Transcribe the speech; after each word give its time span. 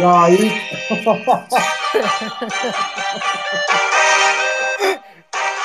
Ya 0.00 0.28
iyi. 0.28 0.52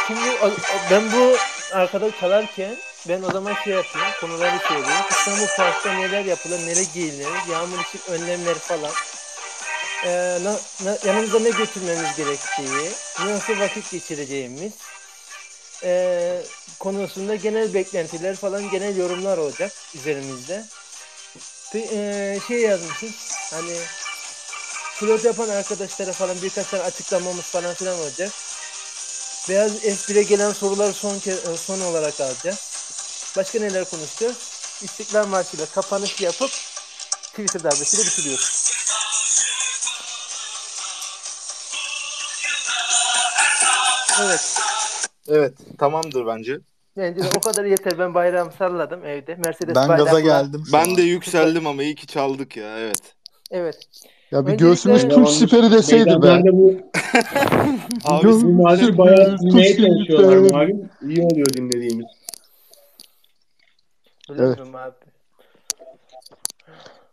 Şimdi 0.08 0.30
o- 0.42 0.48
o- 0.48 0.52
ben 0.92 1.12
bu 1.12 1.38
arkada 1.74 2.12
çalarken 2.20 2.76
ben 3.10 3.22
o 3.22 3.32
zaman 3.32 3.54
şey 3.64 3.74
yapayım, 3.74 4.08
konuları 4.22 4.60
söyleyeyim. 4.68 5.04
İstanbul 5.12 5.48
Park'ta 5.58 5.94
neler 5.94 6.26
yapılır, 6.26 6.60
neler 6.68 6.86
giyilir, 6.94 7.28
yağmur 7.52 7.78
için 7.80 8.02
önlemleri 8.14 8.60
falan. 8.60 8.92
Ee, 10.06 10.38
na- 10.44 10.60
na- 10.92 10.98
yanımıza 11.06 11.40
ne 11.40 11.50
götürmemiz 11.50 12.16
gerektiği, 12.18 12.92
nasıl 13.26 13.60
vakit 13.60 13.92
geçireceğimiz 13.92 14.74
ee, 15.84 16.38
konusunda 16.80 17.36
genel 17.36 17.74
beklentiler 17.74 18.36
falan, 18.36 18.70
genel 18.70 18.98
yorumlar 18.98 19.38
olacak 19.38 19.72
üzerimizde. 19.96 20.64
Pe- 21.74 21.88
ee, 21.94 22.40
şey 22.48 22.58
yazmışız, 22.62 23.32
hani 23.54 23.74
flört 25.00 25.26
yapan 25.26 25.50
arkadaşlara 25.50 26.12
falan 26.14 26.42
birkaç 26.42 26.68
tane 26.68 26.84
açıklamamız 26.84 27.44
falan 27.44 27.74
filan 27.74 28.00
olacak. 28.00 28.32
Beyaz 29.50 29.84
F1'e 29.86 30.24
gelen 30.24 30.52
soruları 30.52 30.94
son 30.94 31.16
ke- 31.16 31.54
e, 31.54 31.58
son 31.58 31.82
olarak 31.82 32.22
alacağız. 32.22 32.70
Başka 33.38 33.60
neler 33.60 33.86
konuşacağız? 33.86 34.38
İstiklal 34.84 35.28
Marşı'yla 35.28 35.66
kapanış 35.66 36.22
yapıp 36.22 36.52
Twitter 37.22 37.64
darbesiyle 37.64 38.04
bitiriyoruz. 38.04 38.70
Evet. 44.22 44.60
Evet 45.28 45.54
tamamdır 45.78 46.28
bence. 46.28 46.60
Bence 46.98 47.22
o 47.36 47.40
kadar 47.40 47.66
yeter. 47.66 48.00
Ben 48.00 48.14
bayrağımı 48.14 48.52
salladım 48.58 49.06
evde. 49.06 49.36
Mercedes 49.36 49.76
Ben 49.76 49.90
bayrağı 49.90 50.06
gaza 50.06 50.20
geldim 50.20 50.64
Ben 50.74 50.98
de 50.98 51.02
yükseldim 51.02 51.68
ama 51.68 51.84
iyi 51.84 51.96
ki 51.96 52.08
çaldık 52.08 52.58
ya 52.58 52.80
evet. 52.80 53.16
Evet. 53.52 53.78
Ya 54.32 54.40
bir 54.46 54.52
Öncelikle- 54.52 54.66
göğsümüz 54.66 55.08
Tunç 55.08 55.30
siperi 55.30 55.72
deseydi 55.72 56.06
be. 56.06 56.10
Meydanlarda 56.12 56.52
bu, 56.54 56.76
Abi 58.06 58.24
Göz- 58.24 58.44
bu 58.44 58.70
Göğsümüz 58.70 58.98
bayağı 58.98 59.38
dinlemeye 59.40 59.76
çalışıyorlar 59.78 60.52
malum. 60.52 60.90
İyi 61.10 61.26
oluyor 61.26 61.48
dinlediğimiz. 61.58 62.06
Evet. 64.30 64.40
diyorum 64.58 64.76
abi. 64.76 64.94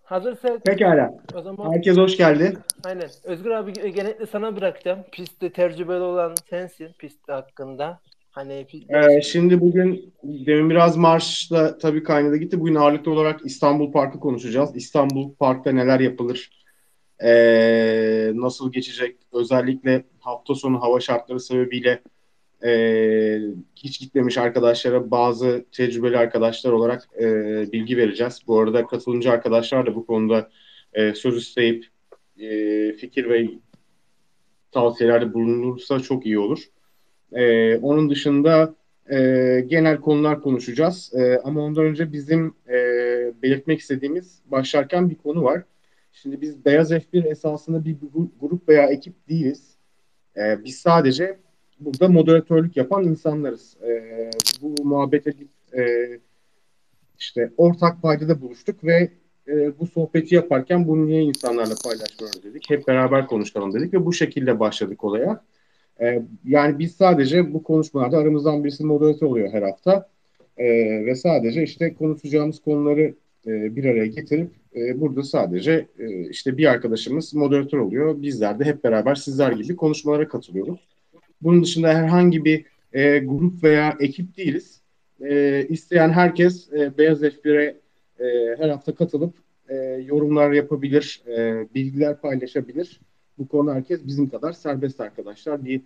Hazırsak 0.04 0.64
Pekala. 0.64 1.14
o 1.34 1.42
zaman 1.42 1.72
Herkes 1.72 1.96
hoş 1.96 2.16
geldi. 2.16 2.56
aynen. 2.84 3.08
Özgür 3.24 3.50
abi 3.50 3.72
e, 3.80 3.88
genellikle 3.88 4.26
sana 4.26 4.56
bırakacağım. 4.56 4.98
Pistte 5.12 5.52
tecrübeli 5.52 6.00
olan 6.00 6.34
sensin 6.50 6.88
pist 6.98 7.28
hakkında. 7.28 8.00
Hani 8.30 8.52
pi- 8.52 9.16
Ee, 9.18 9.22
şimdi 9.22 9.60
bugün 9.60 10.14
demin 10.22 10.70
biraz 10.70 10.96
marşla 10.96 11.78
tabii 11.78 12.02
kaynadı 12.02 12.36
gitti. 12.36 12.60
Bugün 12.60 12.74
ağırlıklı 12.74 13.10
olarak 13.12 13.40
İstanbul 13.44 13.92
Park'ı 13.92 14.20
konuşacağız. 14.20 14.76
İstanbul 14.76 15.34
Park'ta 15.34 15.72
neler 15.72 16.00
yapılır? 16.00 16.65
Ee, 17.22 18.32
nasıl 18.34 18.72
geçecek? 18.72 19.16
Özellikle 19.32 20.04
hafta 20.20 20.54
sonu 20.54 20.82
hava 20.82 21.00
şartları 21.00 21.40
sebebiyle 21.40 22.02
ee, 22.64 23.40
hiç 23.76 24.00
gitmemiş 24.00 24.38
arkadaşlara 24.38 25.10
bazı 25.10 25.64
tecrübeli 25.72 26.18
arkadaşlar 26.18 26.72
olarak 26.72 27.08
ee, 27.20 27.72
bilgi 27.72 27.96
vereceğiz. 27.96 28.40
Bu 28.46 28.60
arada 28.60 28.86
katılımcı 28.86 29.30
arkadaşlar 29.30 29.86
da 29.86 29.94
bu 29.94 30.06
konuda 30.06 30.50
ee, 30.92 31.14
söz 31.14 31.36
isteyip 31.36 31.86
ee, 32.40 32.92
fikir 32.92 33.28
ve 33.28 33.48
tavsiyelerde 34.72 35.34
bulunursa 35.34 36.00
çok 36.00 36.26
iyi 36.26 36.38
olur. 36.38 36.64
Ee, 37.32 37.76
onun 37.76 38.10
dışında 38.10 38.74
e, 39.10 39.16
genel 39.66 40.00
konular 40.00 40.42
konuşacağız. 40.42 41.14
E, 41.14 41.38
ama 41.44 41.60
ondan 41.60 41.84
önce 41.84 42.12
bizim 42.12 42.54
e, 42.68 42.74
belirtmek 43.42 43.80
istediğimiz 43.80 44.42
başlarken 44.46 45.10
bir 45.10 45.14
konu 45.14 45.42
var. 45.42 45.62
Şimdi 46.22 46.40
biz 46.40 46.64
Beyaz 46.64 46.92
F1 46.92 47.28
esasında 47.28 47.84
bir 47.84 47.96
grup 48.40 48.68
veya 48.68 48.86
ekip 48.86 49.28
değiliz. 49.28 49.76
E, 50.36 50.64
biz 50.64 50.76
sadece 50.76 51.38
burada 51.80 52.08
moderatörlük 52.08 52.76
yapan 52.76 53.04
insanlarız. 53.04 53.76
E, 53.82 54.30
bu 54.62 54.84
muhabbete 54.84 55.34
e, 55.76 56.08
işte 57.18 57.52
ortak 57.56 58.02
paydada 58.02 58.40
buluştuk 58.40 58.84
ve 58.84 59.10
e, 59.48 59.78
bu 59.78 59.86
sohbeti 59.86 60.34
yaparken 60.34 60.88
bunu 60.88 61.06
niye 61.06 61.22
insanlarla 61.22 61.74
paylaşmıyoruz 61.84 62.42
dedik. 62.42 62.70
Hep 62.70 62.88
beraber 62.88 63.26
konuşalım 63.26 63.74
dedik 63.74 63.94
ve 63.94 64.06
bu 64.06 64.12
şekilde 64.12 64.60
başladık 64.60 65.04
olaya. 65.04 65.44
Ee, 66.00 66.22
yani 66.44 66.78
biz 66.78 66.94
sadece 66.94 67.54
bu 67.54 67.62
konuşmalarda 67.62 68.18
aramızdan 68.18 68.64
birisi 68.64 68.84
moderatör 68.84 69.26
oluyor 69.26 69.52
her 69.52 69.62
hafta. 69.62 70.08
Ee, 70.58 70.64
ve 71.06 71.14
sadece 71.14 71.62
işte 71.62 71.94
konuşacağımız 71.94 72.60
konuları 72.60 73.14
e, 73.46 73.76
bir 73.76 73.84
araya 73.84 74.06
getirip 74.06 74.50
e, 74.76 75.00
burada 75.00 75.22
sadece 75.22 75.86
e, 75.98 76.28
işte 76.28 76.56
bir 76.56 76.66
arkadaşımız 76.66 77.34
moderatör 77.34 77.78
oluyor. 77.78 78.22
Bizler 78.22 78.58
de 78.58 78.64
hep 78.64 78.84
beraber 78.84 79.14
sizler 79.14 79.52
gibi 79.52 79.76
konuşmalara 79.76 80.28
katılıyoruz. 80.28 80.88
Bunun 81.42 81.62
dışında 81.62 81.88
herhangi 81.88 82.44
bir 82.44 82.64
e, 82.92 83.18
grup 83.18 83.64
veya 83.64 83.96
ekip 84.00 84.36
değiliz. 84.36 84.80
E, 85.20 85.66
isteyen 85.68 86.10
herkes 86.10 86.72
Beyaz 86.72 87.22
F1'e 87.22 87.76
e, 88.24 88.56
her 88.58 88.68
hafta 88.68 88.94
katılıp 88.94 89.34
yorumlar 90.04 90.52
yapabilir, 90.52 91.22
bilgiler 91.74 92.20
paylaşabilir. 92.20 93.00
Bu 93.38 93.48
konu 93.48 93.74
herkes 93.74 94.06
bizim 94.06 94.28
kadar 94.28 94.52
serbest 94.52 95.00
arkadaşlar. 95.00 95.64
Bir 95.64 95.80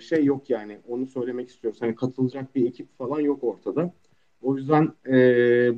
şey 0.00 0.24
yok 0.24 0.50
yani. 0.50 0.78
Onu 0.88 1.06
söylemek 1.06 1.48
istiyoruz. 1.48 1.82
Hani 1.82 1.94
katılacak 1.94 2.54
bir 2.54 2.66
ekip 2.66 2.98
falan 2.98 3.20
yok 3.20 3.44
ortada. 3.44 3.92
O 4.42 4.56
yüzden 4.56 4.92
e, 5.06 5.14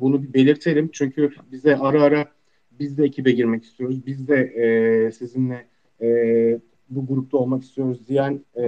bunu 0.01 0.23
bir 0.23 0.35
belirtelim. 0.35 0.91
Çünkü 0.93 1.31
bize 1.53 1.77
ara 1.77 2.03
ara 2.03 2.27
biz 2.71 2.99
de 2.99 3.05
ekibe 3.05 3.33
girmek 3.33 3.65
istiyoruz. 3.65 4.07
Biz 4.07 4.29
de 4.29 4.37
e, 4.37 5.13
sizinle 5.13 5.67
e, 6.03 6.07
bu 6.91 7.07
grupta 7.07 7.39
olmak 7.39 7.63
istiyoruz 7.63 8.07
diyen 8.09 8.41
e, 8.57 8.63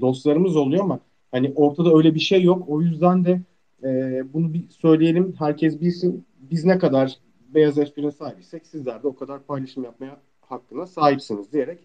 dostlarımız 0.00 0.56
oluyor 0.56 0.84
ama 0.84 1.00
hani 1.30 1.52
ortada 1.54 1.96
öyle 1.96 2.14
bir 2.14 2.20
şey 2.20 2.42
yok. 2.42 2.68
O 2.68 2.82
yüzden 2.82 3.24
de 3.24 3.40
e, 3.84 4.22
bunu 4.32 4.54
bir 4.54 4.68
söyleyelim. 4.68 5.34
Herkes 5.38 5.80
bilsin. 5.80 6.26
Biz 6.50 6.64
ne 6.64 6.78
kadar 6.78 7.18
Beyaz 7.54 7.78
F1'in 7.78 8.10
sahibiysek 8.10 8.66
sizler 8.66 9.02
de 9.02 9.06
o 9.06 9.16
kadar 9.16 9.42
paylaşım 9.42 9.84
yapmaya 9.84 10.20
hakkına 10.40 10.86
sahipsiniz 10.86 11.52
diyerek 11.52 11.78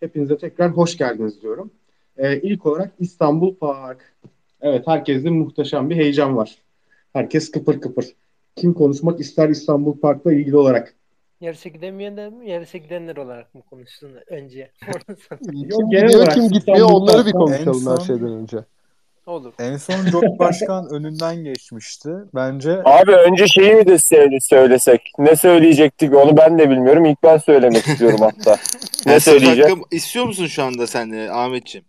hepinize 0.00 0.36
tekrar 0.36 0.70
hoş 0.70 0.96
geldiniz 0.96 1.42
diyorum. 1.42 1.70
Ee, 2.16 2.40
ilk 2.40 2.66
olarak 2.66 2.92
İstanbul 2.98 3.54
Park. 3.54 4.14
Evet 4.60 4.86
herkeste 4.86 5.30
muhteşem 5.30 5.90
bir 5.90 5.96
heyecan 5.96 6.36
var. 6.36 6.63
Herkes 7.14 7.50
kıpır 7.50 7.80
kıpır. 7.80 8.06
Kim 8.56 8.74
konuşmak 8.74 9.20
ister 9.20 9.48
İstanbul 9.48 10.00
Park'la 10.00 10.32
ilgili 10.32 10.56
olarak? 10.56 10.94
yarışa 11.40 11.68
gidemeyenler 11.68 12.30
mi? 12.30 12.50
Yarışa 12.50 12.78
gidenler 12.78 13.16
olarak 13.16 13.54
mı 13.54 13.62
konuşsun 13.70 14.10
önce? 14.26 14.70
Kim 15.50 15.90
genel 15.90 16.06
gidiyor 16.06 16.14
olarak 16.20 16.34
kim 16.34 16.48
gitmiyor 16.48 16.78
İstanbul 16.80 17.02
onları 17.02 17.26
bir 17.26 17.32
konuşalım 17.32 17.68
en 17.68 17.90
her 17.90 17.96
son- 17.96 18.04
şeyden 18.04 18.32
önce. 18.32 18.56
Olur. 19.26 19.52
En 19.58 19.76
son 19.76 19.96
George 20.10 20.38
Başkan 20.38 20.88
önünden 20.90 21.36
geçmişti. 21.44 22.10
Bence 22.34 22.82
Abi 22.84 23.12
önce 23.12 23.46
şeyi 23.46 23.74
mi 23.74 23.86
de 23.86 23.98
söyle- 23.98 24.38
söylesek? 24.40 25.00
Ne 25.18 25.36
söyleyecektik 25.36 26.14
onu 26.14 26.36
ben 26.36 26.58
de 26.58 26.70
bilmiyorum. 26.70 27.04
İlk 27.04 27.22
ben 27.22 27.38
söylemek 27.38 27.86
istiyorum 27.86 28.18
hatta. 28.20 28.56
Ne 29.06 29.12
Yani 29.12 29.20
söz 29.20 29.34
söyleyeceğim? 29.42 29.70
hakkı 29.78 29.96
istiyor 29.96 30.24
musun 30.26 30.46
şu 30.46 30.62
anda 30.62 30.86
sen 30.86 31.10
e, 31.10 31.30
Ahmetciğim? 31.30 31.84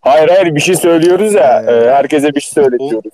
Hayır 0.00 0.28
hayır 0.28 0.54
bir 0.54 0.60
şey 0.60 0.76
söylüyoruz 0.76 1.34
ya. 1.34 1.64
Ee, 1.68 1.72
e, 1.72 1.90
herkese 1.90 2.34
bir 2.34 2.40
şey 2.40 2.52
söyletiyoruz. 2.52 3.12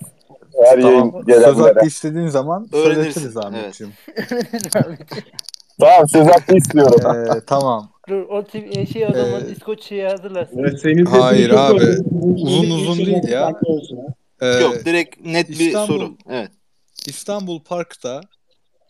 Her 0.63 0.77
yayın 0.77 0.99
tamam, 0.99 1.13
söz 1.13 1.25
gelenlere. 1.25 1.73
hakkı 1.73 1.85
istediğin 1.87 2.27
zaman 2.27 2.67
söyletiriz 2.71 3.37
Ahmetciğim. 3.37 3.93
Tamam 5.79 6.07
söz 6.09 6.27
hakkı 6.27 6.55
istiyorum. 6.55 7.27
Ee, 7.37 7.41
tamam. 7.47 7.91
Dur 8.09 8.21
o 8.29 8.43
tip 8.43 8.77
e, 8.77 8.85
şey 8.85 9.05
o 9.05 9.13
zaman 9.13 9.41
Ee, 9.47 9.51
İskoç 9.51 9.83
şeyi 9.83 10.03
hazırlasın. 10.07 10.59
Evet, 10.59 10.81
senin 10.81 11.05
Hayır 11.05 11.49
abi. 11.49 11.83
Uzun 12.35 12.69
uzun 12.69 12.97
bir 12.97 13.05
değil 13.05 13.21
şey 13.21 13.31
ya. 13.31 13.51
Ee, 14.41 14.47
Yok 14.47 14.85
direkt 14.85 15.25
net 15.25 15.49
bir 15.49 15.53
İstanbul- 15.59 15.87
soru. 15.87 16.17
Evet. 16.29 16.51
İstanbul 17.07 17.63
Park'ta 17.63 18.21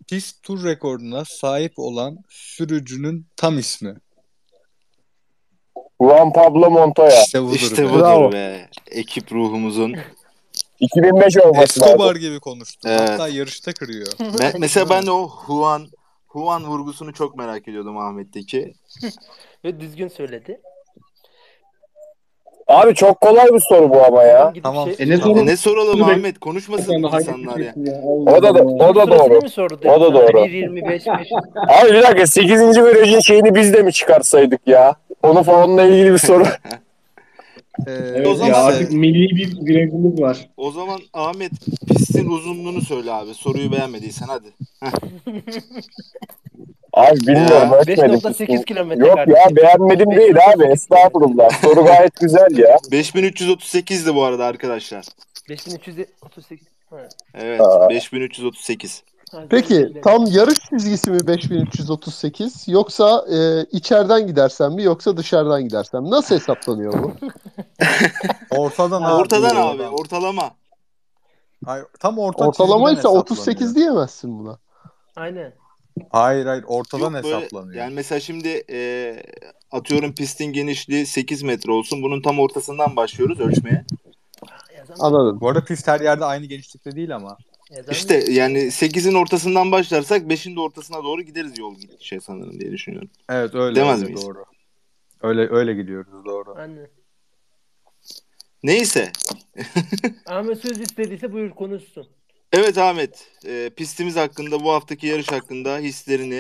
pist 0.10 0.44
tur 0.44 0.64
rekoruna 0.64 1.24
sahip 1.26 1.74
olan 1.78 2.18
sürücünün 2.30 3.28
tam 3.38 3.60
ismi. 3.60 3.96
Juan 6.02 6.34
Pablo 6.34 6.70
Montoya. 6.70 7.22
İşte 7.24 7.44
budur. 7.44 7.56
İşte 7.56 7.84
be. 7.84 7.90
budur 7.90 8.00
Bravo. 8.00 8.32
be. 8.32 8.70
Ekip 8.92 9.32
ruhumuzun. 9.32 9.96
2005 10.80 11.38
olması 11.38 11.64
Escobar 11.64 12.06
lazım. 12.06 12.22
gibi 12.22 12.40
konuştu. 12.40 12.90
Evet. 12.92 13.10
Hatta 13.10 13.28
yarışta 13.28 13.74
kırıyor. 13.74 14.08
Me- 14.20 14.60
mesela 14.60 14.90
ben 14.90 15.06
de 15.06 15.12
o 15.12 15.32
Juan 15.48 15.88
Juan 16.34 16.64
vurgusunu 16.66 17.14
çok 17.14 17.36
merak 17.38 17.68
ediyordum 17.68 17.98
Ahmet'teki. 17.98 18.74
Ve 19.64 19.80
düzgün 19.80 20.08
söyledi. 20.08 20.62
Abi 22.76 22.96
çok 22.96 23.22
kolay 23.22 23.46
bir 23.54 23.60
soru 23.60 23.90
bu 23.90 24.04
ama 24.06 24.24
ya. 24.24 24.54
Tamam. 24.64 24.90
şey- 24.98 25.06
E 25.06 25.10
ne 25.10 25.14
E 25.42 25.46
ne 25.46 25.58
soralım 25.58 26.00
Dur 26.00 26.08
be. 26.08 26.12
Ahmet? 26.12 26.40
Konuşmasın 26.40 26.94
insanlar 26.94 27.58
ya. 27.58 27.72
edeceksin 27.72 27.86
ya. 27.86 27.94
Allah 28.08 28.38
O 28.38 28.44
da 28.44 28.50
o 28.86 28.96
da 28.96 29.12
doğru. 29.20 29.40
O 29.86 30.02
da 30.02 30.14
doğru. 30.14 30.38
1.25 30.46 30.90
5. 30.90 31.08
Abi 31.58 31.94
bir 31.94 32.02
dakika 32.02 32.28
8. 32.28 32.84
virajın 32.86 33.20
şeyini 33.20 33.56
biz 33.56 33.74
de 33.74 33.82
mi 33.84 33.94
çıkarsaydık 33.94 34.62
ya? 34.68 34.96
Onu 35.24 35.44
falanla 35.44 35.84
ilgili 35.84 36.14
bir 36.14 36.18
soru. 36.18 36.44
Ee, 37.88 37.92
Evet 37.92 38.28
O 38.28 38.30
ya 38.30 38.36
zaman- 38.36 38.64
artık 38.66 38.92
milli 38.92 39.36
bir 39.36 39.66
virajımız 39.66 40.22
var. 40.22 40.50
O 40.58 40.72
zaman 40.72 41.00
Ahmet 41.14 41.52
pistin 41.88 42.30
uzunluğunu 42.30 42.82
söyle 42.82 43.12
abi. 43.12 43.34
Soruyu 43.34 43.72
beğenmediysen 43.72 44.26
hadi. 44.28 44.48
Abi 46.94 47.18
bilmiyorum 47.20 47.72
Ya, 47.72 47.80
ölçmedim. 47.80 48.04
5.8 48.16 48.66
kilometre 48.66 49.08
Yok 49.08 49.16
kardeşim. 49.16 49.40
ya 49.50 49.56
beğenmedim 49.56 50.12
değil 50.12 50.36
abi 50.54 50.64
5.8 50.64 50.72
estağfurullah. 50.72 51.50
Soru 51.62 51.86
gayet 51.86 52.16
güzel 52.20 52.58
ya. 52.58 52.78
5338 52.92 54.06
de 54.08 54.16
bu 54.16 54.24
arada 54.24 54.46
arkadaşlar. 54.46 55.06
5338. 55.50 56.68
Ha. 56.90 56.98
Evet 57.34 57.62
Aa. 57.62 57.90
5338. 57.90 59.04
Peki 59.50 59.94
tam 60.04 60.26
yarış 60.26 60.60
çizgisi 60.70 61.12
mi 61.12 61.28
5338 61.28 62.68
yoksa 62.68 63.26
e, 63.34 63.64
içeriden 63.72 64.28
gidersen 64.28 64.72
mi 64.72 64.84
yoksa 64.84 65.18
dışarıdan 65.18 65.64
gidersen? 65.64 66.10
Nasıl 66.12 66.36
hesaplanıyor 66.36 67.04
bu? 67.04 67.14
Ortadan 68.58 69.02
abi. 69.02 69.14
Ortadan 69.14 69.56
abi 69.56 69.84
ortalama. 69.84 70.52
Hayır, 71.66 71.86
tam 72.00 72.20
orta 72.20 72.46
Ortalamaysa 72.48 73.02
çizgiden 73.02 73.20
38 73.20 73.48
hesaplanıyor. 73.62 73.76
diyemezsin 73.76 74.40
buna. 74.40 74.58
Aynen. 75.16 75.54
Hayır 76.10 76.46
hayır 76.46 76.64
ortadan 76.68 77.14
Yok 77.14 77.24
böyle- 77.24 77.36
hesaplanıyor. 77.38 77.76
yani 77.76 77.94
mesela 77.94 78.20
şimdi 78.20 78.64
e, 78.70 79.16
atıyorum 79.72 80.16
pistin 80.16 80.46
genişliği 80.54 81.06
8 81.06 81.44
metre 81.44 81.72
olsun. 81.72 82.02
Bunun 82.04 82.22
tam 82.22 82.40
ortasından 82.40 82.96
başlıyoruz 82.96 83.40
ölçmeye. 83.40 83.86
Anladım. 85.00 85.42
Bu 85.42 85.50
arada 85.50 85.64
pist 85.66 85.88
her 85.88 86.00
yerde 86.00 86.26
aynı 86.26 86.46
genişlikte 86.46 86.92
değil 86.92 87.16
ama. 87.16 87.38
Yazan 87.70 87.92
İşte 87.92 88.26
yani 88.32 88.58
8'in 88.58 89.14
ortasından 89.14 89.72
başlarsak 89.72 90.22
5'in 90.22 90.56
de 90.56 90.60
ortasına 90.60 91.04
doğru 91.04 91.22
gideriz 91.22 91.60
yol 91.60 91.76
gidişe 91.76 92.20
sanırım 92.20 92.60
diye 92.60 92.72
düşünüyorum. 92.72 93.10
Evet 93.30 93.56
öyle. 93.56 93.76
Demez 93.76 94.02
öyle, 94.02 94.14
miyiz? 94.14 94.26
Doğru. 94.26 94.46
Öyle 95.22 95.50
öyle 95.50 95.74
gidiyoruz 95.74 96.26
doğru. 96.26 96.56
Aynen. 96.58 96.88
Neyse. 98.64 99.12
Ahmet 100.26 100.60
söz 100.60 100.80
istediyse 100.80 101.34
buyur 101.34 101.50
konuşsun. 101.50 102.08
Evet 102.54 102.78
Ahmet. 102.78 103.28
e, 103.48 103.70
pistimiz 103.70 104.16
hakkında 104.16 104.64
bu 104.64 104.72
haftaki 104.72 105.08
yarış 105.08 105.32
hakkında 105.32 105.78
hislerini 105.78 106.40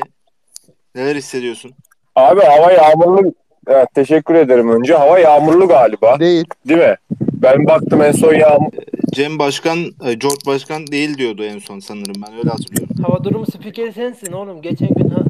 neler 0.95 1.16
hissediyorsun? 1.16 1.72
Abi 2.16 2.42
hava 2.42 2.72
yağmurlu. 2.72 3.33
Evet, 3.68 3.88
teşekkür 3.95 4.36
ederim 4.36 4.69
önce. 4.69 4.94
Hava 4.94 5.19
yağmurlu 5.19 5.68
galiba. 5.68 6.19
Değil. 6.19 6.45
Değil 6.68 6.80
mi? 6.80 6.95
Ben 7.33 7.66
baktım 7.66 8.01
en 8.01 8.12
son 8.12 8.33
yağmur. 8.33 8.72
Cem 9.15 9.39
Başkan, 9.39 9.77
e, 9.77 10.13
George 10.13 10.45
Başkan 10.47 10.88
değil 10.88 11.17
diyordu 11.17 11.44
en 11.44 11.59
son 11.59 11.79
sanırım 11.79 12.15
ben 12.27 12.38
öyle 12.38 12.50
hatırlıyorum. 12.50 13.03
Hava 13.03 13.23
durumu 13.23 13.45
spikeri 13.45 13.94
sensin 13.94 14.31
oğlum. 14.31 14.62
Geçen 14.62 14.88
gün 14.88 15.09
ha, 15.09 15.23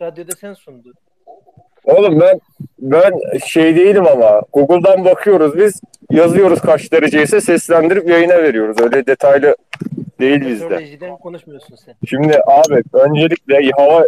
radyoda 0.00 0.32
sen 0.40 0.54
sundun. 0.54 0.94
Oğlum 1.84 2.20
ben 2.20 2.40
ben 2.78 3.12
şey 3.46 3.76
değilim 3.76 4.06
ama 4.06 4.42
Google'dan 4.52 5.04
bakıyoruz 5.04 5.58
biz 5.58 5.80
yazıyoruz 6.10 6.60
kaç 6.60 6.92
dereceyse 6.92 7.40
seslendirip 7.40 8.08
yayına 8.08 8.42
veriyoruz. 8.42 8.80
Öyle 8.80 9.06
detaylı 9.06 9.56
değil 10.20 10.40
bizde. 10.46 11.16
Konuşmuyorsun 11.22 11.76
sen. 11.76 11.94
Şimdi 12.06 12.38
abi 12.46 12.82
öncelikle 12.92 13.70
hava 13.76 14.04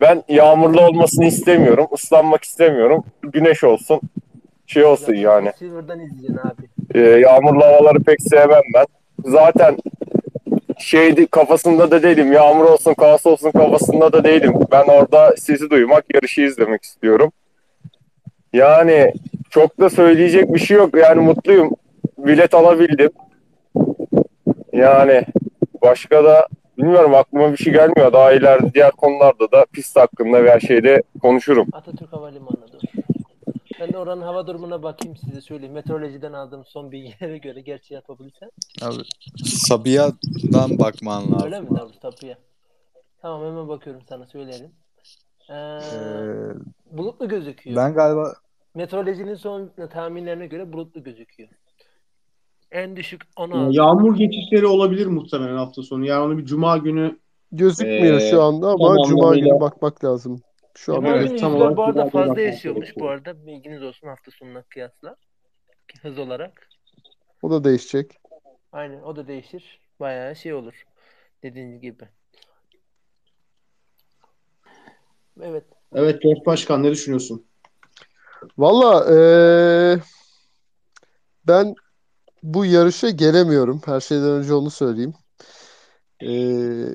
ben 0.00 0.22
yağmurlu 0.28 0.80
olmasını 0.80 1.24
istemiyorum. 1.24 1.86
Islanmak 1.94 2.44
istemiyorum. 2.44 3.04
Güneş 3.22 3.64
olsun. 3.64 4.00
Şey 4.66 4.84
olsun 4.84 5.14
yani. 5.14 5.52
Silver'dan 5.58 6.00
izleyeceksin 6.00 6.36
abi. 6.48 6.73
Ee, 6.94 7.00
yağmurlu 7.00 7.64
havaları 7.64 7.98
pek 7.98 8.22
sevmem 8.22 8.62
ben. 8.74 8.86
Zaten 9.24 9.76
şeydi 10.78 11.26
kafasında 11.26 11.90
da 11.90 12.02
değilim. 12.02 12.32
Yağmur 12.32 12.64
olsun, 12.64 12.94
kaos 12.94 13.26
olsun 13.26 13.50
kafasında 13.50 14.12
da 14.12 14.24
değilim. 14.24 14.54
Ben 14.72 14.84
orada 14.84 15.34
sizi 15.36 15.70
duymak, 15.70 16.14
yarışı 16.14 16.40
izlemek 16.40 16.82
istiyorum. 16.82 17.32
Yani 18.52 19.12
çok 19.50 19.80
da 19.80 19.90
söyleyecek 19.90 20.54
bir 20.54 20.58
şey 20.58 20.76
yok. 20.76 20.96
Yani 20.96 21.20
mutluyum. 21.20 21.70
Bilet 22.18 22.54
alabildim. 22.54 23.10
Yani 24.72 25.22
başka 25.82 26.24
da 26.24 26.46
bilmiyorum 26.78 27.14
aklıma 27.14 27.52
bir 27.52 27.56
şey 27.56 27.72
gelmiyor. 27.72 28.12
Daha 28.12 28.32
ileride 28.32 28.74
diğer 28.74 28.90
konularda 28.90 29.52
da 29.52 29.66
pist 29.72 29.96
hakkında 29.96 30.44
veya 30.44 30.60
şeyde 30.60 31.02
konuşurum. 31.22 31.68
Atatürk 31.72 32.12
Havalimanı. 32.12 32.63
Ben 33.80 33.92
de 33.92 33.98
oranın 33.98 34.22
hava 34.22 34.46
durumuna 34.46 34.82
bakayım 34.82 35.16
size 35.16 35.40
söyleyeyim. 35.40 35.74
Meteorolojiden 35.74 36.32
aldığım 36.32 36.64
son 36.64 36.92
bilgilere 36.92 37.38
göre 37.38 37.60
gerçi 37.60 37.94
yapabilirsen. 37.94 38.50
Abi 38.82 39.02
Sabiha'dan 39.44 40.78
bakman 40.78 41.22
lazım. 41.32 41.42
Öyle 41.44 41.60
mi 41.60 41.68
Davut 41.78 42.00
Tapuya? 42.00 42.38
Tamam 43.22 43.42
hemen 43.46 43.68
bakıyorum 43.68 44.02
sana 44.08 44.26
söylerim. 44.26 44.70
Ee, 45.50 45.54
Ee, 45.54 46.98
bulutlu 46.98 47.28
gözüküyor. 47.28 47.76
ben 47.76 47.94
galiba 47.94 48.34
Meteorolojinin 48.74 49.34
son 49.34 49.70
tahminlerine 49.90 50.46
göre 50.46 50.72
bulutlu 50.72 51.02
gözüküyor. 51.02 51.48
En 52.72 52.96
düşük 52.96 53.22
16. 53.36 53.72
Yağmur 53.76 54.16
geçişleri 54.16 54.66
olabilir 54.66 55.06
muhtemelen 55.06 55.56
hafta 55.56 55.82
sonu. 55.82 56.06
Yani 56.06 56.24
onu 56.24 56.38
bir 56.38 56.44
cuma 56.44 56.76
günü 56.78 57.18
Gözükmüyor 57.52 58.20
Ee, 58.20 58.30
şu 58.30 58.42
anda 58.42 58.68
ama 58.68 58.96
cuma 59.08 59.34
günü 59.36 59.60
bakmak 59.60 60.04
lazım. 60.04 60.40
Şu 60.76 60.94
Cuma 60.94 61.08
anda 61.08 61.18
Evet, 61.18 61.40
tam 61.40 61.54
olarak 61.54 61.76
bu 61.76 61.84
arada 61.84 62.06
fazla 62.10 62.40
yaşıyormuş 62.40 62.96
bu 62.96 63.08
arada. 63.08 63.46
Bilginiz 63.46 63.82
olsun 63.82 64.08
hafta 64.08 64.30
sonuna 64.30 64.62
kıyasla. 64.62 65.16
Hız 66.02 66.18
olarak. 66.18 66.68
o 67.42 67.50
da 67.50 67.64
değişecek. 67.64 68.18
Aynen 68.72 69.02
o 69.02 69.16
da 69.16 69.26
değişir. 69.28 69.80
Bayağı 70.00 70.36
şey 70.36 70.54
olur. 70.54 70.84
Dediğiniz 71.42 71.80
gibi. 71.80 72.08
Evet. 75.42 75.64
Evet 75.94 76.22
George 76.22 76.40
Başkan 76.46 76.82
ne 76.82 76.90
düşünüyorsun? 76.90 77.46
Valla 78.58 79.06
eee, 79.14 80.00
ben 81.48 81.74
bu 82.42 82.64
yarışa 82.64 83.10
gelemiyorum. 83.10 83.80
Her 83.86 84.00
şeyden 84.00 84.30
önce 84.30 84.54
onu 84.54 84.70
söyleyeyim. 84.70 85.14
Eee, 86.20 86.30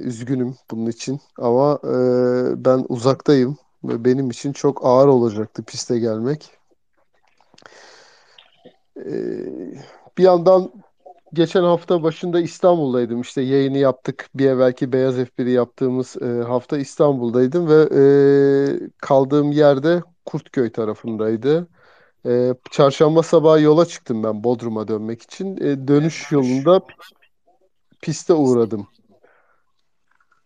üzgünüm 0.02 0.56
bunun 0.72 0.86
için. 0.90 1.20
Ama 1.38 1.80
eee, 1.84 2.54
ben 2.66 2.86
uzaktayım. 2.90 3.58
Ve 3.84 4.06
benim 4.06 4.30
için 4.30 4.54
çok 4.54 4.86
ağır 4.86 5.08
olacaktı 5.08 5.64
piste 5.64 6.00
gelmek. 6.00 6.52
Eee, 9.06 9.84
bir 10.18 10.24
yandan 10.24 10.72
geçen 11.34 11.64
hafta 11.64 12.04
başında 12.04 12.40
İstanbul'daydım. 12.42 13.22
İşte 13.22 13.42
yayını 13.42 13.78
yaptık. 13.78 14.30
Bir 14.36 14.46
evvelki 14.50 14.94
Beyaz 14.94 15.16
F1'i 15.16 15.52
yaptığımız 15.52 16.16
eee, 16.22 16.28
hafta 16.42 16.78
İstanbul'daydım 16.78 17.68
ve 17.70 17.90
eee, 17.92 18.90
kaldığım 18.98 19.52
yerde 19.52 20.04
Kurtköy 20.26 20.72
tarafındaydı. 20.72 21.68
Ee, 22.26 22.54
çarşamba 22.72 23.24
sabahı 23.24 23.62
yola 23.62 23.86
çıktım 23.86 24.24
ben 24.24 24.44
Bodrum'a 24.44 24.88
dönmek 24.88 25.22
için. 25.22 25.58
Ee, 25.58 25.88
dönüş 25.88 26.32
yolunda 26.32 26.78
pi- 26.78 26.96
piste 28.02 28.34
uğradım. 28.34 28.88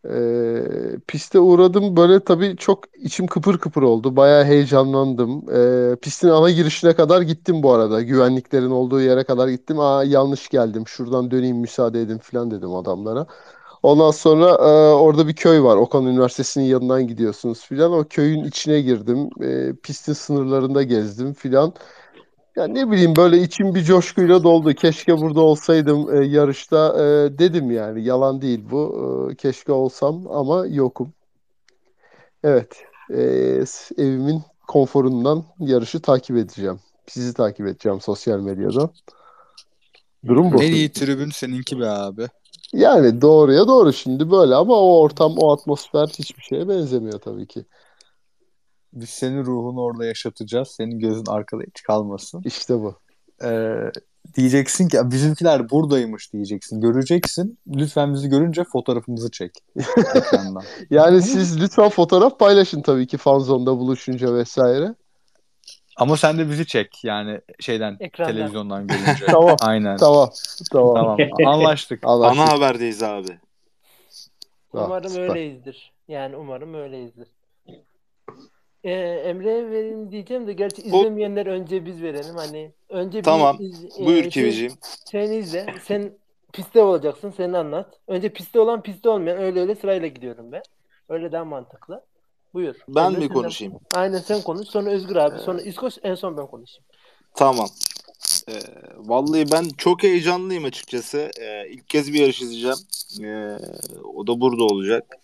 Ee, 0.09 0.99
piste 1.07 1.39
uğradım 1.39 1.97
böyle 1.97 2.19
tabii 2.23 2.57
çok 2.57 2.83
içim 2.97 3.27
kıpır 3.27 3.57
kıpır 3.57 3.81
oldu. 3.81 4.15
Bayağı 4.15 4.45
heyecanlandım. 4.45 5.45
Ee, 5.93 5.95
pistin 6.01 6.29
ana 6.29 6.49
girişine 6.51 6.95
kadar 6.95 7.21
gittim 7.21 7.63
bu 7.63 7.73
arada. 7.73 8.01
Güvenliklerin 8.01 8.69
olduğu 8.71 9.01
yere 9.01 9.23
kadar 9.23 9.47
gittim. 9.47 9.79
Aa 9.79 10.03
yanlış 10.03 10.49
geldim. 10.49 10.87
Şuradan 10.87 11.31
döneyim 11.31 11.57
müsaade 11.57 12.01
edin 12.01 12.17
falan 12.17 12.51
dedim 12.51 12.73
adamlara. 12.75 13.27
Ondan 13.83 14.11
sonra 14.11 14.49
e, 14.49 14.93
orada 14.95 15.27
bir 15.27 15.35
köy 15.35 15.61
var. 15.63 15.77
Okan 15.77 16.05
Üniversitesi'nin 16.05 16.65
yanından 16.65 17.07
gidiyorsunuz 17.07 17.59
filan. 17.61 17.91
O 17.93 18.03
köyün 18.09 18.43
içine 18.43 18.81
girdim. 18.81 19.29
E, 19.43 19.75
pistin 19.83 20.13
sınırlarında 20.13 20.83
gezdim 20.83 21.33
filan. 21.33 21.73
Ya 22.55 22.67
ne 22.67 22.91
bileyim 22.91 23.15
böyle 23.15 23.41
içim 23.41 23.75
bir 23.75 23.83
coşkuyla 23.83 24.43
doldu. 24.43 24.73
Keşke 24.73 25.17
burada 25.17 25.41
olsaydım 25.41 26.15
e, 26.15 26.25
yarışta 26.25 26.87
e, 26.97 27.37
dedim 27.39 27.71
yani. 27.71 28.03
Yalan 28.03 28.41
değil 28.41 28.63
bu. 28.71 29.29
E, 29.31 29.35
keşke 29.35 29.71
olsam 29.71 30.27
ama 30.31 30.65
yokum. 30.67 31.13
Evet. 32.43 32.83
E, 33.09 33.21
evimin 33.97 34.41
konforundan 34.67 35.43
yarışı 35.59 36.01
takip 36.01 36.37
edeceğim. 36.37 36.79
Sizi 37.07 37.33
takip 37.33 37.67
edeceğim 37.67 38.01
sosyal 38.01 38.39
medyadan. 38.39 38.89
Durum 40.27 40.53
bu. 40.53 40.63
en 40.63 40.71
iyi 40.71 40.91
tribün 40.91 41.29
seninki 41.29 41.79
be 41.79 41.87
abi. 41.87 42.27
Yani 42.73 43.21
doğruya 43.21 43.67
doğru 43.67 43.93
şimdi 43.93 44.31
böyle 44.31 44.55
ama 44.55 44.73
o 44.73 44.99
ortam, 44.99 45.37
o 45.37 45.53
atmosfer 45.53 46.07
hiçbir 46.07 46.41
şeye 46.43 46.67
benzemiyor 46.67 47.19
tabii 47.19 47.47
ki. 47.47 47.65
Biz 48.93 49.09
senin 49.09 49.45
ruhunu 49.45 49.81
orada 49.81 50.05
yaşatacağız. 50.05 50.67
Senin 50.67 50.99
gözün 50.99 51.25
arkada 51.25 51.63
hiç 51.63 51.83
kalmasın. 51.83 52.41
İşte 52.45 52.73
bu. 52.73 52.95
Ee, 53.43 53.75
diyeceksin 54.35 54.87
ki 54.87 54.97
bizimkiler 55.03 55.69
buradaymış 55.69 56.33
diyeceksin. 56.33 56.81
Göreceksin. 56.81 57.57
Lütfen 57.67 58.13
bizi 58.13 58.29
görünce 58.29 58.63
fotoğrafımızı 58.63 59.31
çek. 59.31 59.51
Yani 60.89 61.21
siz 61.21 61.61
lütfen 61.61 61.89
fotoğraf 61.89 62.39
paylaşın 62.39 62.81
tabii 62.81 63.07
ki 63.07 63.17
fanzonda 63.17 63.77
buluşunca 63.77 64.33
vesaire. 64.35 64.95
Ama 65.97 66.17
sen 66.17 66.37
de 66.37 66.49
bizi 66.49 66.65
çek 66.67 67.03
yani 67.03 67.41
şeyden 67.59 67.97
Ekrandan. 67.99 68.35
televizyondan 68.35 68.87
görünce. 68.87 69.25
Tamam. 69.31 69.55
Aynen. 69.61 69.97
Tamam. 69.97 70.29
Tamam. 70.71 70.93
Tamam. 70.93 71.17
Anlaştık. 71.45 71.99
Anlaştık. 72.07 72.39
Ana 72.41 72.51
haberdeyiz 72.53 73.03
abi. 73.03 73.39
Ah, 74.73 74.85
Umarım 74.85 75.09
süper. 75.09 75.29
öyleyizdir. 75.29 75.93
Yani 76.07 76.35
umarım 76.35 76.73
öyleyizdir. 76.73 77.27
Ee, 78.83 78.91
Emre'ye 79.25 79.69
verin 79.71 80.11
diyeceğim 80.11 80.47
de 80.47 80.53
gerçi 80.53 80.81
izlemeyenler 80.81 81.45
önce 81.45 81.85
biz 81.85 82.01
verelim. 82.01 82.35
Hani 82.35 82.71
önce 82.89 83.21
Tamam. 83.21 83.57
iz- 83.59 83.85
e, 83.99 84.05
Buyur 84.05 84.21
şey- 84.21 84.29
Kiviciğim. 84.29 84.73
Sen 85.05 85.31
izle. 85.31 85.65
Sen 85.83 86.11
pistte 86.53 86.81
olacaksın. 86.81 87.33
Sen 87.37 87.53
anlat. 87.53 87.99
Önce 88.07 88.29
pistte 88.29 88.59
olan 88.59 88.81
pistte 88.81 89.09
olmayan 89.09 89.37
öyle 89.37 89.59
öyle 89.61 89.75
sırayla 89.75 90.07
gidiyorum 90.07 90.51
ben. 90.51 90.61
Öyle 91.09 91.31
daha 91.31 91.45
mantıklı. 91.45 92.01
Buyur. 92.53 92.75
Ben 92.87 93.05
Emre, 93.05 93.09
mi 93.17 93.21
senden- 93.21 93.33
konuşayım? 93.33 93.73
Aynen 93.95 94.17
sen 94.19 94.41
konuş. 94.41 94.67
Sonra 94.67 94.89
Özgür 94.89 95.15
abi. 95.15 95.39
Sonra 95.39 95.61
İskoç 95.61 95.97
en 96.03 96.15
son 96.15 96.37
ben 96.37 96.47
konuşayım. 96.47 96.85
Tamam. 97.35 97.67
Ee, 98.49 98.53
vallahi 98.97 99.51
ben 99.51 99.65
çok 99.77 100.03
heyecanlıyım 100.03 100.65
açıkçası. 100.65 101.31
Ee, 101.41 101.69
ilk 101.69 101.89
kez 101.89 102.13
bir 102.13 102.19
yarış 102.19 102.41
izleyeceğim. 102.41 102.77
Ee, 103.23 103.57
o 104.13 104.27
da 104.27 104.41
burada 104.41 104.63
olacak. 104.63 105.17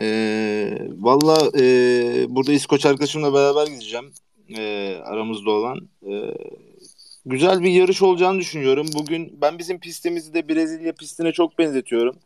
Ee, 0.00 0.78
vallahi 0.98 1.50
e, 1.62 2.26
burada 2.28 2.52
İskoç 2.52 2.86
arkadaşımla 2.86 3.34
beraber 3.34 3.66
gideceğim. 3.66 4.12
Ee, 4.58 4.96
aramızda 5.04 5.50
olan. 5.50 5.88
Ee, 6.08 6.34
güzel 7.26 7.62
bir 7.62 7.70
yarış 7.70 8.02
olacağını 8.02 8.38
düşünüyorum. 8.38 8.86
Bugün 8.94 9.38
ben 9.40 9.58
bizim 9.58 9.78
pistimizi 9.80 10.34
de 10.34 10.48
Brezilya 10.48 10.92
pistine 10.92 11.32
çok 11.32 11.58
benzetiyorum. 11.58 12.16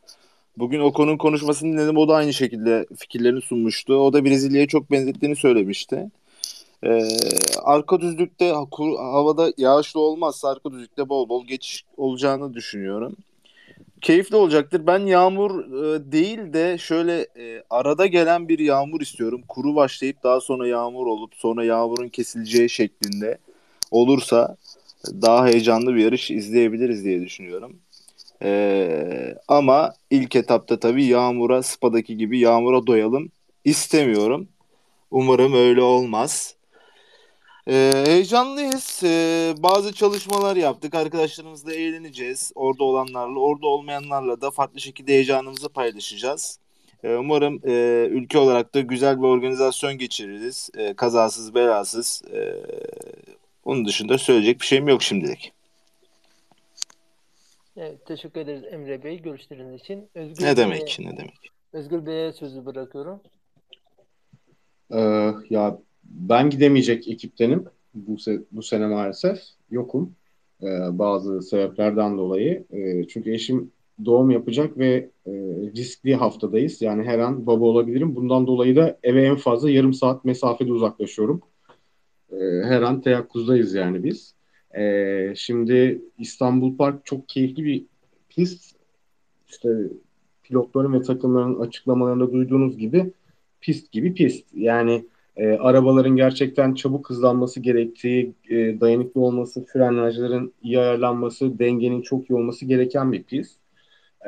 Bugün 0.57 0.81
Ocon'un 0.81 1.17
konuşmasını 1.17 1.73
dinledim. 1.73 1.97
O 1.97 2.09
da 2.09 2.15
aynı 2.15 2.33
şekilde 2.33 2.87
fikirlerini 2.99 3.41
sunmuştu. 3.41 3.95
O 3.95 4.13
da 4.13 4.25
Brezilya'ya 4.25 4.67
çok 4.67 4.91
benzettiğini 4.91 5.37
söylemişti. 5.37 6.11
Ee, 6.85 7.09
arka 7.63 8.01
düzlükte 8.01 8.53
havada 8.99 9.53
yağışlı 9.57 10.01
olmazsa 10.01 10.49
arka 10.49 10.73
düzlükte 10.73 11.09
bol 11.09 11.29
bol 11.29 11.47
geçiş 11.47 11.85
olacağını 11.97 12.55
düşünüyorum. 12.55 13.17
Keyifli 14.03 14.37
olacaktır. 14.37 14.87
Ben 14.87 14.99
yağmur 14.99 15.65
e, 15.65 16.13
değil 16.13 16.53
de 16.53 16.79
şöyle 16.79 17.27
e, 17.39 17.63
arada 17.71 18.07
gelen 18.07 18.49
bir 18.49 18.59
yağmur 18.59 19.01
istiyorum. 19.01 19.43
Kuru 19.49 19.75
başlayıp 19.75 20.23
daha 20.23 20.41
sonra 20.41 20.67
yağmur 20.69 21.07
olup 21.07 21.35
sonra 21.35 21.65
yağmurun 21.65 22.09
kesileceği 22.09 22.71
şeklinde 22.71 23.39
olursa 23.91 24.57
daha 25.07 25.47
heyecanlı 25.47 25.95
bir 25.95 26.05
yarış 26.05 26.31
izleyebiliriz 26.31 27.05
diye 27.05 27.21
düşünüyorum. 27.21 27.77
Ee, 28.43 29.35
ama 29.49 29.95
ilk 30.11 30.37
etapta 30.37 30.81
tabii 30.81 31.05
yağmura, 31.05 31.63
Spa'daki 31.63 32.17
gibi 32.17 32.39
yağmura 32.39 32.87
doyalım 32.87 33.31
istemiyorum. 33.65 34.49
Umarım 35.11 35.55
öyle 35.55 35.83
olmaz. 35.83 36.57
Ee, 37.69 38.05
heyecanlıyız. 38.07 39.01
Ee, 39.05 39.55
bazı 39.59 39.93
çalışmalar 39.93 40.57
yaptık. 40.57 40.95
Arkadaşlarımızla 40.95 41.75
eğleneceğiz. 41.75 42.53
Orada 42.55 42.85
olanlarla, 42.85 43.39
orada 43.41 43.67
olmayanlarla 43.67 44.41
da 44.41 44.51
farklı 44.51 44.81
şekilde 44.81 45.13
heyecanımızı 45.13 45.69
paylaşacağız. 45.69 46.59
Ee, 47.05 47.15
umarım 47.15 47.61
e, 47.65 48.07
ülke 48.11 48.39
olarak 48.39 48.75
da 48.75 48.81
güzel 48.81 49.19
bir 49.19 49.27
organizasyon 49.27 49.99
geçiririz. 49.99 50.71
Ee, 50.77 50.95
kazasız, 50.95 51.55
belasız. 51.55 52.23
Ee, 52.33 52.55
onun 53.65 53.85
dışında 53.85 54.19
söyleyecek 54.19 54.61
bir 54.61 54.67
şeyim 54.67 54.89
yok 54.89 55.03
şimdilik. 55.03 55.53
Evet, 57.77 58.07
teşekkür 58.07 58.41
ederiz 58.41 58.65
Emre 58.71 59.05
Bey 59.05 59.23
görüşleriniz 59.23 59.81
için. 59.81 60.09
Özgür 60.15 60.43
Ne 60.45 60.47
Bey'e- 60.47 60.57
demek, 60.57 60.97
ne 61.01 61.17
demek. 61.17 61.51
Özgür 61.73 62.07
Bey'e 62.07 62.33
sözü 62.33 62.67
bırakıyorum. 62.67 63.21
Ee, 64.95 65.31
ya 65.51 65.79
ben 66.05 66.51
gidemeyecek 66.51 67.09
ekiptenim 67.09 67.65
bu 67.95 68.13
se- 68.13 68.43
bu 68.53 68.63
sene 68.63 68.87
maalesef. 68.87 69.41
Yokum 69.71 70.15
Ee, 70.63 70.99
bazı 70.99 71.43
sebeplerden 71.43 72.19
dolayı. 72.19 72.65
Ee, 72.73 73.09
çünkü 73.09 73.33
eşim 73.33 73.71
doğum 74.05 74.31
yapacak 74.31 74.79
ve 74.79 75.11
e, 75.27 75.33
riskli 75.77 76.15
haftadayız. 76.15 76.83
Yani 76.83 77.05
her 77.05 77.19
an 77.19 77.47
baba 77.47 77.65
olabilirim. 77.65 78.17
Bundan 78.17 78.47
dolayı 78.47 78.77
da 78.77 78.99
eve 79.03 79.23
en 79.27 79.37
fazla 79.37 79.71
yarım 79.71 79.93
saat 79.95 80.25
mesafede 80.25 80.73
uzaklaşıyorum. 80.73 81.41
Ee, 82.33 82.37
her 82.65 82.83
an 82.83 83.01
teyakkuzdayız 83.01 83.75
yani 83.75 84.05
biz. 84.05 84.35
Ee, 84.79 85.33
şimdi 85.37 86.03
İstanbul 86.19 86.77
Park 86.77 87.07
çok 87.07 87.29
keyifli 87.29 87.65
bir 87.65 87.85
pist. 88.29 88.77
İşte 89.49 89.69
pilotların 90.43 90.93
ve 90.93 91.03
takımların 91.03 91.61
açıklamalarında 91.61 92.33
duyduğunuz 92.33 92.79
gibi 92.79 93.13
pist 93.61 93.93
gibi 93.93 94.15
pist. 94.15 94.47
Yani 94.55 95.05
e, 95.37 95.49
arabaların 95.49 96.17
gerçekten 96.17 96.75
çabuk 96.75 97.11
hızlanması 97.11 97.61
gerektiği, 97.61 98.35
e, 98.51 98.81
dayanıklı 98.81 99.21
olması, 99.21 99.65
frenajların 99.65 100.53
iyi 100.63 100.79
ayarlanması, 100.79 101.59
dengenin 101.59 102.03
çok 102.03 102.31
iyi 102.31 102.35
olması 102.35 102.67
gereken 102.67 103.13
bir 103.13 103.23
pist. 103.23 103.59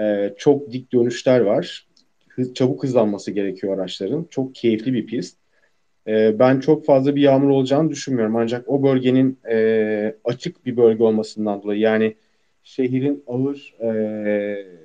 E, 0.00 0.34
çok 0.38 0.72
dik 0.72 0.92
dönüşler 0.92 1.40
var. 1.40 1.86
Hız, 2.28 2.54
çabuk 2.54 2.84
hızlanması 2.84 3.30
gerekiyor 3.30 3.78
araçların. 3.78 4.26
Çok 4.30 4.54
keyifli 4.54 4.92
bir 4.92 5.06
pist. 5.06 5.38
E, 6.06 6.38
ben 6.38 6.60
çok 6.60 6.84
fazla 6.84 7.16
bir 7.16 7.22
yağmur 7.22 7.48
olacağını 7.48 7.90
düşünmüyorum. 7.90 8.36
Ancak 8.36 8.68
o 8.68 8.82
bölgenin 8.82 9.38
e, 9.50 10.16
açık 10.24 10.66
bir 10.66 10.76
bölge 10.76 11.04
olmasından 11.04 11.62
dolayı 11.62 11.80
yani 11.80 12.16
şehrin 12.62 13.24
ağır 13.26 13.74
e, 13.80 14.83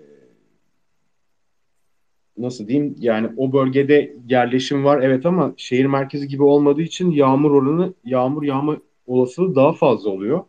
nasıl 2.41 2.67
diyeyim 2.67 2.95
yani 2.99 3.29
o 3.37 3.53
bölgede 3.53 4.15
yerleşim 4.29 4.83
var 4.85 5.01
evet 5.01 5.25
ama 5.25 5.53
şehir 5.57 5.85
merkezi 5.85 6.27
gibi 6.27 6.43
olmadığı 6.43 6.81
için 6.81 7.11
yağmur 7.11 7.51
oranı 7.51 7.93
yağmur 8.05 8.43
yağma 8.43 8.77
olasılığı 9.07 9.55
daha 9.55 9.73
fazla 9.73 10.09
oluyor. 10.09 10.43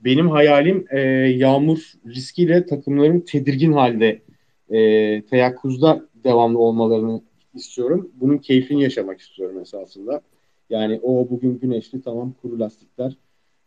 Benim 0.00 0.30
hayalim 0.30 0.84
e, 0.90 1.00
yağmur 1.36 1.92
riskiyle 2.06 2.66
takımların 2.66 3.20
tedirgin 3.20 3.72
halde 3.72 4.22
e, 4.70 5.22
teyakkuzda 5.22 6.08
devamlı 6.24 6.58
olmalarını 6.58 7.22
istiyorum. 7.54 8.10
Bunun 8.14 8.38
keyfini 8.38 8.82
yaşamak 8.82 9.20
istiyorum 9.20 9.60
esasında. 9.60 10.22
Yani 10.70 11.00
o 11.02 11.30
bugün 11.30 11.58
güneşli 11.58 12.02
tamam 12.02 12.34
kuru 12.42 12.60
lastikler 12.60 13.16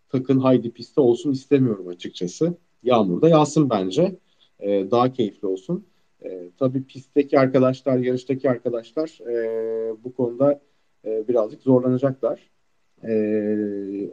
takın 0.09 0.39
haydi 0.39 0.71
pistte 0.71 1.01
olsun 1.01 1.31
istemiyorum 1.31 1.87
açıkçası. 1.87 2.57
Yağmurda 2.83 3.29
yağsın 3.29 3.69
bence. 3.69 4.15
E, 4.59 4.91
daha 4.91 5.13
keyifli 5.13 5.47
olsun. 5.47 5.85
E, 6.25 6.49
tabii 6.59 6.83
pistteki 6.83 7.39
arkadaşlar, 7.39 7.97
yarıştaki 7.97 8.49
arkadaşlar 8.49 9.19
e, 9.29 10.03
bu 10.03 10.15
konuda 10.15 10.61
e, 11.05 11.27
birazcık 11.27 11.61
zorlanacaklar. 11.61 12.49
E, 13.03 13.13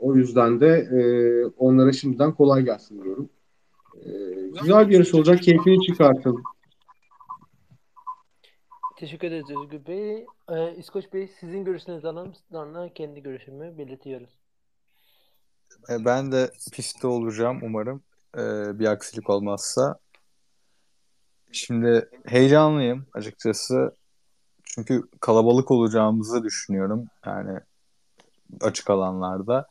o 0.01 0.15
yüzden 0.15 0.61
de 0.61 0.69
e, 0.69 1.01
onlara 1.45 1.93
şimdiden 1.93 2.35
kolay 2.35 2.65
gelsin 2.65 3.03
diyorum. 3.03 3.31
E, 3.95 4.11
güzel 4.61 4.89
bir 4.89 4.95
yarış 4.95 5.15
olacak, 5.15 5.43
keyfini 5.43 5.81
çıkartın. 5.81 6.43
Teşekkür 8.99 9.29
ederiz 9.29 9.51
Özgür 9.51 9.87
Bey. 9.87 10.27
Ee, 10.51 10.75
İskoç 10.77 11.13
Bey 11.13 11.31
sizin 11.41 11.65
görüşlerinizi 11.65 12.09
alalım. 12.09 12.33
Sonra 12.53 12.89
kendi 12.95 13.23
görüşümü 13.23 13.79
belirtiyoruz. 13.79 14.31
E, 15.91 16.05
Ben 16.05 16.33
de 16.33 16.51
pistte 16.73 17.07
olacağım 17.07 17.59
umarım. 17.63 18.03
E, 18.35 18.43
bir 18.79 18.87
aksilik 18.87 19.31
olmazsa. 19.31 19.99
Şimdi 21.59 22.09
heyecanlıyım 22.27 23.07
açıkçası. 23.15 23.93
Çünkü 24.65 25.03
kalabalık 25.21 25.71
olacağımızı 25.71 26.43
düşünüyorum. 26.45 27.05
Yani 27.27 27.61
açık 28.61 28.91
alanlarda. 28.91 29.67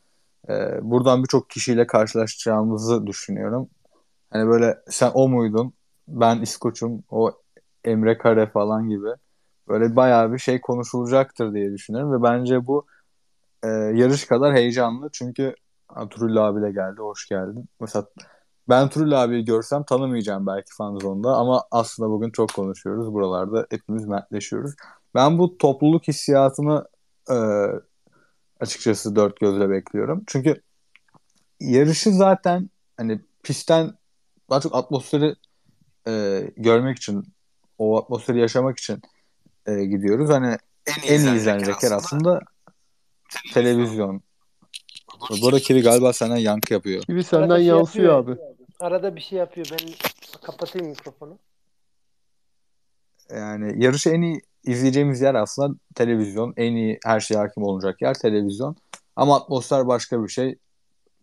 E, 0.48 0.78
buradan 0.82 1.22
birçok 1.22 1.50
kişiyle 1.50 1.86
karşılaşacağımızı 1.86 3.06
düşünüyorum. 3.06 3.68
Hani 4.30 4.48
böyle 4.48 4.78
sen 4.88 5.10
o 5.14 5.28
muydun? 5.28 5.72
Ben 6.08 6.40
İskoç'um. 6.40 7.04
O 7.10 7.32
Emre 7.84 8.18
Kare 8.18 8.46
falan 8.46 8.88
gibi. 8.88 9.08
Böyle 9.68 9.96
bayağı 9.96 10.32
bir 10.32 10.38
şey 10.38 10.60
konuşulacaktır 10.60 11.54
diye 11.54 11.72
düşünüyorum 11.72 12.12
ve 12.12 12.22
bence 12.22 12.66
bu 12.66 12.86
e, 13.62 13.68
yarış 13.68 14.24
kadar 14.26 14.54
heyecanlı. 14.54 15.08
Çünkü 15.12 15.54
Turul 16.10 16.36
abi 16.36 16.62
de 16.62 16.72
geldi. 16.72 17.00
Hoş 17.00 17.28
geldin. 17.28 17.68
Mesela 17.80 18.06
ben 18.68 18.88
Turul 18.88 19.12
abiyi 19.12 19.44
görsem 19.44 19.82
tanımayacağım 19.82 20.46
belki 20.46 20.74
Fanzone'da 20.74 21.28
ama 21.28 21.64
aslında 21.70 22.10
bugün 22.10 22.30
çok 22.30 22.54
konuşuyoruz. 22.54 23.12
Buralarda 23.14 23.66
hepimiz 23.70 24.06
mertleşiyoruz. 24.06 24.74
Ben 25.14 25.38
bu 25.38 25.58
topluluk 25.58 26.08
hissiyatını 26.08 26.84
e, 27.30 27.36
açıkçası 28.60 29.16
dört 29.16 29.40
gözle 29.40 29.70
bekliyorum. 29.70 30.24
Çünkü 30.26 30.62
yarışı 31.60 32.12
zaten 32.12 32.70
hani 32.96 33.20
pistten 33.42 33.92
daha 34.50 34.60
çok 34.60 34.74
atmosferi 34.74 35.34
e, 36.08 36.42
görmek 36.56 36.96
için 36.96 37.24
o 37.78 37.98
atmosferi 38.02 38.40
yaşamak 38.40 38.78
için 38.78 39.02
e, 39.66 39.84
gidiyoruz. 39.84 40.30
Hani 40.30 40.56
en 41.06 41.20
iyi 41.20 41.36
izlenecek 41.36 41.82
yer 41.82 41.90
aslında 41.90 42.40
televizyon. 43.54 44.22
Bu 45.42 45.46
arada 45.48 45.58
Kivi 45.60 45.82
galiba 45.82 46.12
senden 46.12 46.36
yankı 46.36 46.72
yapıyor. 46.72 47.02
Gibi 47.02 47.18
Arada 47.18 47.28
senden 47.28 47.58
yansıyor 47.58 48.18
abi. 48.18 48.36
Arada 48.80 49.16
bir 49.16 49.20
şey 49.20 49.38
yapıyor. 49.38 49.66
Ben 49.72 49.78
kapatayım 50.42 50.88
mikrofonu. 50.88 51.38
Yani 53.30 53.84
yarışı 53.84 54.10
en 54.10 54.22
iyi 54.22 54.40
izleyeceğimiz 54.64 55.20
yer 55.20 55.34
aslında 55.34 55.78
televizyon. 55.94 56.54
En 56.56 56.72
iyi 56.72 56.98
her 57.04 57.20
şeye 57.20 57.38
hakim 57.38 57.62
olacak 57.62 58.02
yer 58.02 58.14
televizyon. 58.14 58.76
Ama 59.16 59.36
atmosfer 59.36 59.86
başka 59.86 60.22
bir 60.22 60.28
şey. 60.28 60.58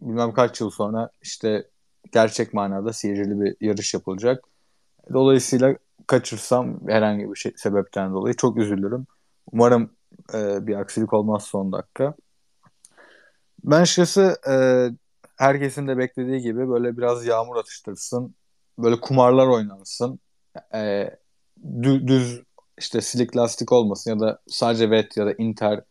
Bilmem 0.02 0.34
kaç 0.34 0.62
yıl 0.62 0.70
sonra 0.70 1.10
işte 1.22 1.68
gerçek 2.12 2.54
manada 2.54 2.94
seyircili 2.94 3.42
bir 3.42 3.56
yarış 3.62 3.94
yapılacak. 3.94 4.44
Dolayısıyla 5.14 5.76
kaçırsam 6.08 6.88
herhangi 6.88 7.32
bir 7.32 7.36
şey 7.36 7.54
sebepten 7.56 8.14
dolayı 8.14 8.36
çok 8.36 8.58
üzülürüm. 8.58 9.08
Umarım 9.52 9.92
e, 10.34 10.68
bir 10.68 10.76
aksilik 10.76 11.14
olmaz 11.14 11.44
son 11.44 11.72
dakika. 11.72 12.14
Ben 13.64 13.82
açıkçası 13.82 14.38
e, 14.50 14.56
herkesin 15.38 15.88
de 15.88 15.98
beklediği 15.98 16.42
gibi 16.42 16.70
böyle 16.70 16.98
biraz 16.98 17.26
yağmur 17.26 17.56
atıştırsın. 17.56 18.36
Böyle 18.78 19.00
kumarlar 19.00 19.48
oynansın. 19.48 20.20
E, 20.74 21.10
dü- 21.66 22.08
düz 22.08 22.42
işte 22.78 23.02
slick 23.02 23.38
lastik 23.38 23.72
olmasın 23.72 24.12
ya 24.12 24.20
da 24.20 24.40
sadece 24.48 24.84
wet 24.84 25.18
ya 25.18 25.26
da 25.26 25.34
inter 25.38 25.82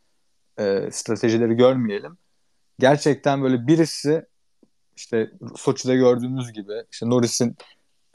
e, 0.58 0.88
stratejileri 0.92 1.54
görmeyelim. 1.54 2.18
Gerçekten 2.78 3.42
böyle 3.42 3.66
birisi 3.66 4.26
işte 4.96 5.30
Soçi'de 5.56 5.96
gördüğümüz 5.96 6.52
gibi 6.52 6.72
işte 6.92 7.10
Norris'in 7.10 7.56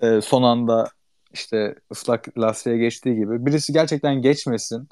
e, 0.01 0.21
son 0.21 0.43
anda 0.43 0.88
işte 1.33 1.75
ıslak 1.91 2.38
lastiğe 2.38 2.77
geçtiği 2.77 3.15
gibi 3.15 3.45
birisi 3.45 3.74
gerçekten 3.74 4.21
geçmesin 4.21 4.89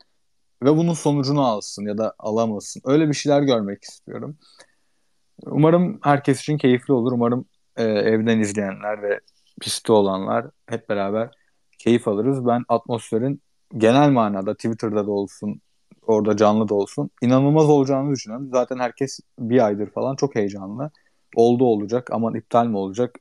ve 0.63 0.77
bunun 0.77 0.93
sonucunu 0.93 1.45
alsın 1.45 1.85
ya 1.85 1.97
da 1.97 2.15
alamasın. 2.19 2.81
Öyle 2.85 3.09
bir 3.09 3.13
şeyler 3.13 3.41
görmek 3.41 3.83
istiyorum. 3.83 4.37
Umarım 5.45 5.99
herkes 6.03 6.41
için 6.41 6.57
keyifli 6.57 6.93
olur. 6.93 7.11
Umarım 7.11 7.45
e, 7.75 7.83
evden 7.83 8.39
izleyenler 8.39 9.01
ve 9.01 9.19
pistte 9.61 9.93
olanlar 9.93 10.45
hep 10.67 10.89
beraber 10.89 11.29
keyif 11.79 12.07
alırız. 12.07 12.47
Ben 12.47 12.63
atmosferin 12.69 13.41
genel 13.77 14.09
manada 14.09 14.53
Twitter'da 14.55 15.07
da 15.07 15.11
olsun, 15.11 15.61
orada 16.07 16.37
canlı 16.37 16.69
da 16.69 16.75
olsun 16.75 17.09
inanılmaz 17.21 17.69
olacağını 17.69 18.11
düşünüyorum. 18.11 18.49
Zaten 18.51 18.79
herkes 18.79 19.19
bir 19.39 19.65
aydır 19.65 19.91
falan 19.91 20.15
çok 20.15 20.35
heyecanlı. 20.35 20.91
Oldu 21.35 21.65
olacak 21.65 22.09
aman 22.11 22.35
iptal 22.35 22.67
mi 22.67 22.77
olacak? 22.77 23.15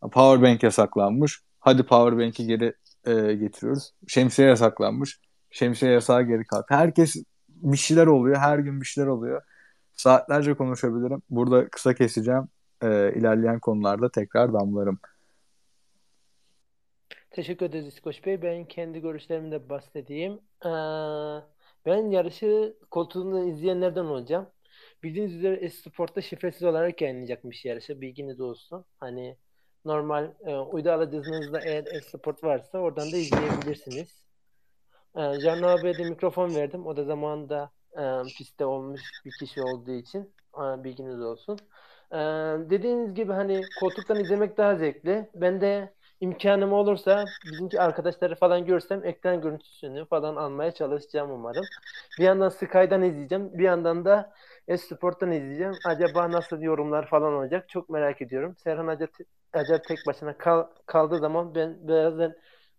Powerbank 0.00 0.62
yasaklanmış. 0.62 1.40
Hadi 1.60 1.82
Powerbank'i 1.82 2.46
geri 2.46 2.74
e, 3.06 3.34
getiriyoruz. 3.34 3.92
Şemsiye 4.08 4.48
yasaklanmış. 4.48 5.20
Şemsiye 5.50 5.92
yasağı 5.92 6.22
geri 6.22 6.44
kalktı. 6.44 6.74
Herkes 6.74 7.16
bir 7.48 7.76
şeyler 7.76 8.06
oluyor. 8.06 8.36
Her 8.36 8.58
gün 8.58 8.80
bir 8.80 8.86
şeyler 8.86 9.08
oluyor. 9.08 9.42
Saatlerce 9.96 10.54
konuşabilirim. 10.54 11.22
Burada 11.30 11.68
kısa 11.68 11.94
keseceğim. 11.94 12.48
E, 12.82 13.12
ilerleyen 13.14 13.60
konularda 13.60 14.10
tekrar 14.10 14.52
damlarım. 14.52 14.98
Teşekkür 17.30 17.66
ederiz 17.66 17.86
İskoç 17.86 18.26
Bey. 18.26 18.42
Ben 18.42 18.64
kendi 18.64 19.00
görüşlerimi 19.00 19.50
de 19.50 19.68
bahsedeyim. 19.68 20.32
Ee, 20.64 20.68
ben 21.86 22.10
yarışı 22.10 22.76
koltuğunda 22.90 23.44
izleyenlerden 23.44 24.04
olacağım. 24.04 24.46
Bildiğiniz 25.02 25.34
üzere 25.34 25.56
Esport'ta 25.56 26.22
şifresiz 26.22 26.62
olarak 26.62 27.00
yayınlayacakmış 27.00 27.64
yarışı. 27.64 28.00
Bilginiz 28.00 28.40
olsun. 28.40 28.84
Hani 28.96 29.36
normal 29.84 30.32
e, 30.44 30.56
uydu 30.56 30.90
alıcınızda 30.90 31.60
eğer 31.60 31.84
Esport 31.86 32.44
varsa 32.44 32.78
oradan 32.78 33.12
da 33.12 33.16
izleyebilirsiniz. 33.16 34.22
E, 35.16 35.40
Can 35.40 35.62
abiye 35.62 35.98
de 35.98 36.04
mikrofon 36.04 36.54
verdim. 36.54 36.86
O 36.86 36.96
da 36.96 37.04
zamanında 37.04 37.70
e, 37.98 38.32
pistte 38.34 38.64
olmuş 38.64 39.14
bir 39.24 39.32
kişi 39.32 39.62
olduğu 39.62 39.90
için 39.92 40.34
e, 40.58 40.84
bilginiz 40.84 41.20
olsun. 41.20 41.68
E, 42.12 42.16
dediğiniz 42.70 43.14
gibi 43.14 43.32
hani 43.32 43.72
koltuktan 43.74 44.18
izlemek 44.18 44.56
daha 44.58 44.74
zevkli. 44.76 45.30
Ben 45.34 45.60
de 45.60 45.94
imkanım 46.20 46.72
olursa 46.72 47.36
bizimki 47.44 47.80
arkadaşları 47.80 48.34
falan 48.36 48.66
görsem 48.66 49.04
ekran 49.04 49.40
görüntüsünü 49.40 50.06
falan 50.06 50.36
almaya 50.36 50.70
çalışacağım 50.74 51.30
umarım. 51.30 51.68
Bir 52.18 52.24
yandan 52.24 52.48
Sky'dan 52.48 53.02
izleyeceğim. 53.02 53.58
Bir 53.58 53.64
yandan 53.64 54.04
da 54.04 54.32
Esport'tan 54.68 55.32
izleyeceğim. 55.32 55.80
Acaba 55.84 56.32
nasıl 56.32 56.60
yorumlar 56.62 57.06
falan 57.08 57.32
olacak 57.32 57.68
çok 57.68 57.88
merak 57.88 58.22
ediyorum. 58.22 58.56
Serhan 58.56 58.86
Acar, 58.86 59.08
Acar 59.52 59.84
tek 59.84 60.06
başına 60.06 60.38
kal, 60.38 60.66
kaldığı 60.86 61.18
zaman 61.18 61.54
ben 61.54 61.88
bazen 61.88 62.34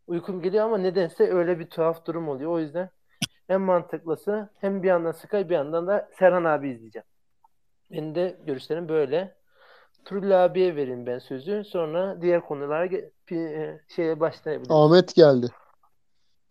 uykum 0.08 0.42
geliyor 0.42 0.66
ama 0.66 0.78
nedense 0.78 1.24
öyle 1.34 1.60
bir 1.60 1.70
tuhaf 1.70 2.06
durum 2.06 2.28
oluyor. 2.30 2.52
O 2.52 2.60
yüzden 2.60 2.90
en 3.50 3.62
mantıklısı 3.62 4.50
hem 4.62 4.84
bir 4.84 4.88
yandan 4.88 5.12
Sky 5.12 5.38
bir 5.38 5.56
yandan 5.56 5.88
da 5.88 6.10
Serhan 6.20 6.44
abi 6.44 6.70
izleyeceğim. 6.70 7.06
Benim 7.92 8.16
de 8.16 8.38
görüşlerim 8.46 8.90
böyle. 8.90 9.36
Turul 10.06 10.32
abiye 10.32 10.76
vereyim 10.76 11.06
ben 11.06 11.20
sözü. 11.20 11.64
Sonra 11.64 12.22
diğer 12.22 12.42
konulara 12.42 12.86
e, 13.32 13.80
şeye 13.96 14.20
başlayabiliriz. 14.20 14.72
Ahmet 14.72 15.16
geldi. 15.16 15.48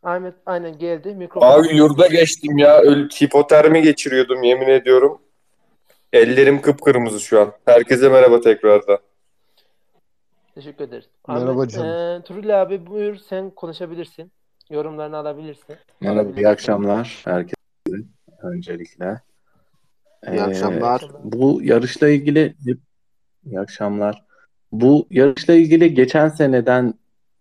Ahmet 0.03 0.35
aynen 0.47 0.79
geldi. 0.79 1.15
Mikrofon. 1.15 1.47
Abi 1.47 1.77
yurda 1.77 2.07
geçtim 2.07 2.59
ya. 2.59 2.79
Öl 2.79 3.09
hipotermi 3.09 3.83
geçiriyordum 3.83 4.43
yemin 4.43 4.69
ediyorum. 4.69 5.23
Ellerim 6.13 6.63
kıpkırmızı 6.63 7.21
şu 7.21 7.41
an. 7.41 7.53
Herkese 7.65 8.09
merhaba 8.09 8.41
tekrardan. 8.41 8.99
Teşekkür 10.55 10.85
ederiz. 10.85 11.09
Merhaba 11.29 11.51
Ahmet, 11.51 11.71
canım. 11.71 12.21
E, 12.21 12.23
Turul 12.23 12.63
abi 12.63 12.87
buyur 12.87 13.17
sen 13.17 13.51
konuşabilirsin. 13.51 14.33
Yorumlarını 14.71 15.17
alabilirsin. 15.17 15.77
Merhaba, 16.01 16.19
Alabilirsin. 16.21 16.41
iyi 16.43 16.49
akşamlar 16.49 17.23
herkese 17.25 17.57
öncelikle. 18.43 19.21
İyi 20.27 20.37
Ee, 20.37 20.41
akşamlar. 20.41 21.03
Bu 21.25 21.61
yarışla 21.63 22.09
ilgili 22.09 22.55
iyi 23.47 23.61
akşamlar. 23.61 24.25
Bu 24.73 25.07
yarışla 25.11 25.55
ilgili 25.55 25.95
geçen 25.95 26.29
seneden 26.29 26.95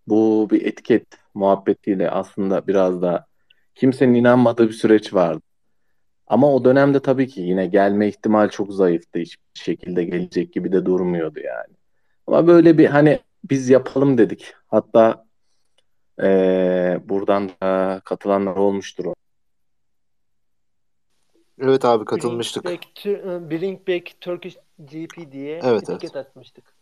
bu 0.08 0.48
bir 0.52 0.66
etiket 0.66 1.06
muhabbetiyle 1.34 2.10
aslında 2.12 2.68
biraz 2.68 3.02
da 3.02 3.26
kimsenin 3.76 4.14
inanmadığı 4.14 4.68
bir 4.68 4.74
süreç 4.74 5.14
vardı. 5.14 5.42
Ama 6.28 6.54
o 6.54 6.66
dönemde 6.66 7.00
tabii 7.00 7.28
ki 7.28 7.42
yine 7.42 7.68
gelme 7.68 8.08
ihtimal 8.08 8.50
çok 8.50 8.74
zayıftı. 8.74 9.20
Hiçbir 9.20 9.60
şekilde 9.60 10.04
gelecek 10.04 10.54
gibi 10.54 10.72
de 10.72 10.86
durmuyordu 10.86 11.40
yani. 11.40 11.76
Ama 12.28 12.48
böyle 12.48 12.78
bir 12.78 12.86
hani 12.86 13.20
biz 13.50 13.70
yapalım 13.70 14.18
dedik. 14.18 14.54
Hatta 14.68 15.25
ee, 16.24 17.00
buradan 17.06 17.50
da 17.50 18.02
katılanlar 18.06 18.56
olmuştur. 18.56 19.06
o. 19.06 19.14
Evet 21.60 21.86
abi 21.86 22.06
katılmıştık. 22.06 22.66
Bring 22.66 22.82
back, 22.84 23.06
e, 23.06 23.50
Bring 23.50 23.88
back 23.88 24.22
Turkish 24.22 24.58
GP 24.80 25.32
diye 25.32 25.60
Evet, 25.64 25.90
etiket 25.90 26.16
atmıştık. 26.16 26.76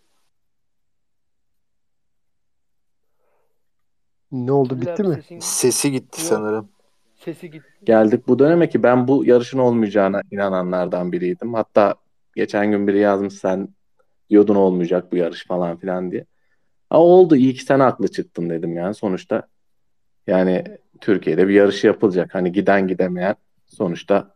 Ne 4.32 4.52
oldu 4.52 4.82
bitti 4.82 5.04
mi? 5.04 5.16
sesin- 5.16 5.40
Sesi 5.40 5.92
gitti 5.92 6.22
Yok. 6.22 6.30
sanırım. 6.30 6.70
Sesi 7.16 7.52
gitti. 7.52 7.68
Geldik 7.86 8.28
bu 8.28 8.40
döneme 8.40 8.70
ki 8.70 8.84
ben 8.84 9.08
bu 9.08 9.26
yarışın 9.26 9.60
olmayacağına 9.60 10.22
inananlardan 10.32 11.12
biriydim. 11.12 11.54
Hatta 11.54 11.96
geçen 12.36 12.72
gün 12.72 12.88
biri 12.88 13.00
yazmış 13.00 13.34
sen 13.34 13.68
diyordun 14.30 14.56
olmayacak 14.56 15.12
bu 15.12 15.18
yarış 15.18 15.46
falan 15.48 15.78
filan 15.78 16.12
diye. 16.12 16.26
Ha 16.94 17.00
oldu 17.00 17.36
iyi 17.36 17.54
ki 17.54 17.64
sen 17.64 17.80
haklı 17.80 18.08
çıktın 18.08 18.50
dedim 18.50 18.78
yani 18.78 18.96
sonuçta. 18.96 19.48
Yani 20.28 20.64
Türkiye'de 21.02 21.48
bir 21.48 21.54
yarışı 21.54 21.88
yapılacak. 21.88 22.36
Hani 22.36 22.52
giden 22.52 22.88
gidemeyen 22.88 23.36
sonuçta 23.66 24.36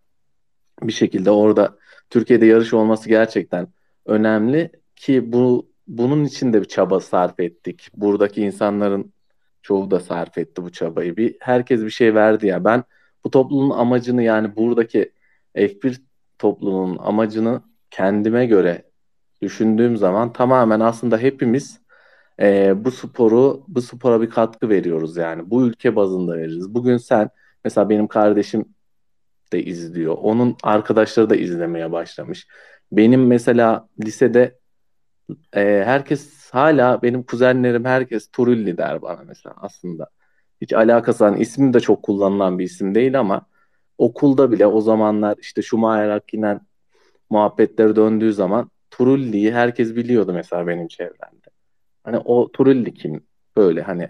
bir 0.81 0.91
şekilde 0.93 1.31
orada 1.31 1.77
Türkiye'de 2.09 2.45
yarış 2.45 2.73
olması 2.73 3.09
gerçekten 3.09 3.67
önemli 4.05 4.71
ki 4.95 5.33
bu 5.33 5.69
bunun 5.87 6.25
için 6.25 6.53
de 6.53 6.61
bir 6.61 6.67
çaba 6.67 6.99
sarf 6.99 7.39
ettik. 7.39 7.89
Buradaki 7.95 8.41
insanların 8.41 9.13
çoğu 9.61 9.91
da 9.91 9.99
sarf 9.99 10.37
etti 10.37 10.63
bu 10.63 10.71
çabayı. 10.71 11.17
Bir 11.17 11.37
herkes 11.39 11.81
bir 11.81 11.89
şey 11.89 12.15
verdi 12.15 12.47
ya. 12.47 12.65
Ben 12.65 12.83
bu 13.23 13.31
topluluğun 13.31 13.69
amacını 13.69 14.23
yani 14.23 14.55
buradaki 14.55 15.11
F1 15.55 16.01
topluluğunun 16.39 16.97
amacını 16.97 17.61
kendime 17.91 18.45
göre 18.45 18.83
düşündüğüm 19.41 19.97
zaman 19.97 20.33
tamamen 20.33 20.79
aslında 20.79 21.17
hepimiz 21.17 21.86
e, 22.39 22.73
bu 22.85 22.91
sporu 22.91 23.63
bu 23.67 23.81
spora 23.81 24.21
bir 24.21 24.29
katkı 24.29 24.69
veriyoruz 24.69 25.17
yani. 25.17 25.49
Bu 25.49 25.67
ülke 25.67 25.95
bazında 25.95 26.37
veririz. 26.37 26.73
Bugün 26.73 26.97
sen 26.97 27.29
mesela 27.63 27.89
benim 27.89 28.07
kardeşim 28.07 28.65
de 29.53 29.63
izliyor. 29.63 30.17
Onun 30.21 30.55
arkadaşları 30.63 31.29
da 31.29 31.35
izlemeye 31.35 31.91
başlamış. 31.91 32.47
Benim 32.91 33.27
mesela 33.27 33.89
lisede 34.05 34.59
e, 35.55 35.83
herkes 35.85 36.49
hala 36.51 37.01
benim 37.01 37.23
kuzenlerim 37.23 37.85
herkes 37.85 38.27
Turulli 38.31 38.77
der 38.77 39.01
bana 39.01 39.23
mesela 39.27 39.55
aslında. 39.57 40.09
Hiç 40.61 40.73
alakası 40.73 41.25
hani 41.25 41.41
ismim 41.41 41.73
de 41.73 41.79
çok 41.79 42.03
kullanılan 42.03 42.59
bir 42.59 42.65
isim 42.65 42.95
değil 42.95 43.19
ama 43.19 43.45
okulda 43.97 44.51
bile 44.51 44.67
o 44.67 44.81
zamanlar 44.81 45.37
işte 45.41 45.61
Schumacher 45.61 46.09
Hakkinen 46.09 46.61
muhabbetleri 47.29 47.95
döndüğü 47.95 48.33
zaman 48.33 48.71
Turulli'yi 48.91 49.53
herkes 49.53 49.95
biliyordu 49.95 50.33
mesela 50.33 50.67
benim 50.67 50.87
çevremde. 50.87 51.36
Hani 52.07 52.17
o 52.17 52.51
Turulli 52.51 52.93
kim? 52.93 53.23
Böyle 53.57 53.81
hani 53.81 54.09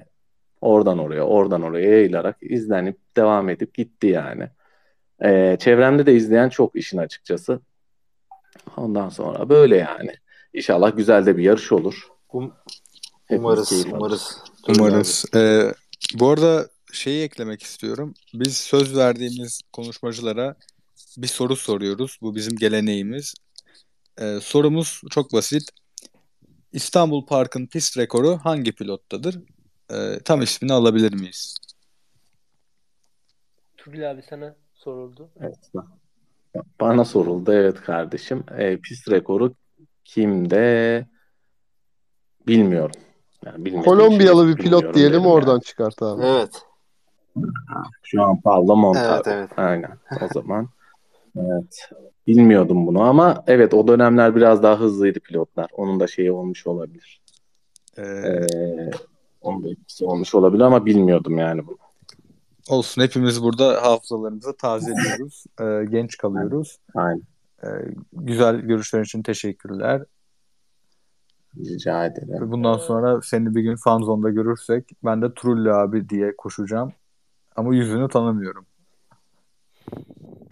oradan 0.61 0.99
oraya 0.99 1.23
oradan 1.23 1.61
oraya 1.61 1.89
yayılarak 1.89 2.37
izlenip 2.41 2.97
devam 3.15 3.49
edip 3.49 3.73
gitti 3.73 4.07
yani. 4.07 4.49
Ee, 5.23 5.57
çevremde 5.59 6.05
de 6.05 6.15
izleyen 6.15 6.49
çok 6.49 6.75
işin 6.75 6.97
açıkçası. 6.97 7.59
Ondan 8.77 9.09
sonra 9.09 9.49
böyle 9.49 9.77
yani. 9.77 10.13
İnşallah 10.53 10.97
güzel 10.97 11.25
de 11.25 11.37
bir 11.37 11.43
yarış 11.43 11.71
olur. 11.71 12.07
Um- 12.33 12.51
umarız, 13.29 13.85
umarız. 13.93 14.37
Umarız. 14.69 15.25
Ee, 15.35 15.73
bu 16.13 16.29
arada 16.29 16.67
şeyi 16.93 17.23
eklemek 17.23 17.63
istiyorum. 17.63 18.13
Biz 18.33 18.57
söz 18.57 18.97
verdiğimiz 18.97 19.61
konuşmacılara 19.73 20.55
bir 21.17 21.27
soru 21.27 21.55
soruyoruz. 21.55 22.17
Bu 22.21 22.35
bizim 22.35 22.55
geleneğimiz. 22.55 23.33
Ee, 24.21 24.39
sorumuz 24.41 25.01
çok 25.09 25.33
basit. 25.33 25.71
İstanbul 26.71 27.25
Park'ın 27.25 27.65
pist 27.65 27.97
rekoru 27.97 28.37
hangi 28.43 28.71
pilottadır? 28.71 29.39
Ee, 29.91 30.19
tam 30.25 30.41
ismini 30.41 30.73
alabilir 30.73 31.13
miyiz? 31.13 31.55
Turul 33.77 34.11
abi 34.11 34.21
sana 34.29 34.55
soruldu. 34.73 35.29
Evet. 35.39 35.71
Bana 36.79 37.05
soruldu 37.05 37.53
evet 37.53 37.81
kardeşim. 37.81 38.43
Ee, 38.57 38.77
pist 38.77 39.11
rekoru 39.11 39.53
kimde 40.03 41.05
bilmiyorum. 42.47 43.01
Yani 43.45 43.83
Kolombiyalı 43.83 44.47
bir 44.47 44.55
pilot 44.55 44.95
diyelim 44.95 45.25
oradan 45.25 45.59
çıkart 45.59 46.01
abi. 46.01 46.23
Evet. 46.23 46.61
Şu 48.03 48.23
an 48.23 48.41
Pablo 48.41 48.75
Montaro. 48.75 49.15
Evet, 49.15 49.27
evet. 49.27 49.49
Aynen. 49.57 49.97
O 50.21 50.27
zaman. 50.33 50.69
Evet. 51.39 51.89
Bilmiyordum 52.27 52.87
bunu 52.87 53.01
ama 53.01 53.43
evet 53.47 53.73
o 53.73 53.87
dönemler 53.87 54.35
biraz 54.35 54.63
daha 54.63 54.79
hızlıydı 54.79 55.19
pilotlar. 55.19 55.69
Onun 55.73 55.99
da 55.99 56.07
şeyi 56.07 56.31
olmuş 56.31 56.67
olabilir. 56.67 57.21
Ee, 57.97 58.01
Ee, 58.03 58.91
onun 59.41 59.63
da 59.63 59.69
etkisi 59.69 60.05
olmuş 60.05 60.35
olabilir 60.35 60.61
ama 60.63 60.85
bilmiyordum 60.85 61.37
yani 61.37 61.67
bunu. 61.67 61.77
olsun 62.69 63.01
hepimiz 63.01 63.43
burada 63.43 63.81
hafızalarımızı 63.85 64.57
tazeliyoruz. 64.57 65.43
Ee, 65.61 65.85
genç 65.89 66.17
kalıyoruz. 66.17 66.77
Aynen. 66.95 67.21
Ee, 67.63 67.67
güzel 68.13 68.55
görüşler 68.55 69.01
için 69.01 69.21
teşekkürler. 69.23 70.03
Rica 71.57 72.05
ederim. 72.05 72.51
Bundan 72.51 72.77
sonra 72.77 73.21
seni 73.21 73.55
bir 73.55 73.61
gün 73.61 73.75
fanzonda 73.75 74.29
görürsek 74.29 74.89
ben 75.05 75.21
de 75.21 75.33
Trulli 75.33 75.71
abi 75.73 76.09
diye 76.09 76.35
koşacağım. 76.37 76.93
Ama 77.55 77.75
yüzünü 77.75 78.09
tanımıyorum. 78.09 78.65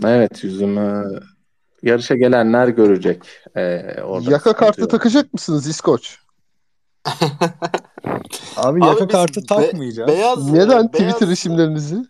Evet 0.03 0.43
yüzümü 0.43 1.19
yarışa 1.84 2.15
gelenler 2.15 2.67
görecek. 2.67 3.23
Ee, 3.55 4.01
orada 4.03 4.31
Yaka 4.31 4.53
kartı 4.53 4.81
yok. 4.81 4.89
takacak 4.89 5.34
mısınız 5.34 5.67
İskoç? 5.67 6.19
Abi 8.58 8.79
Abi 8.79 8.86
yaka 8.86 9.08
kartı 9.08 9.41
be- 9.41 9.45
takmayacağız. 9.45 10.08
beyaz, 10.12 10.51
Neden 10.51 10.69
beyaz, 10.69 10.91
Twitter 10.91 11.27
isimlerinizi? 11.27 11.95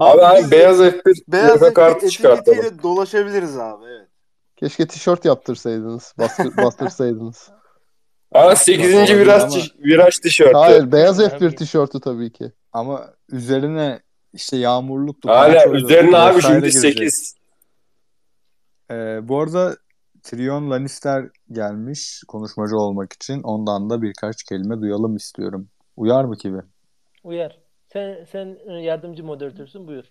Abi 0.00 0.42
biz 0.42 0.50
beyaz 0.50 0.80
F1 0.80 1.14
beyaz 1.28 1.48
yaka 1.48 1.74
kartı 1.74 2.10
çıkartalım. 2.10 2.82
dolaşabiliriz 2.82 3.58
abi. 3.58 3.84
Evet. 3.84 4.08
Keşke 4.56 4.86
tişört 4.86 5.24
yaptırsaydınız. 5.24 6.14
Bastır, 6.18 6.56
bastırsaydınız. 6.64 7.50
Aa 8.32 8.56
8. 8.56 8.94
Olabilir 8.94 9.18
viraj, 9.18 9.42
ama- 9.42 9.62
viraj 9.84 10.18
tişörtü. 10.18 10.52
Hayır 10.52 10.92
beyaz 10.92 11.20
Abi. 11.20 11.26
F1 11.34 11.56
tişörtü 11.56 12.00
tabii 12.00 12.32
ki. 12.32 12.52
Ama 12.72 13.10
üzerine 13.32 14.00
işte 14.36 14.56
yağmurluktu. 14.56 15.28
Hala 15.28 15.72
üzerine 15.72 16.16
abi 16.16 16.42
şimdi 16.42 16.60
girecek. 16.60 16.98
8. 16.98 17.34
Ee, 18.90 19.28
bu 19.28 19.40
arada 19.40 19.76
Tyrion 20.22 20.70
Lannister 20.70 21.28
gelmiş 21.52 22.22
konuşmacı 22.28 22.76
olmak 22.76 23.12
için. 23.12 23.42
Ondan 23.42 23.90
da 23.90 24.02
birkaç 24.02 24.42
kelime 24.42 24.80
duyalım 24.80 25.16
istiyorum. 25.16 25.68
Uyar 25.96 26.24
mı 26.24 26.36
gibi? 26.36 26.58
Uyar. 27.24 27.58
Sen 27.92 28.24
sen 28.32 28.58
e, 28.66 28.72
yardımcı 28.72 29.24
moderatörsün 29.24 29.86
buyur. 29.86 30.04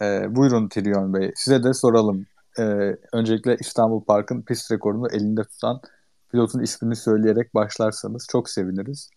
Ee, 0.00 0.36
buyurun 0.36 0.68
Tyrion 0.68 1.14
Bey. 1.14 1.32
Size 1.34 1.64
de 1.64 1.74
soralım. 1.74 2.26
Ee, 2.58 2.96
öncelikle 3.12 3.56
İstanbul 3.60 4.04
Park'ın 4.04 4.42
pist 4.42 4.72
rekorunu 4.72 5.08
elinde 5.12 5.42
tutan 5.44 5.80
pilotun 6.30 6.60
ismini 6.60 6.96
söyleyerek 6.96 7.54
başlarsanız 7.54 8.26
çok 8.30 8.50
seviniriz. 8.50 9.10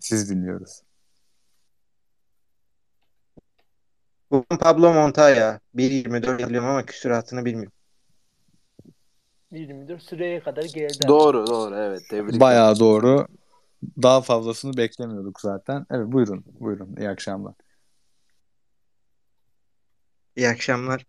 Siz 0.00 0.30
dinliyoruz. 0.30 0.82
Juan 4.30 4.58
Pablo 4.60 4.92
Montoya. 4.92 5.60
1.24 5.74 6.48
biliyorum 6.48 6.68
ama 6.68 6.86
küsuratını 6.86 7.44
bilmiyorum. 7.44 7.72
24 9.50 10.02
süreye 10.02 10.40
kadar 10.40 10.62
geldi. 10.62 11.08
Doğru 11.08 11.46
doğru 11.46 11.76
evet. 11.76 12.02
Tebrik 12.10 12.40
Bayağı 12.40 12.78
doğru. 12.78 13.26
Daha 14.02 14.20
fazlasını 14.20 14.76
beklemiyorduk 14.76 15.40
zaten. 15.40 15.86
Evet 15.90 16.06
buyurun. 16.06 16.44
Buyurun. 16.60 16.96
İyi 16.96 17.08
akşamlar. 17.08 17.54
İyi 20.36 20.48
akşamlar. 20.48 21.06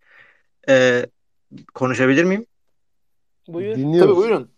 Ee, 0.68 1.06
konuşabilir 1.74 2.24
miyim? 2.24 2.46
Buyur. 3.48 3.76
Dinliyoruz. 3.76 4.14
Tabii 4.14 4.16
buyurun. 4.16 4.50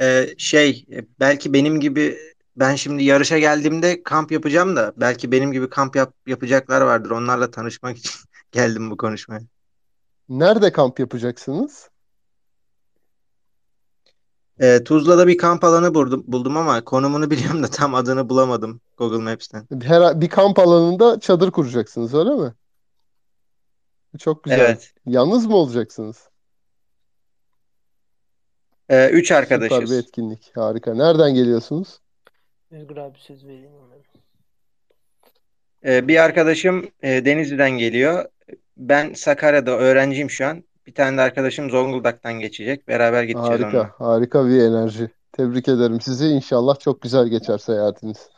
Ee, 0.00 0.34
şey 0.38 0.86
belki 1.20 1.52
benim 1.52 1.80
gibi 1.80 2.16
ben 2.60 2.74
şimdi 2.74 3.04
yarışa 3.04 3.38
geldiğimde 3.38 4.02
kamp 4.02 4.32
yapacağım 4.32 4.76
da 4.76 4.92
belki 4.96 5.32
benim 5.32 5.52
gibi 5.52 5.70
kamp 5.70 5.96
yap, 5.96 6.14
yapacaklar 6.26 6.80
vardır. 6.80 7.10
Onlarla 7.10 7.50
tanışmak 7.50 7.96
için 7.98 8.12
geldim 8.52 8.90
bu 8.90 8.96
konuşmaya. 8.96 9.40
Nerede 10.28 10.72
kamp 10.72 11.00
yapacaksınız? 11.00 11.90
Ee, 14.60 14.84
Tuzla'da 14.84 15.26
bir 15.26 15.38
kamp 15.38 15.64
alanı 15.64 15.94
buldum, 15.94 16.24
buldum 16.26 16.56
ama 16.56 16.84
konumunu 16.84 17.30
biliyorum 17.30 17.62
da 17.62 17.66
tam 17.66 17.94
adını 17.94 18.28
bulamadım 18.28 18.80
Google 18.96 19.18
Maps'ten. 19.18 19.68
Her, 19.82 20.20
bir 20.20 20.28
kamp 20.28 20.58
alanında 20.58 21.20
çadır 21.20 21.50
kuracaksınız 21.50 22.14
öyle 22.14 22.30
mi? 22.30 22.54
Çok 24.18 24.44
güzel. 24.44 24.58
Evet. 24.58 24.92
Yalnız 25.06 25.46
mı 25.46 25.56
olacaksınız? 25.56 26.28
Ee, 28.88 29.08
üç 29.08 29.26
Süper 29.26 29.38
arkadaşız. 29.38 29.90
bir 29.90 29.98
etkinlik. 29.98 30.52
Harika. 30.56 30.94
Nereden 30.94 31.34
geliyorsunuz? 31.34 32.00
Özgür 32.70 32.96
abi 32.96 33.18
söz 33.18 33.44
vereyim 33.46 33.70
hemen. 33.82 34.04
Ee, 35.84 36.08
bir 36.08 36.24
arkadaşım 36.24 36.88
e, 37.02 37.24
Denizli'den 37.24 37.70
geliyor. 37.70 38.24
Ben 38.76 39.12
Sakarya'da 39.12 39.70
öğrenciyim 39.70 40.30
şu 40.30 40.46
an. 40.46 40.64
Bir 40.86 40.94
tane 40.94 41.16
de 41.16 41.20
arkadaşım 41.20 41.70
Zonguldak'tan 41.70 42.32
geçecek. 42.32 42.88
Beraber 42.88 43.22
gideceğiz 43.22 43.60
onunla. 43.60 43.78
Harika. 43.78 43.94
Harika 43.98 44.46
bir 44.46 44.60
enerji. 44.62 45.10
Tebrik 45.32 45.68
ederim 45.68 46.00
sizi. 46.00 46.26
İnşallah 46.26 46.78
çok 46.78 47.00
güzel 47.02 47.26
geçer 47.28 47.58
seyahatiniz. 47.58 48.30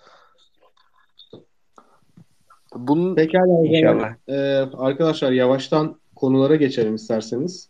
Bunun 2.75 3.15
Pekala 3.15 3.43
o 3.53 3.67
zaman 3.67 3.75
İnşallah. 3.75 4.15
e, 4.29 4.37
arkadaşlar 4.77 5.33
yavaştan 5.33 6.01
konulara 6.17 6.57
geçelim 6.57 6.95
isterseniz. 6.95 7.69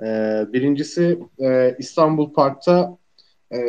E, 0.00 0.06
birincisi 0.52 1.20
e, 1.38 1.76
İstanbul 1.78 2.32
Park'ta 2.32 2.98
e, 3.52 3.60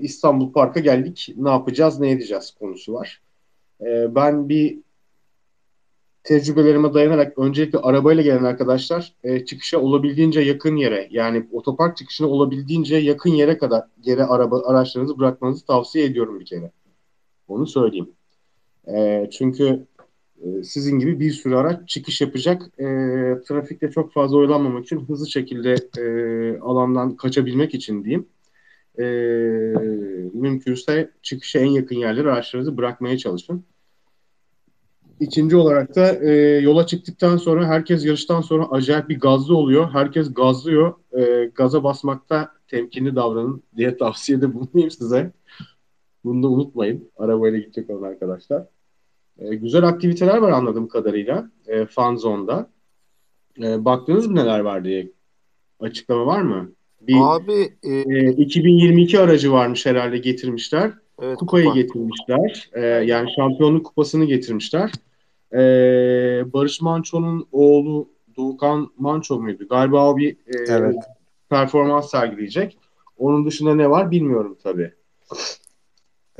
İstanbul 0.00 0.52
Park'a 0.52 0.80
geldik. 0.80 1.34
Ne 1.36 1.50
yapacağız, 1.50 2.00
ne 2.00 2.10
edeceğiz 2.10 2.50
konusu 2.50 2.94
var. 2.94 3.22
E, 3.80 4.14
ben 4.14 4.48
bir 4.48 4.78
tecrübelerime 6.24 6.94
dayanarak 6.94 7.38
öncelikle 7.38 7.78
arabayla 7.78 8.22
gelen 8.22 8.44
arkadaşlar 8.44 9.14
e, 9.24 9.44
çıkışa 9.44 9.78
olabildiğince 9.78 10.40
yakın 10.40 10.76
yere 10.76 11.08
yani 11.10 11.46
otopark 11.52 11.96
çıkışına 11.96 12.28
olabildiğince 12.28 12.96
yakın 12.96 13.30
yere 13.30 13.58
kadar 13.58 13.84
yere 14.04 14.24
araba 14.24 14.62
araçlarınızı 14.66 15.18
bırakmanızı 15.18 15.66
tavsiye 15.66 16.04
ediyorum 16.04 16.40
bir 16.40 16.44
kere. 16.44 16.70
Onu 17.48 17.66
söyleyeyim. 17.66 18.10
E, 18.94 19.28
çünkü 19.32 19.86
e, 20.42 20.62
sizin 20.62 20.98
gibi 20.98 21.20
bir 21.20 21.30
sürü 21.30 21.56
araç 21.56 21.88
çıkış 21.88 22.20
yapacak. 22.20 22.62
E, 22.78 22.84
trafikte 23.48 23.90
çok 23.90 24.12
fazla 24.12 24.36
oyalanmamak 24.36 24.84
için 24.84 25.00
hızlı 25.00 25.30
şekilde 25.30 25.74
e, 25.98 26.04
alandan 26.60 27.16
kaçabilmek 27.16 27.74
için 27.74 28.04
diyeyim. 28.04 28.26
E, 28.98 29.04
mümkünse 30.34 31.10
çıkışa 31.22 31.58
en 31.58 31.70
yakın 31.70 31.96
yerlere 31.96 32.30
araçlarınızı 32.30 32.76
bırakmaya 32.76 33.18
çalışın. 33.18 33.64
İkinci 35.20 35.56
olarak 35.56 35.96
da 35.96 36.24
e, 36.24 36.30
yola 36.60 36.86
çıktıktan 36.86 37.36
sonra 37.36 37.66
herkes 37.66 38.04
yarıştan 38.06 38.40
sonra 38.40 38.66
acayip 38.70 39.08
bir 39.08 39.20
gazlı 39.20 39.56
oluyor. 39.56 39.90
Herkes 39.92 40.34
gazlıyor. 40.34 40.94
E, 41.18 41.50
gaza 41.54 41.84
basmakta 41.84 42.52
temkinli 42.68 43.16
davranın 43.16 43.62
diye 43.76 43.96
tavsiyede 43.96 44.54
bulunayım 44.54 44.90
size. 44.90 45.32
Bunu 46.24 46.42
da 46.42 46.48
unutmayın. 46.48 47.10
Arabayla 47.16 47.58
gidecek 47.58 47.90
olan 47.90 48.08
arkadaşlar. 48.08 48.66
E, 49.38 49.54
güzel 49.54 49.82
aktiviteler 49.82 50.36
var 50.36 50.50
anladığım 50.50 50.88
kadarıyla. 50.88 51.50
E, 51.66 51.86
Fan 51.86 52.16
Zone'da. 52.16 52.70
E, 53.62 53.84
baktınız 53.84 54.26
mı 54.26 54.34
neler 54.34 54.60
var 54.60 54.84
diye? 54.84 55.12
Açıklama 55.80 56.26
var 56.26 56.42
mı? 56.42 56.72
Bir 57.00 57.16
abi 57.20 57.72
e, 57.82 57.90
e, 57.94 58.30
2022 58.32 59.20
aracı 59.20 59.52
varmış 59.52 59.86
herhalde 59.86 60.18
getirmişler. 60.18 60.92
evet, 61.22 61.38
Kupayı 61.38 61.64
kupa. 61.64 61.80
getirmişler. 61.80 62.70
E, 62.72 62.80
yani 62.80 63.30
şampiyonluk 63.36 63.86
kupasını 63.86 64.24
getirmişler. 64.24 64.92
E, 65.52 65.58
Barış 66.52 66.80
Manço'nun 66.80 67.46
oğlu 67.52 68.08
Doğukan 68.36 68.90
Manço 68.98 69.40
muydu? 69.40 69.68
Galiba 69.70 70.10
o 70.10 70.16
bir 70.16 70.30
e, 70.32 70.36
Evet. 70.68 70.96
performans 71.50 72.10
sergileyecek. 72.10 72.78
Onun 73.18 73.46
dışında 73.46 73.74
ne 73.74 73.90
var 73.90 74.10
bilmiyorum 74.10 74.56
tabii. 74.62 74.92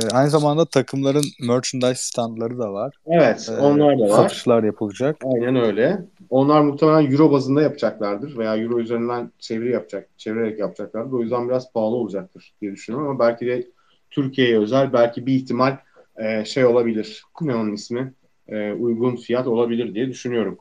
Ee, 0.02 0.08
aynı 0.12 0.30
zamanda 0.30 0.64
takımların 0.64 1.24
merchandise 1.40 2.02
standları 2.02 2.58
da 2.58 2.72
var. 2.72 2.94
Evet, 3.06 3.50
Ee, 3.52 3.60
onlar 3.60 3.98
da 3.98 4.02
var. 4.02 4.08
Satışlar 4.08 4.62
yapılacak. 4.62 5.16
Aynen 5.24 5.56
öyle. 5.56 5.98
Onlar 6.30 6.60
muhtemelen 6.60 7.12
euro 7.12 7.32
bazında 7.32 7.62
yapacaklardır 7.62 8.38
veya 8.38 8.56
euro 8.56 8.80
üzerinden 8.80 9.32
çeviri 9.38 9.72
yapacak, 9.72 10.08
çevirerek 10.16 10.58
yapacaklardır. 10.58 11.12
O 11.12 11.20
yüzden 11.22 11.48
biraz 11.48 11.72
pahalı 11.72 11.94
olacaktır 11.94 12.54
diye 12.60 12.72
düşünüyorum 12.72 13.10
ama 13.10 13.18
belki 13.18 13.46
de 13.46 13.66
Türkiye'ye 14.10 14.58
özel 14.58 14.92
belki 14.92 15.26
bir 15.26 15.34
ihtimal 15.34 15.76
e, 16.16 16.44
şey 16.44 16.64
olabilir. 16.64 17.22
Ne 17.40 17.54
onun 17.54 17.72
ismi? 17.72 18.14
E, 18.48 18.72
uygun 18.72 19.16
fiyat 19.16 19.46
olabilir 19.46 19.94
diye 19.94 20.08
düşünüyorum. 20.08 20.58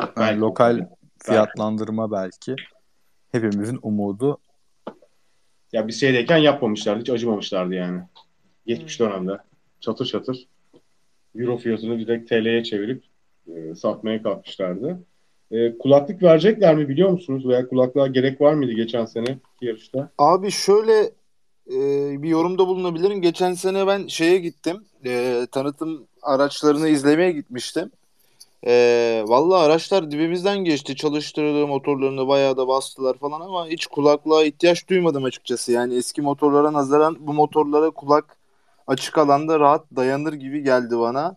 Yani 0.00 0.12
Belki. 0.16 0.40
lokal 0.40 0.86
fiyatlandırma 1.22 2.12
belki. 2.12 2.56
Hepimizin 3.32 3.78
umudu. 3.82 4.38
Ya 5.72 5.88
bir 5.88 5.92
şeydeyken 5.92 6.36
yapmamışlardı, 6.36 7.00
hiç 7.00 7.10
acımamışlardı 7.10 7.74
yani. 7.74 8.00
Geçmiş 8.66 9.00
dönemde. 9.00 9.38
Çatır 9.80 10.06
çatır 10.06 10.46
euro 11.36 11.56
fiyatını 11.56 11.98
direkt 11.98 12.28
TL'ye 12.28 12.64
çevirip 12.64 13.02
e, 13.54 13.74
satmaya 13.74 14.22
kalkmışlardı. 14.22 14.98
E, 15.50 15.78
kulaklık 15.78 16.22
verecekler 16.22 16.76
mi 16.76 16.88
biliyor 16.88 17.08
musunuz? 17.08 17.48
Veya 17.48 17.68
kulaklığa 17.68 18.06
gerek 18.06 18.40
var 18.40 18.54
mıydı 18.54 18.72
geçen 18.72 19.04
sene 19.04 19.38
yarışta? 19.60 20.10
Abi 20.18 20.50
şöyle 20.50 21.10
e, 21.72 21.78
bir 22.22 22.28
yorumda 22.28 22.66
bulunabilirim. 22.66 23.22
Geçen 23.22 23.52
sene 23.54 23.86
ben 23.86 24.06
şeye 24.06 24.38
gittim. 24.38 24.84
E, 25.04 25.46
tanıtım 25.52 26.06
araçlarını 26.22 26.88
izlemeye 26.88 27.32
gitmiştim. 27.32 27.90
E, 28.66 29.22
Valla 29.26 29.58
araçlar 29.58 30.10
dibimizden 30.10 30.58
geçti. 30.58 30.96
Çalıştırdı 30.96 31.66
motorlarını 31.66 32.28
bayağı 32.28 32.56
da 32.56 32.68
bastılar 32.68 33.18
falan 33.18 33.40
ama 33.40 33.66
hiç 33.66 33.86
kulaklığa 33.86 34.44
ihtiyaç 34.44 34.88
duymadım 34.88 35.24
açıkçası. 35.24 35.72
Yani 35.72 35.94
eski 35.96 36.22
motorlara 36.22 36.72
nazaran 36.72 37.16
bu 37.20 37.32
motorlara 37.32 37.90
kulak 37.90 38.36
açık 38.92 39.18
alanda 39.18 39.60
rahat 39.60 39.84
dayanır 39.96 40.32
gibi 40.32 40.62
geldi 40.62 40.98
bana. 40.98 41.36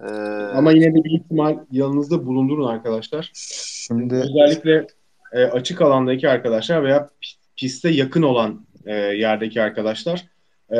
E, 0.00 0.10
Ama 0.54 0.72
yine 0.72 0.94
de 0.94 1.04
bir 1.04 1.10
ihtimal 1.20 1.58
yanınızda 1.70 2.26
bulundurun 2.26 2.66
arkadaşlar. 2.66 3.30
Şimdi 3.34 4.14
Özellikle 4.14 4.86
e, 5.32 5.44
açık 5.44 5.80
alandaki 5.82 6.28
arkadaşlar 6.28 6.84
veya 6.84 6.98
pi- 7.22 7.36
piste 7.56 7.88
yakın 7.88 8.22
olan 8.22 8.66
e, 8.86 8.94
yerdeki 8.94 9.62
arkadaşlar 9.62 10.26
e, 10.70 10.78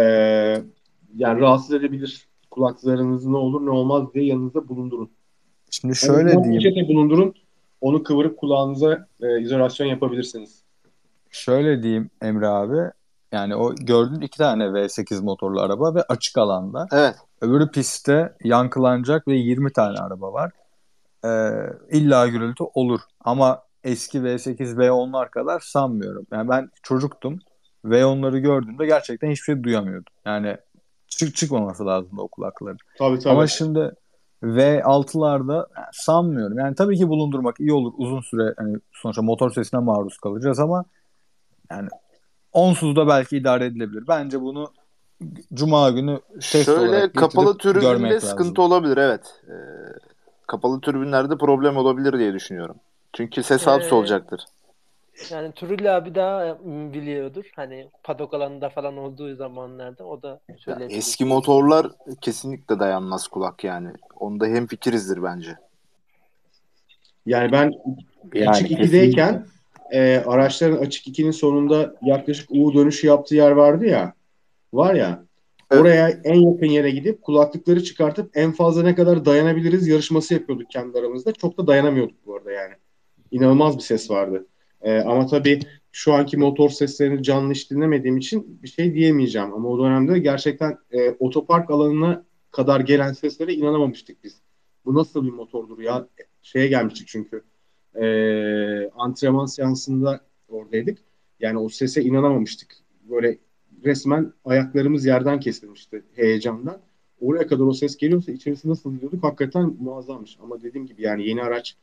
yani 1.17 1.41
rahatsız 1.41 1.75
edebilir. 1.75 2.29
Kulaklarınız 2.51 3.27
ne 3.27 3.37
olur 3.37 3.67
ne 3.67 3.71
olmaz 3.71 4.15
diye 4.15 4.25
yanınızda 4.25 4.69
bulundurun. 4.69 5.11
şimdi 5.71 5.97
şöyle 5.97 6.45
diyeyim. 6.45 6.63
peçete 6.63 6.89
bulundurun. 6.89 7.35
Onu 7.81 8.03
kıvırıp 8.03 8.39
kulağınıza 8.39 9.07
e, 9.23 9.41
izolasyon 9.41 9.87
yapabilirsiniz. 9.87 10.63
Şöyle 11.31 11.83
diyeyim 11.83 12.11
Emre 12.23 12.47
abi. 12.47 12.91
Yani 13.33 13.57
o 13.57 13.75
gördüğün 13.75 14.21
iki 14.21 14.39
tane 14.39 14.65
V8 14.65 15.23
motorlu 15.23 15.61
araba 15.61 15.95
ve 15.95 16.03
açık 16.03 16.39
alanda. 16.39 16.87
evet. 16.93 17.15
Öbürü 17.41 17.71
pistte 17.71 18.37
yankılanacak 18.45 19.29
ve 19.29 19.35
20 19.35 19.73
tane 19.73 19.99
araba 19.99 20.33
var. 20.33 20.53
Ee, 21.25 21.51
illa 21.91 22.27
gürültü 22.29 22.65
olur. 22.75 23.01
Ama 23.21 23.63
eski 23.85 24.19
V8, 24.19 24.77
V10'lar 24.77 25.31
kadar 25.31 25.61
sanmıyorum. 25.61 26.27
Yani 26.33 26.49
ben 26.49 26.71
çocuktum. 26.83 27.39
V10'ları 27.85 28.39
gördüğümde 28.39 28.87
gerçekten 28.87 29.31
hiçbir 29.31 29.45
şey 29.45 29.63
duyamıyordum. 29.63 30.13
Yani 30.25 30.57
çık 31.09 31.37
çıkmaması 31.37 31.87
lazımdı 31.87 32.23
o 32.23 32.29
kulakların. 32.29 32.79
Tabii 32.99 33.19
tabii. 33.19 33.33
Ama 33.33 33.47
şimdi 33.47 33.95
V6'larda 34.43 35.67
yani 35.77 35.87
sanmıyorum. 35.93 36.59
Yani 36.59 36.75
tabii 36.75 36.97
ki 36.97 37.09
bulundurmak 37.09 37.61
iyi 37.61 37.73
olur. 37.73 37.93
Uzun 37.97 38.21
süre 38.21 38.55
hani 38.57 38.77
sonuçta 38.93 39.23
motor 39.23 39.51
sesine 39.51 39.81
maruz 39.81 40.19
kalacağız 40.19 40.59
ama 40.59 40.85
yani 41.71 41.89
onsuz 42.53 42.97
da 42.97 43.09
belki 43.09 43.37
idare 43.37 43.65
edilebilir. 43.65 44.05
Bence 44.09 44.41
bunu 44.41 44.71
Cuma 45.55 45.91
günü 45.91 46.21
test 46.51 46.77
Şöyle 46.77 46.81
olarak 46.81 47.15
kapalı 47.15 47.47
görmek 47.47 47.59
türbünde 47.59 48.15
lazım. 48.15 48.29
sıkıntı 48.29 48.63
olabilir 48.63 48.97
evet. 48.97 49.43
Ee, 49.49 49.53
kapalı 50.47 50.81
türbünlerde 50.81 51.39
problem 51.39 51.77
olabilir 51.77 52.19
diye 52.19 52.35
düşünüyorum. 52.35 52.77
Çünkü 53.13 53.43
ses 53.43 53.63
Ee, 53.63 53.71
hapsi 53.71 53.95
olacaktır. 53.95 54.45
Yani 55.31 55.53
Turul 55.53 55.97
abi 55.97 56.15
daha 56.15 56.55
mm, 56.55 56.93
biliyordur. 56.93 57.45
Hani 57.57 57.89
padok 58.03 58.35
alanında 58.35 58.69
falan 58.69 58.97
olduğu 58.97 59.35
zamanlarda 59.37 60.05
o 60.05 60.23
da 60.23 60.41
Ya 60.49 60.57
söyleyebilir. 60.59 60.99
eski 60.99 61.25
motorlar 61.25 61.87
kesinlikle 62.21 62.79
dayanmaz 62.81 63.29
kulak 63.29 63.65
yani. 63.65 63.89
Onda 64.17 64.47
hemfikirizdir 64.47 65.23
bence. 65.23 65.59
Yani 67.27 67.53
ben 67.53 67.73
Yani 68.35 68.51
açık 68.51 68.69
kesinlikle. 68.69 68.85
2'deyken 68.87 69.47
e, 69.93 70.23
araçların 70.27 70.77
açık 70.77 71.07
2'nin 71.07 71.31
sonunda 71.31 71.95
yaklaşık 72.03 72.51
U 72.51 72.75
dönüşü 72.75 73.07
yaptığı 73.07 73.35
yer 73.35 73.51
vardı 73.51 73.87
ya. 73.87 74.15
Var 74.73 74.95
ya. 74.95 75.25
Evet. 75.71 75.83
Oraya 75.83 76.09
en 76.09 76.41
yakın 76.41 76.67
yere 76.67 76.91
gidip 76.91 77.23
kulaklıkları 77.23 77.85
çıkartıp 77.85 78.31
en 78.35 78.53
fazla 78.53 78.83
ne 78.83 78.95
kadar 78.95 79.25
dayanabiliriz 79.25 79.89
yarışması 79.89 80.35
yapıyorduk 80.35 80.71
kendi 80.71 80.99
aramızda. 80.99 81.33
Çok 81.33 81.59
da 81.59 81.67
dayanamıyorduk 81.67 82.27
bu 82.27 82.37
arada 82.37 82.53
yani. 82.53 82.75
İnanılmaz 83.31 83.77
bir 83.77 83.83
ses 83.83 84.11
vardı. 84.11 84.47
E, 84.83 84.99
ama 84.99 85.27
tabii 85.27 85.61
şu 85.93 86.13
anki 86.13 86.37
motor 86.37 86.71
seslerini 86.71 87.23
canlı 87.23 87.53
hiç 87.53 87.71
dinlemediğim 87.71 88.17
için 88.17 88.63
bir 88.63 88.69
şey 88.69 88.95
diyemeyeceğim. 88.95 89.53
Ama 89.55 89.69
o 89.69 89.85
dönemde 89.85 90.19
gerçekten 90.19 90.79
e, 90.93 91.11
otopark 91.11 91.71
alanına 91.71 92.25
kadar 92.51 92.81
gelen 92.81 93.13
seslere 93.13 93.55
inanamamıştık 93.55 94.25
biz. 94.25 94.41
Bu 94.85 94.95
nasıl 94.95 95.25
bir 95.25 95.33
motordur 95.33 95.79
ya? 95.79 96.09
Şeye 96.43 96.67
gelmiştik 96.67 97.09
çünkü 97.09 97.43
e, 97.95 98.91
antrenman 98.91 99.47
seansında 99.47 100.21
oradaydık. 100.49 100.99
Yani 101.41 101.59
o 101.59 101.69
sese 101.69 102.03
inanamamıştık. 102.03 102.77
Böyle 103.03 103.39
resmen 103.85 104.33
ayaklarımız 104.45 105.07
yerden 105.07 105.41
kesilmişti 105.41 106.03
heyecandan. 106.17 106.81
Oraya 107.21 107.47
kadar 107.47 107.65
o 107.65 107.73
ses 107.73 107.97
geliyorsa 107.97 108.33
içerisi 108.33 108.69
nasıl 108.69 109.01
diyorduk 109.01 109.25
hakikaten 109.25 109.77
muazzammış. 109.81 110.39
Ama 110.43 110.63
dediğim 110.63 110.87
gibi 110.87 111.03
yani 111.03 111.29
yeni 111.29 111.43
araç 111.43 111.77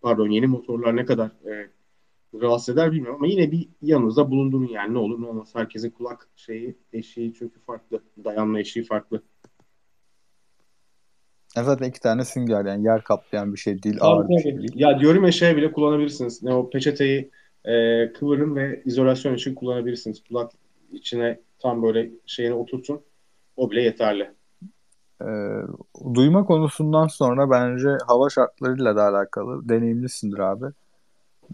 pardon 0.00 0.28
yeni 0.30 0.46
motorlar 0.46 0.96
ne 0.96 1.04
kadar 1.04 1.26
e, 1.26 1.70
rahatsız 2.40 2.74
eder 2.74 2.92
bilmiyorum 2.92 3.16
ama 3.16 3.26
yine 3.26 3.52
bir 3.52 3.68
yanınızda 3.82 4.30
bulundurun 4.30 4.66
yani 4.68 4.94
ne 4.94 4.98
olur 4.98 5.22
ne 5.22 5.26
olmaz. 5.26 5.54
Herkesin 5.54 5.90
kulak 5.90 6.28
şeyi 6.36 6.76
eşiği 6.92 7.34
çünkü 7.34 7.60
farklı. 7.60 8.02
Dayanma 8.24 8.60
eşiği 8.60 8.84
farklı. 8.84 9.22
Ya 11.56 11.64
zaten 11.64 11.88
iki 11.88 12.00
tane 12.00 12.24
sünger 12.24 12.64
yani 12.64 12.84
yer 12.84 13.04
kaplayan 13.04 13.52
bir 13.52 13.58
şey 13.58 13.82
değil, 13.82 13.96
ağır 14.00 14.28
bir 14.28 14.38
şey 14.38 14.58
değil. 14.58 14.72
Ya 14.74 15.00
diyorum 15.00 15.24
ya 15.24 15.32
şey 15.32 15.56
bile 15.56 15.72
kullanabilirsiniz. 15.72 16.42
Ne 16.42 16.54
o 16.54 16.70
peçeteyi 16.70 17.30
e, 17.64 17.72
kıvırın 18.12 18.56
ve 18.56 18.82
izolasyon 18.84 19.34
için 19.34 19.54
kullanabilirsiniz. 19.54 20.24
Kulak 20.28 20.52
içine 20.92 21.40
tam 21.58 21.82
böyle 21.82 22.10
şeyini 22.26 22.54
oturtun. 22.54 23.00
O 23.56 23.70
bile 23.70 23.82
yeterli. 23.82 24.30
Ee, 25.22 25.26
duyma 26.14 26.44
konusundan 26.44 27.06
sonra 27.06 27.50
bence 27.50 27.88
hava 28.06 28.30
şartlarıyla 28.30 28.96
da 28.96 29.04
alakalı. 29.04 29.68
Deneyimlisindir 29.68 30.38
abi. 30.38 30.64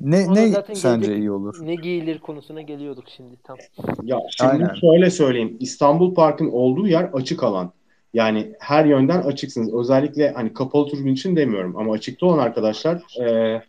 Ne 0.01 0.27
Ona 0.27 0.41
ne 0.41 0.75
sence 0.75 1.07
gelecek- 1.07 1.19
iyi 1.19 1.31
olur? 1.31 1.55
Ne 1.61 1.75
giyilir 1.75 2.19
konusuna 2.19 2.63
geliyorduk 2.63 3.05
şimdi 3.09 3.37
tam. 3.43 3.57
Ya 4.03 4.21
şimdi 4.31 4.51
Aynen. 4.53 4.75
şöyle 4.75 5.11
söyleyeyim. 5.11 5.57
İstanbul 5.61 6.15
Park'ın 6.15 6.51
olduğu 6.51 6.87
yer 6.87 7.05
açık 7.13 7.43
alan. 7.43 7.73
Yani 8.15 8.53
her 8.59 8.85
yönden 8.85 9.23
açıksınız. 9.23 9.75
Özellikle 9.75 10.31
hani 10.31 10.55
kapalı 10.55 10.91
türbin 10.91 11.15
için 11.15 11.37
demiyorum 11.37 11.77
ama 11.77 11.93
açıkta 11.93 12.27
olan 12.27 12.39
arkadaşlar 12.39 13.21
e, 13.21 13.63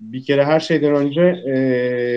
bir 0.00 0.24
kere 0.24 0.44
her 0.44 0.60
şeyden 0.60 0.94
önce 0.94 1.20
e, 1.22 1.54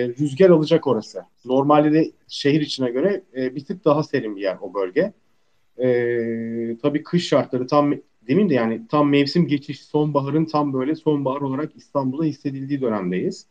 rüzgar 0.08 0.50
alacak 0.50 0.86
orası. 0.86 1.22
Normalde 1.44 1.92
de 1.92 2.10
şehir 2.28 2.60
içine 2.60 2.90
göre 2.90 3.22
e, 3.36 3.56
bir 3.56 3.64
tık 3.64 3.84
daha 3.84 4.02
serin 4.02 4.36
bir 4.36 4.40
yer 4.42 4.56
o 4.60 4.74
bölge. 4.74 5.12
E, 5.78 6.78
tabii 6.82 7.02
kış 7.02 7.28
şartları 7.28 7.66
tam 7.66 7.94
demin 8.28 8.48
de 8.48 8.54
yani 8.54 8.82
tam 8.88 9.10
mevsim 9.10 9.48
geçiş 9.48 9.80
sonbaharın 9.80 10.44
tam 10.44 10.72
böyle 10.72 10.94
sonbahar 10.94 11.40
olarak 11.40 11.76
İstanbul'da 11.76 12.24
hissedildiği 12.24 12.80
dönemdeyiz. 12.80 13.46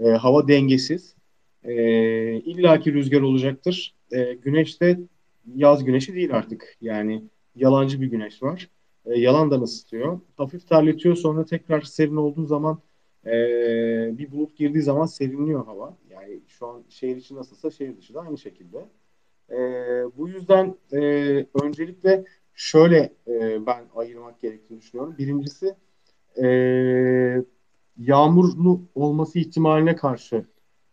E, 0.00 0.08
hava 0.08 0.48
dengesiz. 0.48 1.14
E, 1.64 1.74
illaki 2.34 2.94
rüzgar 2.94 3.20
olacaktır. 3.20 3.94
E, 4.12 4.34
güneş 4.34 4.80
de 4.80 5.00
yaz 5.56 5.84
güneşi 5.84 6.14
değil 6.14 6.34
artık. 6.36 6.76
Yani 6.80 7.22
yalancı 7.56 8.00
bir 8.00 8.06
güneş 8.06 8.42
var. 8.42 8.70
E, 9.06 9.20
yalandan 9.20 9.62
ısıtıyor. 9.62 10.20
Hafif 10.36 10.68
terletiyor 10.68 11.16
sonra 11.16 11.44
tekrar 11.44 11.80
serin 11.80 12.16
olduğu 12.16 12.44
zaman 12.44 12.78
e, 13.26 13.32
bir 14.18 14.32
bulut 14.32 14.56
girdiği 14.56 14.82
zaman 14.82 15.06
serinliyor 15.06 15.66
hava. 15.66 15.96
Yani 16.10 16.40
şu 16.48 16.66
an 16.66 16.82
şehir 16.88 17.16
içi 17.16 17.34
nasılsa 17.34 17.70
şehir 17.70 17.96
dışı 17.96 18.14
da 18.14 18.20
aynı 18.20 18.38
şekilde. 18.38 18.88
E, 19.50 19.58
bu 20.16 20.28
yüzden 20.28 20.74
e, 20.92 21.00
öncelikle 21.62 22.24
şöyle 22.54 23.12
e, 23.28 23.66
ben 23.66 23.84
ayırmak 23.96 24.40
gerektiğini 24.40 24.80
düşünüyorum. 24.80 25.14
Birincisi 25.18 25.74
e, 26.42 26.46
yağmurlu 27.98 28.80
olması 28.94 29.38
ihtimaline 29.38 29.96
karşı 29.96 30.44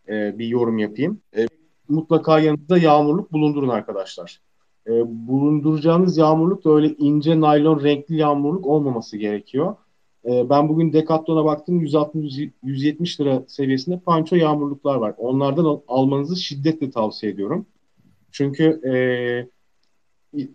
e, 0.08 0.38
bir 0.38 0.46
yorum 0.46 0.78
yapayım. 0.78 1.20
E, 1.36 1.46
mutlaka 1.88 2.40
yanınızda 2.40 2.78
yağmurluk 2.78 3.32
bulundurun 3.32 3.68
arkadaşlar. 3.68 4.40
E, 4.86 4.90
bulunduracağınız 5.28 6.16
yağmurluk 6.18 6.64
da 6.64 6.70
öyle 6.70 6.94
ince 6.98 7.40
naylon 7.40 7.84
renkli 7.84 8.16
yağmurluk 8.16 8.66
olmaması 8.66 9.16
gerekiyor. 9.16 9.76
E, 10.24 10.50
ben 10.50 10.68
bugün 10.68 10.92
Decathlon'a 10.92 11.44
baktım 11.44 11.84
160-170 11.84 13.20
lira 13.20 13.44
seviyesinde 13.48 13.98
panço 13.98 14.36
yağmurluklar 14.36 14.96
var. 14.96 15.14
Onlardan 15.18 15.64
al- 15.64 15.80
almanızı 15.88 16.36
şiddetle 16.36 16.90
tavsiye 16.90 17.32
ediyorum. 17.32 17.66
Çünkü 18.30 18.80
e, 18.84 18.94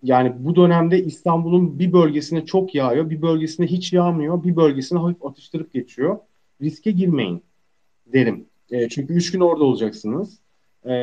yani 0.04 0.34
bu 0.40 0.56
dönemde 0.56 1.04
İstanbul'un 1.04 1.80
bir 1.80 1.94
bölgesine 1.94 2.46
çok 2.46 2.76
yağıyor, 2.76 3.10
bir 3.10 3.22
bölgesine 3.22 3.68
hiç 3.68 3.94
yağmıyor, 3.94 4.44
bir 4.44 4.56
bölgesine 4.56 5.00
hafif 5.00 5.26
atıştırıp 5.26 5.74
geçiyor. 5.74 6.18
Riske 6.62 6.92
girmeyin 6.92 7.44
derim. 8.06 8.46
E, 8.72 8.90
çünkü 8.90 9.14
üç 9.14 9.32
gün 9.32 9.40
orada 9.40 9.64
olacaksınız. 9.64 10.40
E, 10.86 10.94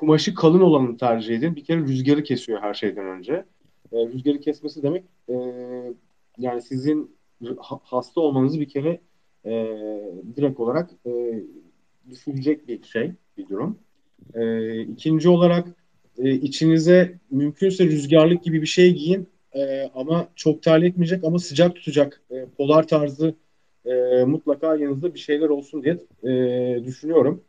kumaşı 0.00 0.34
kalın 0.34 0.60
olanı 0.60 0.96
tercih 0.96 1.36
edin. 1.36 1.56
Bir 1.56 1.64
kere 1.64 1.80
rüzgarı 1.80 2.22
kesiyor 2.22 2.60
her 2.62 2.74
şeyden 2.74 3.06
önce. 3.06 3.32
E, 3.92 4.06
rüzgarı 4.06 4.40
kesmesi 4.40 4.82
demek 4.82 5.04
e, 5.28 5.34
yani 6.38 6.62
sizin 6.62 7.16
ha- 7.58 7.80
hasta 7.84 8.20
olmanızı 8.20 8.60
bir 8.60 8.68
kere 8.68 9.00
e, 9.46 9.50
direkt 10.36 10.60
olarak 10.60 10.90
e, 11.06 11.10
düşürecek 12.10 12.68
bir 12.68 12.82
şey, 12.82 13.12
bir 13.36 13.48
durum. 13.48 13.78
E, 14.34 14.82
ikinci 14.82 15.28
olarak 15.28 15.68
e, 16.18 16.30
içinize 16.32 17.18
mümkünse 17.30 17.86
rüzgarlık 17.86 18.44
gibi 18.44 18.62
bir 18.62 18.66
şey 18.66 18.94
giyin 18.94 19.28
E, 19.56 19.90
ama 19.94 20.28
çok 20.36 20.62
terletmeyecek 20.62 21.24
ama 21.24 21.38
sıcak 21.38 21.76
tutacak 21.76 22.22
e, 22.30 22.46
polar 22.58 22.88
tarzı 22.88 23.34
e, 23.86 24.24
mutlaka 24.24 24.76
yanınızda 24.76 25.14
bir 25.14 25.18
şeyler 25.18 25.48
olsun 25.48 25.84
diye 25.84 25.98
e, 26.24 26.84
düşünüyorum. 26.84 27.44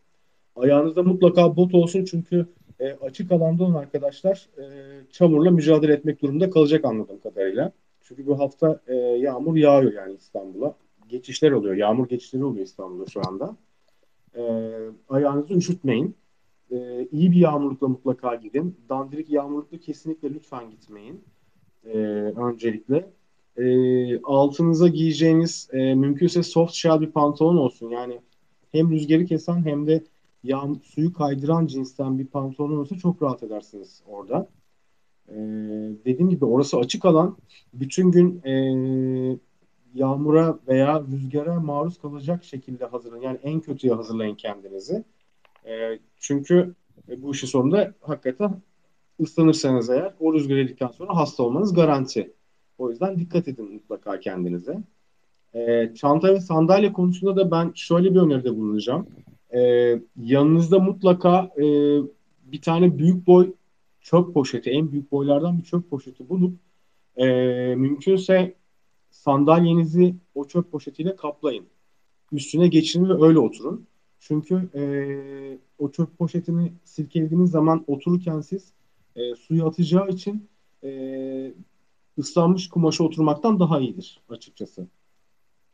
Ayağınızda 0.56 1.04
mutlaka 1.04 1.56
bot 1.56 1.76
olsun 1.76 2.06
çünkü 2.06 2.46
e, 2.80 2.92
açık 2.92 3.32
alanda 3.32 3.64
olan 3.64 3.74
arkadaşlar 3.74 4.50
e, 4.58 4.64
çamurla 5.12 5.52
mücadele 5.52 5.94
etmek 5.94 6.22
durumunda 6.22 6.50
kalacak 6.50 6.86
anladığım 6.86 7.20
kadarıyla. 7.20 7.72
Çünkü 8.02 8.28
bu 8.28 8.40
hafta 8.40 8.80
e, 8.88 8.96
yağmur 8.96 9.56
yağıyor 9.56 9.94
yani 9.94 10.14
İstanbul'a. 10.14 10.76
Geçişler 11.10 11.52
oluyor. 11.52 11.76
Yağmur 11.76 12.08
geçişleri 12.08 12.44
oluyor 12.44 12.66
İstanbul'da 12.66 13.06
şu 13.06 13.22
anda. 13.28 13.56
E, 14.36 14.42
ayağınızı 15.10 15.54
üşütmeyin. 15.54 16.16
E, 16.72 17.08
iyi 17.12 17.32
bir 17.32 17.36
yağmurlukla 17.36 17.88
mutlaka 17.88 18.36
gidin. 18.36 18.78
Dandirik 18.90 19.30
yağmurlukla 19.30 19.78
kesinlikle 19.78 20.34
lütfen 20.34 20.70
gitmeyin. 20.70 21.24
E, 21.86 21.98
öncelikle. 22.38 23.10
E, 23.58 24.22
altınıza 24.22 24.88
giyeceğiniz 24.88 25.70
e, 25.74 25.96
mümkünse 25.96 26.44
soft 26.44 26.74
shell 26.74 27.02
bir 27.02 27.12
pantolon 27.12 27.58
olsun. 27.58 27.90
Yani 27.90 28.22
hem 28.72 28.92
rüzgarı 28.92 29.26
kesen 29.26 29.66
hem 29.66 29.88
de 29.88 30.04
yağ, 30.44 30.68
suyu 30.84 31.14
kaydıran 31.14 31.68
cinsten 31.68 32.20
bir 32.20 32.28
pantolon 32.28 32.78
olsa 32.78 32.98
çok 32.98 33.22
rahat 33.22 33.44
edersiniz 33.44 34.02
orada. 34.08 34.48
Ee, 35.30 35.36
dediğim 36.06 36.30
gibi 36.30 36.46
orası 36.46 36.78
açık 36.78 37.06
alan. 37.06 37.38
Bütün 37.74 38.12
gün 38.12 38.42
e, 38.44 38.54
yağmura 39.94 40.60
veya 40.68 41.04
rüzgara 41.12 41.60
maruz 41.60 41.98
kalacak 41.98 42.44
şekilde 42.44 42.86
hazırlayın. 42.86 43.24
Yani 43.24 43.40
en 43.44 43.60
kötüye 43.60 43.94
hazırlayın 43.94 44.36
kendinizi. 44.36 45.04
E, 45.66 46.00
çünkü 46.20 46.76
bu 47.18 47.32
işin 47.32 47.48
sonunda 47.48 47.94
hakikaten 48.02 48.62
ıslanırsanız 49.22 49.90
eğer 49.90 50.14
o 50.20 50.34
rüzgar 50.34 50.58
yedikten 50.58 50.88
sonra 50.88 51.16
hasta 51.16 51.44
olmanız 51.44 51.74
garanti. 51.74 52.34
O 52.78 52.90
yüzden 52.90 53.20
dikkat 53.20 53.48
edin 53.48 53.74
mutlaka 53.74 54.20
kendinize. 54.20 54.78
E, 55.54 55.94
çanta 55.96 56.34
ve 56.34 56.40
sandalye 56.40 56.94
konusunda 56.94 57.36
da 57.36 57.52
ben 57.52 57.72
şöyle 57.76 58.16
bir 58.16 58.20
öneride 58.20 58.56
bulunacağım. 58.56 59.08
E, 59.54 60.02
yanınızda 60.18 60.80
mutlaka 60.80 61.52
e, 61.58 61.64
bir 62.44 62.62
tane 62.62 62.98
büyük 62.98 63.28
boy 63.28 63.54
çöp 64.02 64.34
poşeti, 64.34 64.70
en 64.70 64.92
büyük 64.92 65.12
boylardan 65.12 65.58
bir 65.58 65.64
çöp 65.64 65.90
poşeti 65.90 66.30
bulup 66.30 66.54
e, 67.18 67.26
mümkünse 67.76 68.56
sandalyenizi 69.10 70.16
o 70.36 70.48
çöp 70.48 70.72
poşetiyle 70.72 71.16
kaplayın. 71.16 71.66
Üstüne 72.32 72.68
geçirin 72.68 73.10
ve 73.10 73.26
öyle 73.26 73.40
oturun. 73.40 73.88
Çünkü 74.20 74.70
e, 74.76 74.82
o 75.80 75.92
çöp 75.92 76.18
poşetini 76.18 76.74
silkelediğiniz 76.84 77.52
zaman 77.52 77.84
otururken 77.88 78.42
siz 78.42 78.74
e, 79.16 79.36
suyu 79.36 79.66
atacağı 79.66 80.10
için 80.10 80.48
e, 80.84 81.54
ıslanmış 82.18 82.70
kumaşa 82.70 83.04
oturmaktan 83.04 83.60
daha 83.60 83.80
iyidir 83.80 84.22
açıkçası. 84.30 84.88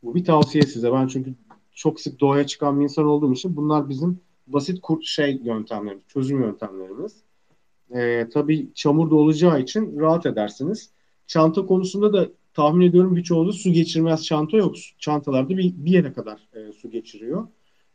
Bu 0.04 0.16
bir 0.16 0.26
tavsiye 0.26 0.63
size. 0.63 0.92
Ben 0.92 1.08
çünkü 1.08 1.34
çok 1.78 2.00
sık 2.00 2.20
doğaya 2.20 2.48
çıkan 2.48 2.80
bir 2.80 2.84
insan 2.84 3.06
olduğum 3.06 3.34
için 3.34 3.56
bunlar 3.56 3.90
bizim 3.90 4.20
basit 4.48 4.82
kurt 4.82 5.04
şey 5.06 5.42
yöntemlerimiz, 5.44 6.04
çözüm 6.08 6.42
yöntemlerimiz. 6.42 7.16
Ee, 7.96 8.28
tabii 8.34 8.74
çamur 8.74 9.12
da 9.12 9.16
olacağı 9.16 9.62
için 9.62 10.00
rahat 10.00 10.26
edersiniz. 10.26 10.90
Çanta 11.28 11.66
konusunda 11.66 12.13
da 12.13 12.30
tahmin 12.54 12.86
ediyorum 12.86 13.16
birçoğunuz 13.16 13.62
su 13.62 13.72
geçirmez 13.72 14.26
çanta 14.26 14.58
yok. 14.58 14.76
Çantalarda 14.98 15.58
bir, 15.58 15.74
bir 15.78 15.92
yere 15.92 16.13
kadar 16.13 16.48
e, 16.54 16.72
su 16.72 16.92
geçiriyor. 16.92 17.48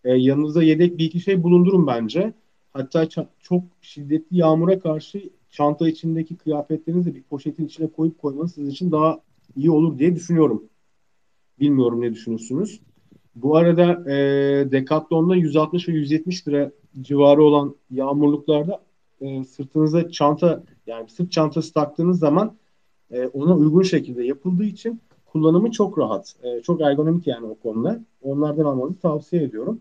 E, 0.05 0.13
yanınızda 0.13 0.63
yedek 0.63 0.99
bir 0.99 1.05
iki 1.05 1.21
şey 1.21 1.43
bulundurun 1.43 1.87
bence. 1.87 2.33
Hatta 2.73 3.09
çok 3.41 3.65
şiddetli 3.81 4.37
yağmura 4.37 4.79
karşı 4.79 5.31
çanta 5.51 5.89
içindeki 5.89 6.37
kıyafetlerinizi 6.37 7.15
bir 7.15 7.23
poşetin 7.23 7.67
içine 7.67 7.87
koyup 7.87 8.19
koymanız 8.19 8.55
sizin 8.55 8.71
için 8.71 8.93
daha 8.93 9.21
iyi 9.57 9.71
olur 9.71 9.99
diye 9.99 10.15
düşünüyorum. 10.15 10.65
Bilmiyorum 11.61 12.01
ne 12.01 12.13
düşünürsünüz. 12.13 12.81
Bu 13.35 13.57
arada 13.57 14.11
e, 14.11 14.15
Decathlon'da 14.71 15.37
160 15.37 15.89
ve 15.89 15.93
170 15.93 16.49
lira 16.49 16.71
civarı 17.01 17.43
olan 17.43 17.77
yağmurluklarda 17.91 18.83
e, 19.21 19.45
sırtınıza 19.45 20.11
çanta 20.11 20.63
yani 20.87 21.09
sırt 21.09 21.33
çantası 21.33 21.73
taktığınız 21.73 22.19
zaman 22.19 22.57
e, 23.11 23.27
ona 23.27 23.57
uygun 23.57 23.83
şekilde 23.83 24.25
yapıldığı 24.25 24.65
için 24.65 25.01
kullanımı 25.27 25.71
çok 25.71 25.99
rahat. 25.99 26.35
E, 26.43 26.63
çok 26.63 26.81
ergonomik 26.81 27.27
yani 27.27 27.47
o 27.47 27.55
konuda. 27.55 28.01
Onlardan 28.23 28.65
almanızı 28.65 29.01
tavsiye 29.01 29.43
ediyorum. 29.43 29.81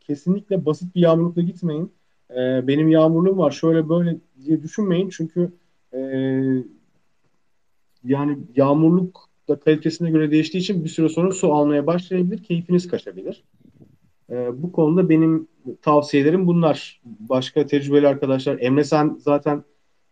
Kesinlikle 0.00 0.66
basit 0.66 0.94
bir 0.94 1.00
yağmurlukla 1.00 1.42
gitmeyin. 1.42 1.92
E, 2.30 2.66
benim 2.66 2.88
yağmurluğum 2.88 3.38
var 3.38 3.50
şöyle 3.50 3.88
böyle 3.88 4.16
diye 4.44 4.62
düşünmeyin. 4.62 5.08
Çünkü 5.08 5.52
e, 5.92 5.98
yani 8.04 8.38
yağmurluk 8.56 9.29
da 9.50 9.60
kalitesine 9.60 10.10
göre 10.10 10.30
değiştiği 10.30 10.62
için 10.62 10.84
bir 10.84 10.88
süre 10.88 11.08
sonra 11.08 11.32
su 11.32 11.54
almaya 11.54 11.86
başlayabilir. 11.86 12.42
Keyfiniz 12.42 12.88
kaçabilir. 12.88 13.44
E, 14.30 14.62
bu 14.62 14.72
konuda 14.72 15.08
benim 15.08 15.48
tavsiyelerim 15.82 16.46
bunlar. 16.46 17.00
Başka 17.04 17.66
tecrübeli 17.66 18.08
arkadaşlar. 18.08 18.58
Emre 18.60 18.84
sen 18.84 19.18
zaten 19.20 19.64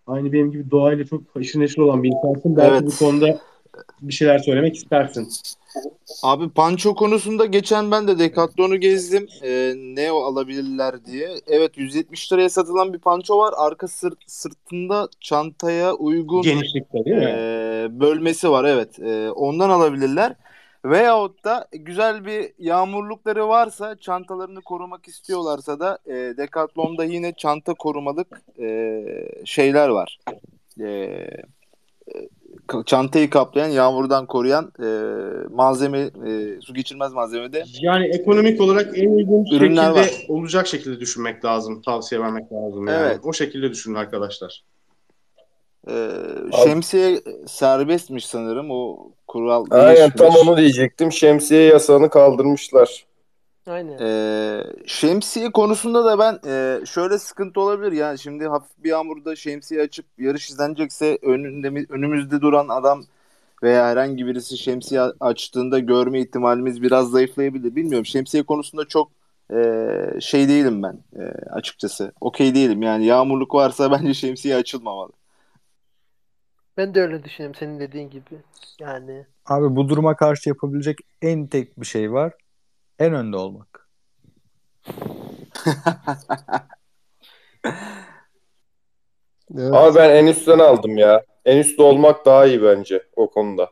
aynı 0.06 0.32
benim 0.32 0.50
gibi 0.50 0.70
doğayla 0.70 1.04
çok 1.04 1.36
neşir 1.36 1.78
olan 1.78 2.02
bir 2.02 2.08
insansın. 2.08 2.56
Belki 2.56 2.72
Evet. 2.72 2.82
bu 2.86 3.04
konuda 3.04 3.38
bir 4.00 4.12
şeyler 4.12 4.38
söylemek 4.38 4.76
istersin. 4.76 5.28
Abi 6.22 6.50
panço 6.50 6.94
konusunda 6.94 7.46
geçen 7.46 7.90
ben 7.90 8.08
de 8.08 8.18
Decathlon'u 8.18 8.76
gezdim. 8.76 9.28
Ee, 9.42 9.72
ne 9.76 10.10
alabilirler 10.10 11.04
diye. 11.04 11.28
Evet 11.46 11.78
170 11.78 12.32
liraya 12.32 12.48
satılan 12.48 12.92
bir 12.92 12.98
panço 12.98 13.38
var. 13.38 13.54
Arka 13.56 13.88
sırt, 13.88 14.18
sırtında 14.26 15.08
çantaya 15.20 15.94
uygun 15.94 16.42
Genişlikte 16.42 17.04
değil 17.04 17.16
mi? 17.16 17.24
Ee, 17.24 17.88
bölmesi 18.00 18.50
var 18.50 18.64
evet. 18.64 18.98
Ee, 18.98 19.30
ondan 19.30 19.70
alabilirler. 19.70 20.34
Veyahut 20.84 21.44
da 21.44 21.68
güzel 21.72 22.24
bir 22.26 22.52
yağmurlukları 22.58 23.48
varsa 23.48 23.96
çantalarını 23.96 24.60
korumak 24.60 25.08
istiyorlarsa 25.08 25.80
da 25.80 25.98
e, 26.06 26.12
Decathlon'da 26.12 27.04
yine 27.04 27.32
çanta 27.32 27.74
korumalık 27.74 28.42
e, 28.60 29.04
şeyler 29.44 29.88
var. 29.88 30.18
E, 30.80 31.26
çantayı 32.86 33.30
kaplayan, 33.30 33.68
yağmurdan 33.68 34.26
koruyan 34.26 34.72
e, 34.82 34.88
malzeme, 35.50 35.98
e, 35.98 36.60
su 36.60 36.74
geçirmez 36.74 37.12
malzemede 37.12 37.64
Yani 37.80 38.06
ekonomik 38.06 38.60
olarak 38.60 38.98
en 38.98 39.10
uygun 39.10 39.44
Ürünler 39.56 39.94
şekilde 40.02 40.32
olacak 40.32 40.66
şekilde 40.66 41.00
düşünmek 41.00 41.44
lazım. 41.44 41.82
Tavsiye 41.82 42.20
vermek 42.20 42.52
lazım 42.52 42.86
yani. 42.86 43.06
Evet. 43.06 43.20
O 43.22 43.32
şekilde 43.32 43.70
düşünün 43.70 43.94
arkadaşlar. 43.94 44.62
e, 45.90 46.10
şemsiye 46.64 47.20
serbestmiş 47.46 48.26
sanırım 48.26 48.70
o 48.70 49.10
kural 49.26 49.66
Aynen 49.70 49.96
değişmiş. 49.96 50.14
tam 50.16 50.48
onu 50.48 50.56
diyecektim. 50.56 51.12
Şemsiye 51.12 51.62
yasağını 51.62 52.10
kaldırmışlar. 52.10 53.07
Aynen. 53.68 53.98
Ee, 54.00 54.64
şemsiye 54.86 55.52
konusunda 55.52 56.04
da 56.04 56.18
ben 56.18 56.38
e, 56.50 56.86
şöyle 56.86 57.18
sıkıntı 57.18 57.60
olabilir 57.60 57.92
yani 57.92 58.18
şimdi 58.18 58.46
hafif 58.46 58.70
bir 58.84 58.90
yağmurda 58.90 59.36
şemsiye 59.36 59.82
açıp 59.82 60.06
yarış 60.18 60.50
izlenecekse 60.50 61.18
önünde 61.22 61.86
önümüzde 61.88 62.40
duran 62.40 62.68
adam 62.68 63.04
veya 63.62 63.86
herhangi 63.86 64.26
birisi 64.26 64.58
şemsiye 64.58 65.00
açtığında 65.00 65.78
görme 65.78 66.20
ihtimalimiz 66.20 66.82
biraz 66.82 67.10
zayıflayabilir. 67.10 67.76
Bilmiyorum 67.76 68.06
şemsiye 68.06 68.42
konusunda 68.42 68.84
çok 68.84 69.10
e, 69.52 69.56
şey 70.20 70.48
değilim 70.48 70.82
ben 70.82 70.98
e, 71.16 71.22
açıkçası. 71.50 72.12
Okey 72.20 72.54
değilim 72.54 72.82
yani 72.82 73.06
yağmurluk 73.06 73.54
varsa 73.54 73.90
bence 73.92 74.14
şemsiye 74.14 74.56
açılmamalı. 74.56 75.12
Ben 76.76 76.94
de 76.94 77.00
öyle 77.00 77.24
düşünüyorum 77.24 77.56
senin 77.60 77.80
dediğin 77.80 78.10
gibi. 78.10 78.34
Yani 78.80 79.26
Abi 79.46 79.76
bu 79.76 79.88
duruma 79.88 80.16
karşı 80.16 80.48
yapabilecek 80.48 80.98
en 81.22 81.46
tek 81.46 81.80
bir 81.80 81.86
şey 81.86 82.12
var. 82.12 82.32
En 82.98 83.14
önde 83.14 83.36
olmak. 83.36 83.88
Evet. 89.58 89.74
Ama 89.74 89.94
ben 89.94 90.10
en 90.10 90.26
üstten 90.26 90.58
aldım 90.58 90.98
ya. 90.98 91.22
En 91.44 91.58
üstte 91.58 91.82
olmak 91.82 92.26
daha 92.26 92.46
iyi 92.46 92.62
bence 92.62 93.02
o 93.16 93.30
konuda. 93.30 93.70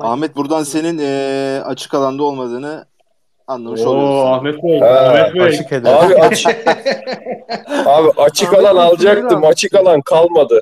Ahmet 0.00 0.36
buradan 0.36 0.60
bu. 0.60 0.64
senin 0.64 0.98
e, 1.02 1.62
açık 1.64 1.94
alanda 1.94 2.22
olmadığını 2.24 2.86
anlamış 3.46 3.80
Oo, 3.80 3.88
oluyorsun. 3.90 4.26
Ahmet 4.32 4.62
Bey. 4.62 4.80
Ha, 4.80 4.86
Ahmet 4.88 5.34
Bey. 5.34 5.42
Açık. 5.42 5.72
Abi 5.72 6.14
açık 6.20 6.66
Abi 7.86 8.10
açık 8.16 8.48
Ahmet 8.48 8.60
alan 8.66 8.86
alacaktım. 8.86 9.44
Açık 9.44 9.74
alan 9.74 10.00
kalmadı. 10.00 10.60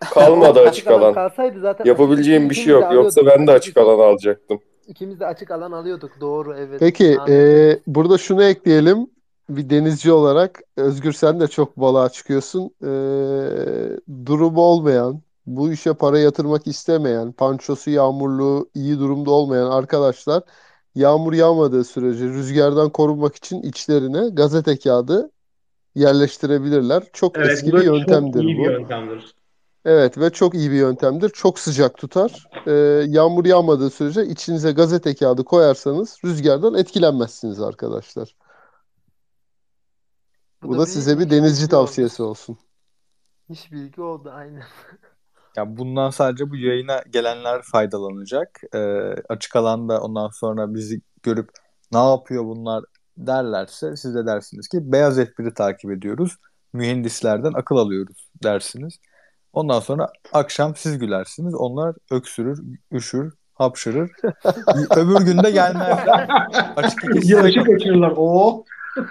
Kalmadı 0.00 0.60
açık 0.68 0.86
alan. 0.86 1.14
kalsaydı 1.14 1.60
zaten 1.60 1.84
Yapabileceğim 1.84 2.50
bir 2.50 2.54
şey 2.54 2.66
yok. 2.66 2.82
Yoksa 2.94 3.20
alıyorduk. 3.20 3.38
ben 3.38 3.46
de 3.46 3.52
açık 3.52 3.76
alan 3.76 3.98
alacaktım. 3.98 4.60
İkimiz 4.86 5.20
de 5.20 5.26
açık 5.26 5.50
alan 5.50 5.72
alıyorduk. 5.72 6.10
Doğru 6.20 6.54
evet. 6.56 6.80
Peki 6.80 7.18
e, 7.28 7.78
burada 7.86 8.18
şunu 8.18 8.44
ekleyelim. 8.44 9.06
Bir 9.48 9.70
denizci 9.70 10.12
olarak 10.12 10.60
Özgür 10.76 11.12
sen 11.12 11.40
de 11.40 11.48
çok 11.48 11.76
balığa 11.76 12.08
çıkıyorsun. 12.08 12.70
E, 12.82 14.26
durumu 14.26 14.60
olmayan, 14.60 15.22
bu 15.46 15.72
işe 15.72 15.92
para 15.94 16.18
yatırmak 16.18 16.66
istemeyen, 16.66 17.32
pançosu 17.32 17.90
yağmurluğu 17.90 18.70
iyi 18.74 18.98
durumda 18.98 19.30
olmayan 19.30 19.70
arkadaşlar 19.70 20.42
yağmur 20.94 21.32
yağmadığı 21.32 21.84
sürece 21.84 22.24
rüzgardan 22.24 22.90
korunmak 22.90 23.36
için 23.36 23.62
içlerine 23.62 24.28
gazete 24.28 24.78
kağıdı 24.78 25.30
yerleştirebilirler. 25.94 27.02
Çok 27.12 27.36
Evet, 27.36 27.50
eski 27.52 27.66
bir 27.66 27.72
da 27.72 27.82
çok 27.82 27.86
yöntemdir 27.86 28.42
iyi 28.44 28.58
bu. 28.58 28.64
bir 28.64 28.70
yöntemdir. 28.70 29.34
Evet 29.84 30.18
ve 30.18 30.30
çok 30.30 30.54
iyi 30.54 30.70
bir 30.70 30.76
yöntemdir. 30.76 31.28
Çok 31.28 31.58
sıcak 31.58 31.96
tutar. 31.98 32.46
Ee, 32.66 32.72
yağmur 33.08 33.44
yağmadığı 33.44 33.90
sürece 33.90 34.26
içinize 34.26 34.72
gazete 34.72 35.14
kağıdı 35.14 35.44
koyarsanız 35.44 36.18
rüzgardan 36.24 36.74
etkilenmezsiniz 36.74 37.60
arkadaşlar. 37.60 38.36
Bu 40.62 40.78
da 40.78 40.86
size 40.86 41.18
bir 41.18 41.30
denizci 41.30 41.68
tavsiyesi 41.68 42.22
olsun. 42.22 42.58
İş 43.48 43.72
bilgi 43.72 44.02
oldu 44.02 44.30
aynen. 44.34 44.62
Ya 45.56 45.76
bundan 45.76 46.10
sadece 46.10 46.50
bu 46.50 46.56
yayına 46.56 47.02
gelenler 47.10 47.62
faydalanacak. 47.62 48.60
Ee, 48.74 48.78
açık 49.28 49.56
alanda 49.56 50.00
ondan 50.00 50.28
sonra 50.28 50.74
bizi 50.74 51.00
görüp 51.22 51.50
ne 51.92 51.98
yapıyor 51.98 52.44
bunlar 52.44 52.84
derlerse 53.16 53.96
siz 53.96 54.14
de 54.14 54.26
dersiniz 54.26 54.68
ki 54.68 54.92
beyaz 54.92 55.18
F1'i 55.18 55.54
takip 55.54 55.90
ediyoruz. 55.90 56.36
Mühendislerden 56.72 57.52
akıl 57.52 57.76
alıyoruz 57.76 58.30
dersiniz. 58.42 58.98
Ondan 59.52 59.80
sonra 59.80 60.08
akşam 60.32 60.76
siz 60.76 60.98
gülersiniz. 60.98 61.54
Onlar 61.54 61.94
öksürür, 62.10 62.60
üşür, 62.92 63.32
hapşırır. 63.54 64.10
Öbür 64.96 65.20
günde 65.26 65.50
gelmezler. 65.50 66.28
Açık 66.76 67.04
ikisi 67.04 67.32
Yarışı 67.32 67.64
kaçırırlar. 67.64 68.12
Oo. 68.16 68.64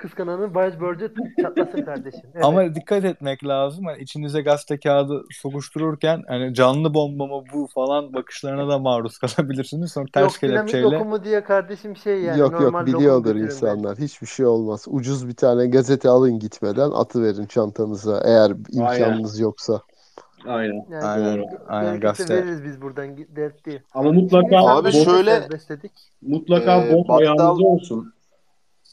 Kıskananın 0.00 0.54
Barış 0.54 0.80
Börcü 0.80 1.14
çatlasın 1.42 1.82
kardeşim. 1.82 2.20
Evet. 2.34 2.44
Ama 2.44 2.74
dikkat 2.74 3.04
etmek 3.04 3.44
lazım. 3.46 3.84
Hani 3.84 4.02
içinize 4.02 4.42
gazete 4.42 4.78
kağıdı 4.80 5.22
sokuştururken 5.42 6.22
hani 6.28 6.54
canlı 6.54 6.94
bomba 6.94 7.26
mı 7.26 7.42
bu 7.54 7.66
falan 7.74 8.12
bakışlarına 8.14 8.68
da 8.68 8.78
maruz 8.78 9.18
kalabilirsiniz. 9.18 9.92
Sonra 9.92 10.06
ters 10.14 10.22
Yok 10.34 10.42
dinamik 10.42 10.70
kelepçeyle 10.70 10.96
lokumu 10.96 11.24
diye 11.24 11.44
kardeşim 11.44 11.96
şey 11.96 12.20
yani 12.20 12.40
Yok 12.40 12.52
normal 12.60 12.88
yok 12.88 12.98
biliyordur 12.98 13.36
insanlar. 13.36 13.98
Hiçbir 13.98 14.26
şey 14.26 14.46
olmaz. 14.46 14.84
Ucuz 14.88 15.28
bir 15.28 15.34
tane 15.34 15.66
gazete 15.66 16.08
alın 16.08 16.38
gitmeden 16.38 16.90
atıverin 16.90 17.46
çantanıza 17.46 18.22
eğer 18.24 18.52
imkanınız 18.72 19.40
yoksa. 19.40 19.80
Aynen. 20.46 20.86
Yani 20.90 21.04
Aynen, 21.04 21.44
aynen, 21.68 22.00
gazete. 22.00 22.34
veririz 22.36 22.64
biz 22.64 22.82
buradan 22.82 23.16
dert 23.36 23.66
değil. 23.66 23.80
Ama 23.94 24.12
mutlaka 24.12 24.56
Abi 24.58 24.92
şöyle- 24.92 25.48
besledik. 25.52 25.92
mutlaka 26.22 26.84
Ee, 26.86 26.92
bot 26.92 27.08
battal- 27.08 27.62
olsun. 27.64 28.12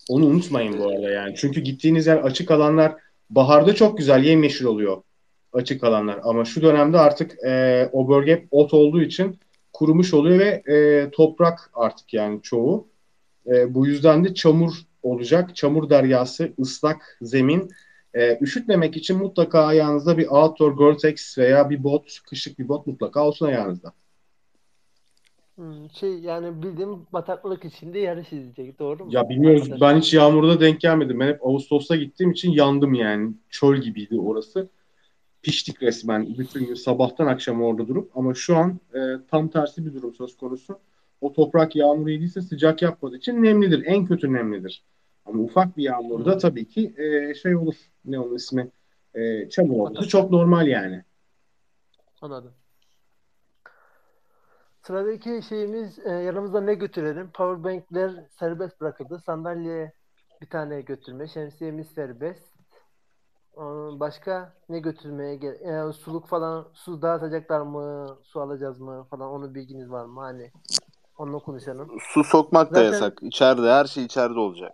Onu 0.10 0.26
unutmayın 0.26 0.80
bu 0.80 0.90
arada 0.90 1.10
yani. 1.10 1.36
Çünkü 1.38 1.62
gittiğiniz 1.62 2.08
yer 2.08 2.18
açık 2.18 2.52
alanlar 2.52 2.96
baharda 3.30 3.76
çok 3.76 3.98
güzel 3.98 4.24
yemyeşil 4.24 4.66
oluyor 4.66 5.02
açık 5.54 5.84
alanlar. 5.84 6.20
Ama 6.24 6.46
şu 6.46 6.62
dönemde 6.62 7.00
artık 7.00 7.44
e, 7.46 7.90
o 7.92 8.10
bölge 8.10 8.32
hep 8.32 8.48
ot 8.52 8.74
olduğu 8.74 9.02
için 9.02 9.40
kurumuş 9.74 10.14
oluyor 10.14 10.40
ve 10.40 10.64
e, 10.74 11.10
toprak 11.12 11.70
artık 11.74 12.14
yani 12.14 12.42
çoğu. 12.42 12.88
E, 13.48 13.74
bu 13.74 13.88
yüzden 13.88 14.26
de 14.26 14.34
çamur 14.34 14.74
olacak. 15.04 15.56
Çamur 15.56 15.90
deryası, 15.90 16.54
ıslak 16.60 17.18
zemin. 17.22 17.70
E, 18.14 18.38
üşütmemek 18.42 18.98
için 18.98 19.18
mutlaka 19.18 19.66
ayağınızda 19.66 20.18
bir 20.18 20.28
outdoor 20.28 20.72
Gore-Tex 20.72 21.38
veya 21.38 21.70
bir 21.70 21.84
bot, 21.84 22.20
kışlık 22.30 22.60
bir 22.60 22.68
bot 22.68 22.88
mutlaka 22.88 23.28
olsun 23.28 23.46
ayağınızda. 23.46 23.94
Hmm, 25.58 25.90
şey 25.90 26.20
yani 26.20 26.64
bildiğim 26.64 27.08
bataklık 27.14 27.66
içinde 27.66 28.00
yarış 28.00 28.34
izleyecek 28.34 28.80
doğru 28.80 29.06
mu? 29.06 29.14
Ya 29.14 29.30
bilmiyoruz. 29.30 29.82
Ben 29.82 29.98
hiç 29.98 30.14
yağmurda 30.14 30.60
denk 30.60 30.82
gelmedim. 30.82 31.20
Ben 31.20 31.28
hep 31.28 31.46
Ağustos'ta 31.46 31.96
gittiğim 31.96 32.32
için 32.32 32.52
yandım 32.52 32.94
yani. 32.94 33.34
Çöl 33.50 33.78
gibiydi 33.78 34.20
orası. 34.20 34.70
Piştik 35.42 35.84
resmen. 35.84 36.38
Bütün 36.38 36.66
gün 36.66 36.74
sabahtan 36.74 37.28
akşama 37.28 37.66
orada 37.66 37.88
durup. 37.88 38.12
Ama 38.18 38.34
şu 38.34 38.58
an 38.58 38.80
e, 38.94 39.00
tam 39.32 39.48
tersi 39.48 39.86
bir 39.86 39.94
durum 39.94 40.14
söz 40.14 40.38
konusu. 40.38 40.80
O 41.22 41.34
toprak 41.34 41.76
yağmur 41.76 42.08
yediyse 42.08 42.42
sıcak 42.42 42.82
yapmadığı 42.82 43.18
için 43.18 43.44
nemlidir. 43.44 43.86
En 43.86 44.06
kötü 44.06 44.34
nemlidir. 44.34 44.84
Ama 45.26 45.44
ufak 45.44 45.78
bir 45.78 45.84
yağmurda 45.84 46.38
tabii 46.38 46.68
ki 46.68 46.94
e, 46.98 47.34
şey 47.34 47.56
olur. 47.56 47.76
Ne 48.06 48.20
onun 48.20 48.36
ismi? 48.36 48.72
E, 49.14 49.50
çamur 49.50 49.80
olması 49.80 50.08
çok 50.08 50.32
normal 50.32 50.68
yani. 50.68 51.04
Anladım. 52.22 52.54
Sıradaki 54.88 55.42
şeyimiz 55.50 56.00
e, 56.06 56.10
yanımızda 56.10 56.62
ne 56.62 56.74
götürelim? 56.74 57.30
Powerbankler 57.32 58.12
serbest 58.40 58.82
bırakıldı. 58.82 59.22
Sandalye 59.26 59.92
bir 60.42 60.50
tane 60.50 60.82
götürme. 60.82 61.28
Şemsiyemiz 61.28 61.88
serbest. 61.88 62.44
Başka 64.00 64.54
ne 64.70 64.80
götürmeye 64.80 65.36
gerek? 65.36 65.62
Yani 65.66 65.94
suluk 65.94 66.28
falan 66.28 66.68
su 66.74 67.02
dağıtacaklar 67.02 67.62
mı? 67.62 68.18
Su 68.24 68.42
alacağız 68.42 68.80
mı 68.80 69.08
falan 69.10 69.30
onun 69.30 69.56
bilginiz 69.56 69.92
var 69.92 70.06
mı? 70.06 70.22
Hani 70.22 70.52
onunla 71.18 71.40
konuşalım. 71.40 71.90
Su 72.00 72.24
sokmak 72.24 72.72
da 72.72 72.76
Zaten- 72.76 72.92
yasak. 72.92 73.18
İçeride 73.22 73.72
her 73.72 73.86
şey 73.86 74.04
içeride 74.04 74.40
olacak. 74.40 74.72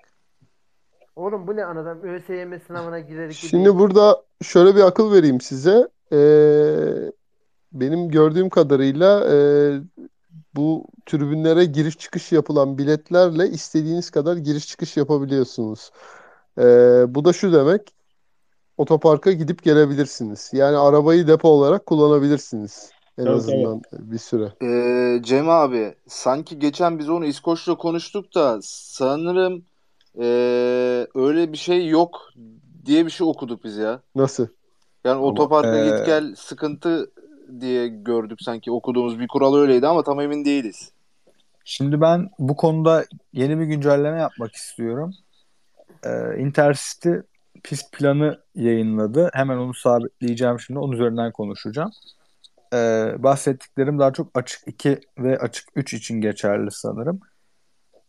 Oğlum 1.16 1.48
bu 1.48 1.56
ne 1.56 1.66
anadan? 1.66 2.04
ÖSYM 2.04 2.60
sınavına 2.68 3.00
girerek 3.00 3.34
Şimdi 3.34 3.80
burada 3.80 4.24
şöyle 4.42 4.76
bir 4.76 4.82
akıl 4.82 5.12
vereyim 5.14 5.42
size. 5.42 5.88
Ee, 6.12 7.12
benim 7.74 8.10
gördüğüm 8.10 8.50
kadarıyla 8.50 9.26
e, 9.32 9.36
bu 10.56 10.86
tribünlere 11.06 11.66
giriş 11.66 11.98
çıkış 11.98 12.32
yapılan 12.32 12.78
biletlerle 12.78 13.50
istediğiniz 13.50 14.10
kadar 14.10 14.38
giriş 14.38 14.68
çıkış 14.68 14.98
yapabiliyorsunuz. 14.98 15.92
Ee, 16.58 17.06
bu 17.08 17.26
da 17.26 17.34
şu 17.34 17.54
demek, 17.54 17.82
otoparka 18.78 19.32
gidip 19.32 19.64
gelebilirsiniz. 19.64 20.50
Yani 20.54 20.78
arabayı 20.78 21.28
depo 21.28 21.50
olarak 21.50 21.86
kullanabilirsiniz 21.86 22.92
en 23.18 23.26
Tabii, 23.26 23.36
azından 23.36 23.82
bir 24.00 24.18
süre. 24.18 24.54
Ee, 24.64 25.22
Cem 25.24 25.50
abi 25.50 25.96
sanki 26.08 26.60
geçen 26.60 27.00
biz 27.00 27.10
onu 27.10 27.26
İskoç'la 27.26 27.78
konuştuk 27.78 28.36
da 28.36 28.60
sanırım 28.62 29.66
ee, 30.20 31.08
öyle 31.16 31.52
bir 31.52 31.58
şey 31.58 31.88
yok 31.88 32.30
diye 32.86 33.06
bir 33.06 33.12
şey 33.12 33.28
okuduk 33.28 33.64
biz 33.64 33.78
ya. 33.78 34.02
Nasıl? 34.16 34.48
Yani 35.06 35.18
Ama, 35.18 35.28
otoparka 35.28 35.78
ee, 35.78 35.86
git 35.86 36.06
gel 36.06 36.36
sıkıntı 36.36 37.12
diye 37.60 37.88
gördük 37.88 38.40
sanki 38.42 38.72
okuduğumuz 38.72 39.20
bir 39.20 39.28
kural 39.28 39.56
öyleydi 39.56 39.88
ama 39.88 40.04
tam 40.04 40.20
emin 40.20 40.46
değiliz. 40.46 40.92
Şimdi 41.66 42.02
ben 42.02 42.30
bu 42.40 42.56
konuda 42.56 43.06
yeni 43.34 43.60
bir 43.60 43.66
güncelleme 43.66 44.20
yapmak 44.20 44.56
istiyorum. 44.56 45.14
Ee, 46.06 46.38
Intercity 46.40 47.10
pist 47.64 47.92
planı 47.92 48.40
yayınladı. 48.56 49.30
Hemen 49.34 49.58
onu 49.58 49.74
sabitleyeceğim 49.74 50.60
şimdi. 50.60 50.80
Onun 50.80 50.92
üzerinden 50.92 51.32
konuşacağım. 51.32 51.92
Ee, 52.74 53.16
bahsettiklerim 53.18 54.00
daha 54.00 54.14
çok 54.14 54.32
açık 54.34 54.68
2 54.68 55.00
ve 55.18 55.38
açık 55.38 55.70
3 55.76 55.94
için 55.94 56.22
geçerli 56.22 56.72
sanırım. 56.72 57.20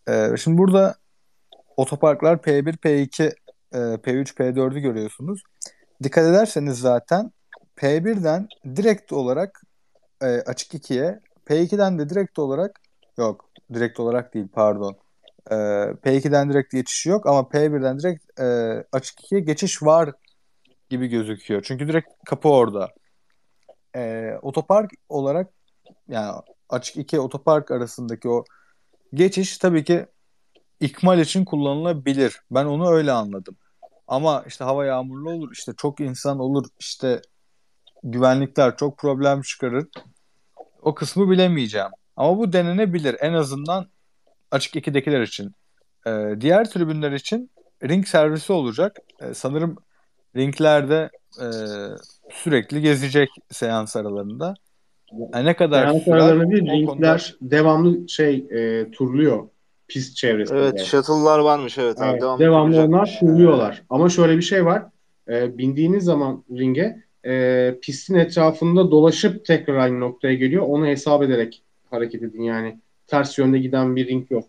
Ee, 0.08 0.36
şimdi 0.38 0.58
burada 0.58 0.94
otoparklar 1.76 2.36
P1, 2.36 2.76
P2, 2.76 3.34
e, 3.72 3.78
P3, 3.78 4.34
P4'ü 4.34 4.80
görüyorsunuz. 4.80 5.42
Dikkat 6.02 6.26
ederseniz 6.26 6.78
zaten 6.78 7.30
P1'den 7.76 8.48
direkt 8.76 9.12
olarak 9.12 9.62
e, 10.22 10.26
açık 10.26 10.74
2'ye, 10.74 11.20
P2'den 11.46 11.98
de 11.98 12.08
direkt 12.08 12.38
olarak 12.38 12.80
yok, 13.18 13.50
direkt 13.74 14.00
olarak 14.00 14.34
değil 14.34 14.46
pardon. 14.52 14.96
E, 15.50 15.54
P2'den 16.04 16.50
direkt 16.50 16.72
geçiş 16.72 17.06
yok 17.06 17.26
ama 17.26 17.40
P1'den 17.40 17.98
direkt 17.98 18.40
e, 18.40 18.44
açık 18.92 19.20
2'ye 19.20 19.40
geçiş 19.40 19.82
var 19.82 20.12
gibi 20.90 21.08
gözüküyor. 21.08 21.62
Çünkü 21.62 21.88
direkt 21.88 22.08
kapı 22.26 22.48
orada. 22.48 22.88
E, 23.96 24.32
otopark 24.42 24.90
olarak 25.08 25.50
yani 26.08 26.40
açık 26.68 26.96
2 26.96 27.20
otopark 27.20 27.70
arasındaki 27.70 28.28
o 28.28 28.44
geçiş 29.14 29.58
tabii 29.58 29.84
ki 29.84 30.06
ikmal 30.80 31.20
için 31.20 31.44
kullanılabilir. 31.44 32.40
Ben 32.50 32.64
onu 32.64 32.90
öyle 32.90 33.12
anladım. 33.12 33.56
Ama 34.08 34.44
işte 34.46 34.64
hava 34.64 34.84
yağmurlu 34.84 35.30
olur, 35.30 35.52
işte 35.52 35.72
çok 35.76 36.00
insan 36.00 36.38
olur, 36.38 36.66
işte 36.78 37.22
güvenlikler 38.04 38.76
çok 38.76 38.98
problem 38.98 39.42
çıkarır. 39.42 39.86
O 40.82 40.94
kısmı 40.94 41.30
bilemeyeceğim. 41.30 41.88
Ama 42.16 42.38
bu 42.38 42.52
denenebilir. 42.52 43.16
En 43.20 43.32
azından 43.32 43.86
açık 44.50 44.76
ikidekiler 44.76 45.20
için. 45.20 45.52
Ee, 46.06 46.34
diğer 46.40 46.70
tribünler 46.70 47.12
için 47.12 47.50
ring 47.82 48.06
servisi 48.06 48.52
olacak. 48.52 48.96
Ee, 49.20 49.34
sanırım 49.34 49.76
ringlerde 50.36 51.10
e, 51.40 51.46
sürekli 52.30 52.80
gezecek 52.80 53.28
seans 53.50 53.96
aralarında. 53.96 54.54
Yani 55.34 55.44
ne 55.44 55.56
kadar 55.56 55.86
Seans 55.86 56.04
sürer, 56.04 56.16
aralarında 56.16 56.50
değil, 56.50 56.66
ringler 56.66 57.34
devamlı 57.40 58.08
şey 58.08 58.46
e, 58.50 58.90
turluyor 58.90 59.48
pist 59.88 60.16
çevresinde. 60.16 60.58
Evet 60.58 60.80
shuttle'lar 60.80 61.38
varmış 61.38 61.78
evet 61.78 62.00
abi 62.00 62.10
Evet, 62.10 62.22
devamlı, 62.22 62.40
devamlı 62.40 62.82
onlar 62.82 63.16
turluyorlar. 63.20 63.82
Ama 63.90 64.08
şöyle 64.08 64.36
bir 64.36 64.42
şey 64.42 64.64
var. 64.64 64.82
E, 65.28 65.58
bindiğiniz 65.58 66.04
zaman 66.04 66.44
ringe 66.50 67.03
e, 67.26 67.74
pistin 67.82 68.14
etrafında 68.14 68.90
dolaşıp 68.90 69.44
tekrar 69.44 69.74
aynı 69.76 70.00
noktaya 70.00 70.34
geliyor. 70.34 70.62
Onu 70.66 70.86
hesap 70.86 71.22
ederek 71.22 71.62
hareket 71.90 72.22
edin. 72.22 72.42
Yani 72.42 72.78
ters 73.06 73.38
yönde 73.38 73.58
giden 73.58 73.96
bir 73.96 74.08
ring 74.08 74.30
yok. 74.30 74.44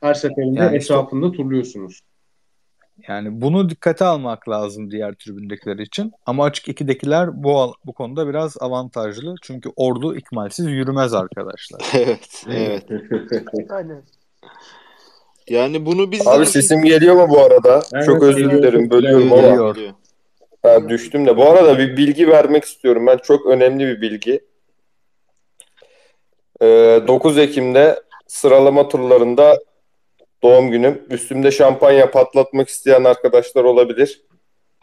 Her 0.00 0.14
seferinde 0.14 0.60
Yani 0.60 0.76
işte- 0.76 0.94
etrafında 0.94 1.32
turluyorsunuz. 1.32 2.00
Yani 3.08 3.40
bunu 3.40 3.70
dikkate 3.70 4.04
almak 4.04 4.48
lazım 4.48 4.90
diğer 4.90 5.14
tribündekiler 5.14 5.78
için. 5.78 6.12
Ama 6.26 6.44
açık 6.44 6.68
ikidekiler 6.68 7.44
bu 7.44 7.58
al- 7.58 7.72
bu 7.84 7.92
konuda 7.92 8.28
biraz 8.28 8.56
avantajlı. 8.60 9.34
Çünkü 9.42 9.70
ordu 9.76 10.16
ikmalsiz 10.16 10.66
yürümez 10.66 11.14
arkadaşlar. 11.14 11.80
Evet 11.94 12.40
evet. 12.48 12.84
Aynen. 13.70 14.02
Yani 15.48 15.86
bunu 15.86 16.12
biz 16.12 16.26
Abi 16.26 16.46
sesim 16.46 16.82
geliyor 16.82 17.14
mu 17.14 17.26
bu 17.30 17.40
arada? 17.40 17.82
Evet, 17.94 18.06
Çok 18.06 18.22
özür 18.22 18.50
dilerim 18.50 18.90
bölüyorum 18.90 19.32
ama 19.32 19.42
geliyor. 19.42 19.76
Ha, 20.64 20.88
düştüm 20.88 21.26
de. 21.26 21.36
Bu 21.36 21.50
arada 21.50 21.78
bir 21.78 21.96
bilgi 21.96 22.28
vermek 22.28 22.64
istiyorum 22.64 23.06
ben. 23.06 23.16
Çok 23.16 23.46
önemli 23.46 23.86
bir 23.86 24.00
bilgi. 24.00 24.40
Ee, 26.60 27.00
9 27.08 27.38
Ekim'de 27.38 28.02
sıralama 28.26 28.88
turlarında 28.88 29.58
Doğum 30.42 30.70
günüm. 30.70 31.06
Üstümde 31.10 31.50
şampanya 31.50 32.10
patlatmak 32.10 32.68
isteyen 32.68 33.04
arkadaşlar 33.04 33.64
olabilir. 33.64 34.22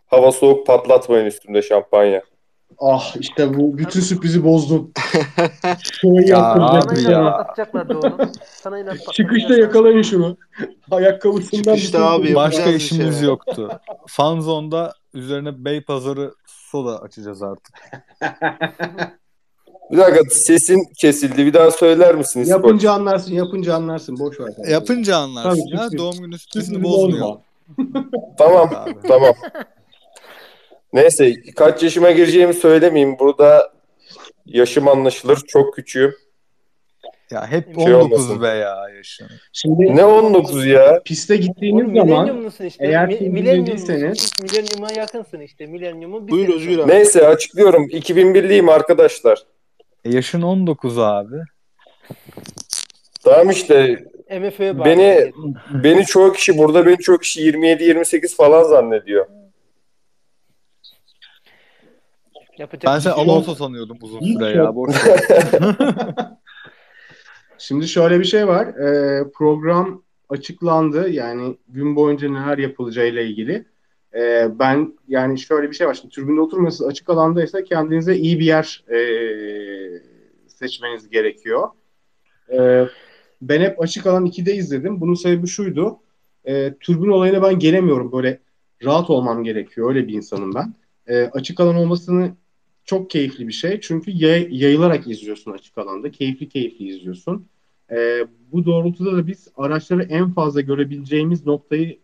Hava 0.05 0.32
soğuk 0.32 0.67
patlatmayın 0.67 1.25
üstümde 1.25 1.61
şampanya. 1.61 2.21
Ah 2.80 3.15
işte 3.19 3.53
bu 3.53 3.78
bütün 3.78 3.99
sürprizi 4.01 4.43
bozdun. 4.43 4.91
Ya 6.03 6.38
yaptın. 6.38 7.09
ya. 7.09 7.47
Sana 8.45 8.78
yine 8.78 8.89
Çıkışta 9.13 9.53
yakalayın 9.53 10.01
şunu. 10.01 10.38
Ayakkabısından 10.91 11.63
Çıkışta 11.76 11.97
bütün- 11.97 12.28
abi 12.30 12.36
Başka 12.36 12.65
bir 12.69 12.74
işimiz 12.74 13.19
şey. 13.19 13.28
yoktu. 13.28 13.69
Fanzone'da 14.07 14.93
üzerine 15.13 15.65
Beypazarı 15.65 16.34
soda 16.47 17.01
açacağız 17.01 17.43
artık. 17.43 17.76
Bir 19.91 19.97
dakika 19.97 20.30
sesin 20.30 20.84
kesildi. 20.97 21.45
Bir 21.45 21.53
daha 21.53 21.72
söyler 21.72 22.15
misin 22.15 22.39
İskoç? 22.41 22.51
Yapınca 22.55 22.91
anlarsın, 22.91 23.34
yapınca 23.34 23.76
anlarsın. 23.76 24.19
Boş 24.19 24.39
ver. 24.39 24.69
Yapınca 24.69 25.17
anlarsın 25.17 25.63
Tabii, 25.76 25.84
ya. 25.93 25.97
Doğum 25.97 26.17
günü 26.17 26.38
sürprizini 26.39 26.76
Sürprizi 26.76 26.84
bozmuyor. 26.93 27.36
Tamam. 28.38 28.69
Tamam. 29.07 29.34
Neyse 30.93 31.33
kaç 31.55 31.83
yaşıma 31.83 32.11
gireceğimi 32.11 32.53
söylemeyeyim. 32.53 33.19
Burada 33.19 33.73
yaşım 34.45 34.87
anlaşılır. 34.87 35.39
Çok 35.47 35.73
küçüğüm. 35.73 36.13
Ya 37.31 37.47
hep 37.47 37.65
Şey 37.75 37.93
19 37.95 37.95
olmasın. 37.95 38.41
be 38.41 38.47
ya 38.47 38.75
yaşın. 38.97 39.27
Şimdi 39.53 39.95
Ne 39.95 40.05
19 40.05 40.65
ya? 40.65 41.01
piste 41.05 41.37
gittiğiniz 41.37 41.85
Oğlum 41.85 41.97
zaman 41.97 42.41
işte. 42.67 42.85
eğer 42.85 43.07
Mi- 43.07 43.13
bildiyseniz- 43.35 44.41
Milenyuma 44.43 44.87
yakınsın 44.97 45.39
işte. 45.39 45.65
Milenyumun 45.65 46.27
bir 46.27 46.31
Buyur 46.31 46.45
sene 46.47 46.55
Özgür 46.55 46.73
sonra. 46.73 46.83
abi. 46.83 46.91
Neyse 46.91 47.27
açıklıyorum. 47.27 47.87
2001'liyim 47.89 48.69
arkadaşlar. 48.69 49.43
E, 50.05 50.09
yaşın 50.11 50.41
19 50.41 50.99
abi. 50.99 51.35
Tamam 53.23 53.49
işte 53.49 53.97
MFÖ'ye 54.39 54.79
bağlı. 54.79 54.85
beni 54.85 55.31
beni 55.83 56.05
çoğu 56.05 56.33
kişi 56.33 56.57
burada 56.57 56.85
beni 56.85 56.97
çoğu 56.97 57.17
kişi 57.17 57.41
27-28 57.41 58.35
falan 58.35 58.63
zannediyor. 58.63 59.25
Yapacak 62.62 62.93
Ben 62.93 62.99
sen 62.99 63.14
şey. 63.14 63.24
Alonso 63.24 63.55
sanıyordum 63.55 63.97
uzun 64.01 64.20
süre 64.20 64.49
ya. 64.49 64.76
Boş. 64.76 64.95
Şimdi 67.57 67.88
şöyle 67.88 68.20
bir 68.20 68.26
şey 68.26 68.47
var. 68.47 68.68
Ee, 68.68 69.24
program 69.34 70.03
açıklandı. 70.30 71.09
Yani 71.09 71.57
gün 71.68 71.95
boyunca 71.95 72.30
neler 72.30 72.57
yapılacağıyla 72.57 73.22
ilgili. 73.22 73.66
Ee, 74.16 74.47
ben 74.59 74.97
yani 75.07 75.39
şöyle 75.39 75.70
bir 75.70 75.76
şey 75.76 75.88
var. 75.88 75.93
Şimdi 75.93 76.14
türbünde 76.14 76.41
oturmuyorsanız 76.41 76.91
açık 76.91 77.09
alandaysa 77.09 77.64
kendinize 77.64 78.16
iyi 78.16 78.39
bir 78.39 78.45
yer 78.45 78.84
ee, 78.89 80.01
seçmeniz 80.47 81.09
gerekiyor. 81.09 81.70
Ee, 82.53 82.86
ben 83.41 83.62
hep 83.62 83.82
açık 83.82 84.07
alan 84.07 84.26
2'de 84.26 84.55
izledim. 84.55 85.01
Bunun 85.01 85.14
sebebi 85.14 85.47
şuydu. 85.47 85.99
Ee, 86.45 86.74
türbün 86.80 87.09
olayına 87.09 87.43
ben 87.43 87.59
gelemiyorum. 87.59 88.12
Böyle 88.12 88.39
rahat 88.84 89.09
olmam 89.09 89.43
gerekiyor. 89.43 89.89
Öyle 89.89 90.07
bir 90.07 90.14
insanım 90.14 90.55
ben. 90.55 90.74
Ee, 91.07 91.30
açık 91.34 91.59
alan 91.59 91.76
olmasını 91.76 92.32
çok 92.86 93.09
keyifli 93.09 93.47
bir 93.47 93.53
şey. 93.53 93.79
Çünkü 93.79 94.11
yay- 94.11 94.47
yayılarak 94.51 95.07
izliyorsun 95.07 95.51
açık 95.51 95.77
alanda. 95.77 96.11
Keyifli 96.11 96.49
keyifli 96.49 96.88
izliyorsun. 96.88 97.47
Ee, 97.91 98.27
bu 98.51 98.65
doğrultuda 98.65 99.17
da 99.17 99.27
biz 99.27 99.47
araçları 99.55 100.03
en 100.03 100.32
fazla 100.32 100.61
görebileceğimiz 100.61 101.45
noktayı 101.45 101.99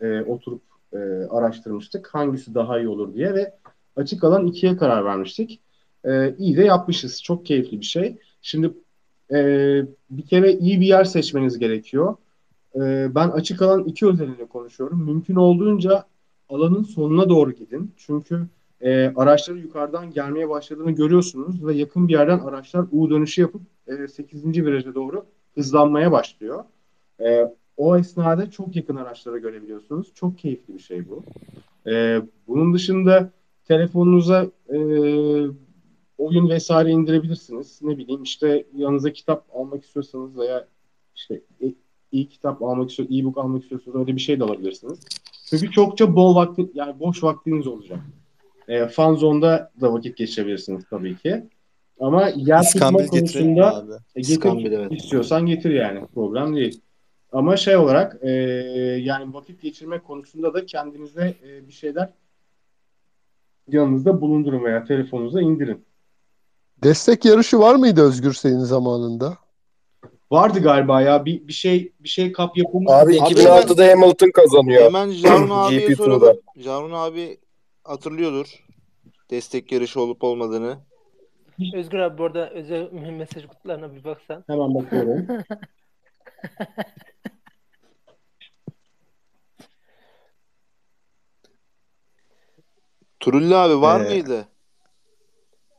e, 0.00 0.20
oturup 0.20 0.62
e, 0.92 0.98
araştırmıştık. 1.30 2.14
Hangisi 2.14 2.54
daha 2.54 2.78
iyi 2.78 2.88
olur 2.88 3.14
diye 3.14 3.34
ve 3.34 3.54
açık 3.96 4.24
alan 4.24 4.46
ikiye 4.46 4.76
karar 4.76 5.04
vermiştik. 5.04 5.60
Ee, 6.04 6.34
iyi 6.38 6.56
de 6.56 6.64
yapmışız. 6.64 7.22
Çok 7.22 7.46
keyifli 7.46 7.80
bir 7.80 7.84
şey. 7.84 8.16
Şimdi 8.42 8.70
e, 9.34 9.38
bir 10.10 10.26
kere 10.26 10.52
iyi 10.52 10.80
bir 10.80 10.86
yer 10.86 11.04
seçmeniz 11.04 11.58
gerekiyor. 11.58 12.16
Ee, 12.76 13.14
ben 13.14 13.28
açık 13.28 13.62
alan 13.62 13.84
iki 13.84 14.06
özelinde 14.06 14.46
konuşuyorum. 14.46 15.04
Mümkün 15.04 15.36
olduğunca 15.36 16.04
alanın 16.48 16.82
sonuna 16.82 17.28
doğru 17.28 17.52
gidin. 17.52 17.94
Çünkü 17.96 18.46
e, 18.80 19.12
araçları 19.16 19.58
yukarıdan 19.58 20.10
gelmeye 20.10 20.48
başladığını 20.48 20.90
görüyorsunuz 20.90 21.66
ve 21.66 21.74
yakın 21.74 22.08
bir 22.08 22.12
yerden 22.12 22.38
araçlar 22.38 22.86
U 22.92 23.10
dönüşü 23.10 23.40
yapıp 23.40 23.62
e, 23.86 24.08
8. 24.08 24.44
viraja 24.44 24.94
doğru 24.94 25.26
hızlanmaya 25.54 26.12
başlıyor. 26.12 26.64
E, 27.20 27.54
o 27.76 27.96
esnada 27.96 28.50
çok 28.50 28.76
yakın 28.76 28.96
araçlara 28.96 29.38
görebiliyorsunuz. 29.38 30.14
Çok 30.14 30.38
keyifli 30.38 30.74
bir 30.74 30.82
şey 30.82 31.08
bu. 31.08 31.24
E, 31.90 32.22
bunun 32.48 32.74
dışında 32.74 33.30
telefonunuza 33.64 34.46
e, 34.68 34.78
oyun 36.18 36.48
vesaire 36.48 36.90
indirebilirsiniz. 36.90 37.78
Ne 37.82 37.98
bileyim 37.98 38.22
işte 38.22 38.66
yanınıza 38.74 39.12
kitap 39.12 39.46
almak 39.54 39.84
istiyorsanız 39.84 40.38
veya 40.38 40.68
işte 41.14 41.40
e- 41.62 41.74
iyi 42.12 42.28
kitap 42.28 42.62
almak 42.62 42.90
istiyorsanız, 42.90 43.20
e-book 43.20 43.38
almak 43.38 43.62
istiyorsanız 43.62 43.96
öyle 43.96 44.16
bir 44.16 44.20
şey 44.20 44.40
de 44.40 44.44
alabilirsiniz. 44.44 44.98
Çünkü 45.50 45.70
çokça 45.70 46.16
bol 46.16 46.34
vakti 46.34 46.70
yani 46.74 47.00
boş 47.00 47.22
vaktiniz 47.22 47.66
olacak. 47.66 47.98
E, 48.68 48.86
fan 48.86 49.14
zone'da 49.14 49.72
da 49.80 49.92
vakit 49.92 50.16
geçirebilirsiniz 50.16 50.84
tabii 50.90 51.16
ki. 51.16 51.44
Ama 52.00 52.22
yer 52.22 52.34
tutma 52.36 52.60
İskambil 52.62 53.06
konusunda 53.06 53.76
abi? 53.76 53.92
e, 54.16 54.20
İskambil, 54.20 54.62
getir 54.62 54.78
evet. 54.78 54.92
istiyorsan 54.92 55.46
getir 55.46 55.70
yani. 55.70 56.06
Problem 56.14 56.56
değil. 56.56 56.80
Ama 57.32 57.56
şey 57.56 57.76
olarak 57.76 58.18
e, 58.22 58.30
yani 59.00 59.34
vakit 59.34 59.62
geçirme 59.62 59.98
konusunda 59.98 60.54
da 60.54 60.66
kendinize 60.66 61.34
e, 61.48 61.68
bir 61.68 61.72
şeyler 61.72 62.10
yanınızda 63.68 64.20
bulundurun 64.20 64.64
veya 64.64 64.84
telefonunuza 64.84 65.40
indirin. 65.40 65.84
Destek 66.84 67.24
yarışı 67.24 67.58
var 67.58 67.74
mıydı 67.74 68.02
Özgür 68.02 68.32
senin 68.32 68.58
zamanında? 68.58 69.38
Vardı 70.30 70.62
galiba 70.62 71.00
ya 71.00 71.24
bir, 71.24 71.48
bir 71.48 71.52
şey 71.52 71.92
bir 72.00 72.08
şey 72.08 72.32
kap 72.32 72.56
yapılmış. 72.56 72.92
Abi 72.92 73.20
Abi 73.20 73.34
2006'da 73.34 73.90
Hamilton 73.90 74.30
kazanıyor. 74.30 74.84
Hemen 74.84 75.10
Jarun 75.10 75.50
abiye 75.52 75.80
GP2'da. 75.80 75.96
soralım. 75.96 76.36
Jarun 76.56 76.92
abi 76.92 77.38
hatırlıyordur. 77.84 78.64
Destek 79.30 79.72
yarışı 79.72 80.00
olup 80.00 80.24
olmadığını. 80.24 80.78
Özgür 81.74 81.98
abi 81.98 82.18
bu 82.18 82.24
arada 82.24 82.50
özel 82.50 82.92
mesaj 82.92 83.46
kutularına 83.46 83.94
bir 83.94 84.04
baksan. 84.04 84.44
Hemen 84.46 84.74
bakıyorum. 84.74 85.26
Turulli 93.20 93.56
abi 93.56 93.80
var 93.80 94.00
Ee, 94.00 94.08
mıydı? 94.08 94.48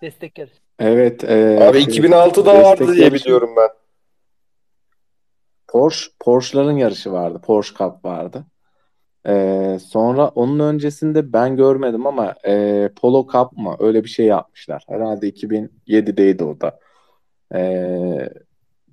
Destek 0.02 0.38
yarışı. 0.38 0.56
Evet. 0.80 1.24
e, 1.24 1.60
Abi 1.70 1.82
şey, 1.84 1.94
2006'da 2.02 2.26
destek 2.36 2.46
vardı 2.64 2.96
diye 2.96 3.14
biliyorum 3.14 3.50
ben. 3.58 3.70
Porsche, 5.68 6.12
Porsche'ların 6.20 6.78
yarışı 6.78 7.12
vardı. 7.12 7.42
Porsche 7.46 7.76
Cup 7.78 8.06
vardı. 8.06 8.46
Ee, 9.28 9.78
sonra 9.86 10.28
onun 10.28 10.60
öncesinde 10.60 11.34
ben 11.34 11.56
görmedim 11.56 12.08
ama 12.08 12.36
e, 12.48 12.90
Polo 13.02 13.28
Cup 13.32 13.58
mı 13.58 13.76
öyle 13.80 14.04
bir 14.04 14.10
şey 14.10 14.26
yapmışlar. 14.26 14.84
Herhalde 14.90 15.30
2007'deydi 15.30 16.44
o 16.44 16.62
da. 16.62 16.80
Ee, 17.56 18.30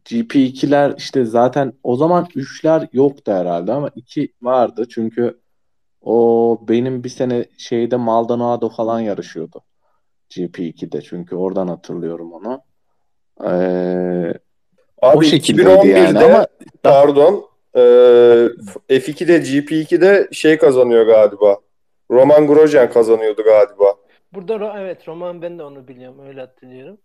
GP2'ler 0.04 0.94
işte 0.98 1.24
zaten 1.24 1.72
o 1.82 1.96
zaman 1.96 2.24
3'ler 2.24 2.88
yoktu 2.92 3.32
herhalde 3.32 3.72
ama 3.72 3.90
2 3.94 4.32
vardı 4.42 4.86
çünkü 4.90 5.40
o 6.00 6.58
benim 6.68 7.04
bir 7.04 7.08
sene 7.08 7.44
şeyde 7.58 7.96
Maldonado 7.96 8.68
falan 8.68 9.00
yarışıyordu. 9.00 9.60
GP2'de 10.30 11.02
çünkü 11.02 11.36
oradan 11.36 11.68
hatırlıyorum 11.68 12.32
onu. 12.32 12.60
Ee, 13.44 14.34
Abi 15.02 15.16
o 15.16 15.22
şekildeydi 15.22 15.68
2011'de 15.68 15.88
yani 15.88 16.18
ama 16.18 16.46
pardon 16.82 17.51
e, 17.76 19.00
F2'de 19.00 19.38
GP2'de 19.38 20.28
şey 20.32 20.58
kazanıyor 20.58 21.06
galiba. 21.06 21.58
Roman 22.10 22.46
Grosjean 22.46 22.90
kazanıyordu 22.90 23.42
galiba. 23.44 23.96
Burada 24.32 24.80
evet 24.80 25.08
roman 25.08 25.42
ben 25.42 25.58
de 25.58 25.62
onu 25.64 25.88
biliyorum 25.88 26.18
öyle 26.26 26.40
hatırlıyorum. 26.40 27.00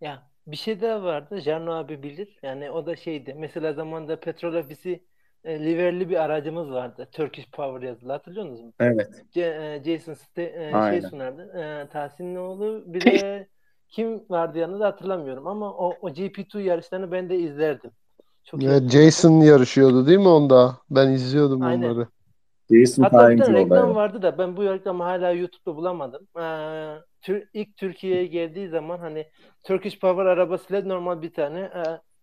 Ya 0.00 0.30
bir 0.46 0.56
şey 0.56 0.80
daha 0.82 1.04
vardı. 1.04 1.40
Jarno 1.40 1.72
abi 1.72 2.02
bilir. 2.02 2.38
Yani 2.42 2.70
o 2.70 2.86
da 2.86 2.96
şeydi. 2.96 3.34
Mesela 3.34 3.72
zamanda 3.72 4.20
petrol 4.20 4.54
ofisi 4.54 5.04
e, 5.44 5.60
liverli 5.66 6.10
bir 6.10 6.16
aracımız 6.24 6.70
vardı. 6.70 7.08
Turkish 7.12 7.50
Power 7.52 7.88
yazılı. 7.88 8.12
Hatırlıyor 8.12 8.46
musunuz? 8.46 8.74
evet. 8.80 9.24
C- 9.32 9.42
e, 9.42 9.84
Jason 9.84 10.14
Ste 10.14 10.42
e, 10.42 10.82
şey 10.82 11.02
sunardı. 11.02 11.42
E, 11.86 11.88
Tahsinoğlu 11.90 12.84
bir 12.86 13.04
de 13.04 13.48
kim 13.88 14.30
vardı 14.30 14.58
yanında 14.58 14.86
hatırlamıyorum 14.86 15.46
ama 15.46 15.74
o, 15.78 15.98
o 16.02 16.10
GP2 16.14 16.60
yarışlarını 16.60 17.12
ben 17.12 17.30
de 17.30 17.36
izlerdim. 17.38 17.92
Çok 18.44 18.66
iyi 18.66 18.70
Evet, 18.70 18.74
hatırlıyorum. 18.74 19.04
Jason 19.04 19.40
yarışıyordu 19.40 20.06
değil 20.06 20.18
mi 20.18 20.28
onda? 20.28 20.78
Ben 20.90 21.08
izliyordum 21.10 21.60
Aynen. 21.60 21.66
onları. 21.66 22.08
Jason 22.70 23.02
Hatta 23.02 23.30
bir 23.30 23.36
tane 23.36 23.54
reklam 23.54 23.94
oldu. 23.94 23.96
vardı 23.96 24.22
da 24.22 24.38
ben 24.38 24.56
bu 24.56 24.64
reklamı 24.64 25.02
hala 25.04 25.30
YouTube'da 25.30 25.76
bulamadım. 25.76 26.28
Ee, 26.38 27.02
Tür- 27.22 27.48
ilk 27.54 27.76
Türkiye'ye 27.76 28.26
geldiği 28.26 28.68
zaman 28.68 28.98
hani 28.98 29.30
Turkish 29.64 29.98
Power 30.00 30.26
arabasıyla 30.26 30.82
normal 30.84 31.22
bir 31.22 31.32
tane 31.32 31.60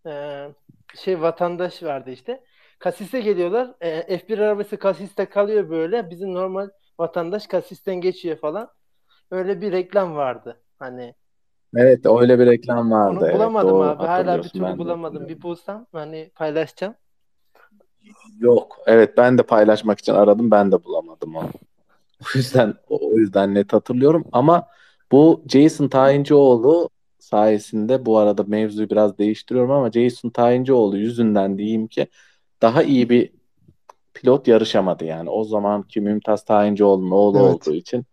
e, 0.05 0.11
e, 0.11 0.49
şey 0.95 1.21
vatandaş 1.21 1.83
vardı 1.83 2.11
işte. 2.11 2.43
Kasise 2.79 3.21
geliyorlar. 3.21 3.75
E, 3.81 4.17
F1 4.19 4.39
arabası 4.39 4.77
kasiste 4.77 5.25
kalıyor 5.25 5.69
böyle. 5.69 6.09
Bizim 6.09 6.33
normal 6.33 6.69
vatandaş 6.99 7.47
kasisten 7.47 7.95
geçiyor 8.01 8.37
falan. 8.37 8.69
Öyle 9.31 9.61
bir 9.61 9.71
reklam 9.71 10.15
vardı. 10.15 10.63
Hani 10.79 11.15
Evet 11.75 12.05
öyle 12.05 12.39
bir 12.39 12.45
reklam 12.45 12.91
vardı. 12.91 13.17
onu 13.19 13.25
evet, 13.25 13.35
bulamadım 13.35 13.69
doğru 13.69 13.83
abi. 13.83 13.97
Hala 14.05 14.17
bir 14.17 14.17
hatırlıyorsun, 14.17 14.49
türlü 14.49 14.63
ben 14.63 14.73
de 14.73 14.79
bulamadım. 14.79 15.27
Bir 15.27 15.41
bulsam 15.41 15.85
hani 15.91 16.31
paylaşacağım. 16.35 16.95
Yok. 18.39 18.77
Evet 18.85 19.17
ben 19.17 19.37
de 19.37 19.43
paylaşmak 19.43 19.99
için 19.99 20.13
aradım. 20.13 20.51
Ben 20.51 20.71
de 20.71 20.83
bulamadım 20.83 21.35
onu. 21.35 21.49
O 22.21 22.37
yüzden 22.37 22.73
o 22.89 23.17
yüzden 23.17 23.55
net 23.55 23.73
hatırlıyorum 23.73 24.25
ama 24.31 24.67
bu 25.11 25.43
Jason 25.47 25.87
Tayincioğlu 25.87 26.89
sayesinde 27.19 28.05
bu 28.05 28.17
arada 28.17 28.43
mevzuyu 28.43 28.89
biraz 28.89 29.17
değiştiriyorum 29.17 29.71
ama 29.71 29.91
Jason 29.91 30.29
Tayincioğlu 30.29 30.97
yüzünden 30.97 31.57
diyeyim 31.57 31.87
ki 31.87 32.07
daha 32.61 32.83
iyi 32.83 33.09
bir 33.09 33.29
pilot 34.13 34.47
yarışamadı 34.47 35.05
yani. 35.05 35.29
O 35.29 35.43
zamanki 35.43 36.01
Mümtaz 36.01 36.45
Tayincioğlu'nun 36.45 37.11
oğlu 37.11 37.37
Evet. 37.39 37.67
olduğu 37.67 37.75
için 37.75 38.05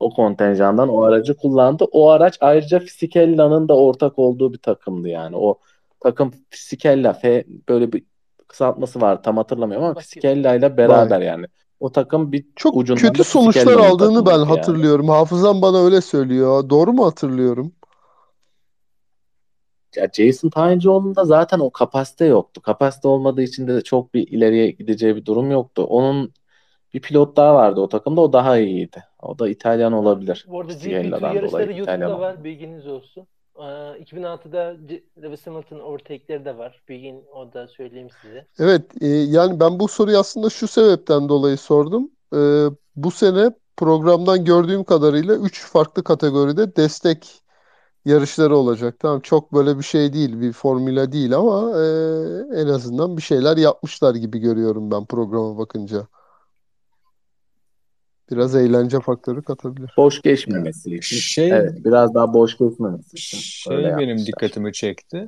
o 0.00 0.14
kontenjandan 0.14 0.88
o 0.88 1.02
aracı 1.02 1.36
kullandı. 1.36 1.84
O 1.92 2.10
araç 2.10 2.38
ayrıca 2.40 2.78
Fisikella'nın 2.78 3.68
da 3.68 3.76
ortak 3.76 4.18
olduğu 4.18 4.52
bir 4.52 4.58
takımdı 4.58 5.08
yani. 5.08 5.36
O 5.36 5.58
takım 6.00 6.32
Fisikella 6.50 7.12
F 7.12 7.44
böyle 7.68 7.92
bir 7.92 8.04
kısaltması 8.48 9.00
var 9.00 9.22
tam 9.22 9.36
hatırlamıyorum 9.36 9.86
ama. 9.86 10.00
Fisikella 10.00 10.54
ile 10.54 10.76
beraber 10.76 11.20
yani. 11.20 11.46
O 11.80 11.92
takım 11.92 12.32
bir 12.32 12.46
Çok 12.56 12.76
ucundan 12.76 13.02
kötü 13.02 13.18
da 13.18 13.24
sonuçlar 13.24 13.78
aldığını 13.78 14.26
ben 14.26 14.32
yani. 14.32 14.44
hatırlıyorum. 14.44 15.08
Hafızam 15.08 15.62
bana 15.62 15.84
öyle 15.84 16.00
söylüyor. 16.00 16.70
Doğru 16.70 16.92
mu 16.92 17.06
hatırlıyorum? 17.06 17.72
Ya 19.96 20.08
Jason 20.12 20.48
Tayincioğlu'nda 20.48 21.24
zaten 21.24 21.58
o 21.58 21.70
kapasite 21.70 22.24
yoktu. 22.24 22.60
Kapasite 22.60 23.08
olmadığı 23.08 23.42
için 23.42 23.68
de 23.68 23.80
çok 23.80 24.14
bir 24.14 24.28
ileriye 24.28 24.70
gideceği 24.70 25.16
bir 25.16 25.24
durum 25.24 25.50
yoktu. 25.50 25.84
Onun 25.84 26.32
bir 26.94 27.00
pilot 27.00 27.36
daha 27.36 27.54
vardı 27.54 27.80
o 27.80 27.88
takımda. 27.88 28.20
O 28.20 28.32
daha 28.32 28.58
iyiydi. 28.58 29.04
O 29.22 29.38
da 29.38 29.48
İtalyan 29.48 29.92
olabilir. 29.92 30.46
Bu 30.48 30.60
arada 30.60 30.72
GP2 30.72 30.78
Fisikella'dan 30.78 31.34
yarışları 31.34 31.72
YouTube'da 31.72 32.20
var. 32.20 32.44
Bilginiz 32.44 32.86
olsun. 32.86 33.26
Ee, 33.56 33.98
2006'da 34.00 34.76
C- 34.88 35.02
Lewis 35.22 35.46
Hamilton 35.46 35.80
overtake'leri 35.80 36.44
de 36.44 36.58
var. 36.58 36.82
Bir 36.88 36.96
gün 36.96 37.24
o 37.34 37.52
da 37.52 37.68
söyleyeyim 37.68 38.08
size. 38.22 38.46
Evet, 38.58 39.02
e, 39.02 39.06
yani 39.06 39.60
ben 39.60 39.80
bu 39.80 39.88
soruyu 39.88 40.18
aslında 40.18 40.50
şu 40.50 40.68
sebepten 40.68 41.28
dolayı 41.28 41.56
sordum. 41.56 42.10
E, 42.34 42.38
bu 42.96 43.10
sene 43.10 43.50
programdan 43.76 44.44
gördüğüm 44.44 44.84
kadarıyla 44.84 45.34
3 45.34 45.64
farklı 45.64 46.04
kategoride 46.04 46.76
destek 46.76 47.42
yarışları 48.04 48.56
olacak. 48.56 48.96
Tamam 48.98 49.20
çok 49.20 49.52
böyle 49.52 49.78
bir 49.78 49.84
şey 49.84 50.12
değil, 50.12 50.40
bir 50.40 50.52
formüle 50.52 51.12
değil 51.12 51.36
ama 51.36 51.70
e, 51.70 51.84
en 52.60 52.66
azından 52.66 53.16
bir 53.16 53.22
şeyler 53.22 53.56
yapmışlar 53.56 54.14
gibi 54.14 54.38
görüyorum 54.38 54.90
ben 54.90 55.06
programa 55.06 55.58
bakınca. 55.58 56.06
Biraz 58.30 58.54
eğlence 58.54 59.00
faktörü 59.00 59.42
katabilir. 59.42 59.90
Boş 59.96 60.22
geçmemesi 60.22 60.94
için. 60.94 61.16
Şey 61.16 61.50
Evet, 61.50 61.84
biraz 61.84 62.14
daha 62.14 62.34
boş 62.34 62.58
geçmemesi 62.58 63.16
için 63.16 63.38
şey 63.38 63.76
öyle 63.76 63.96
benim 63.96 64.08
yapmışlar. 64.08 64.26
dikkatimi 64.26 64.72
çekti. 64.72 65.26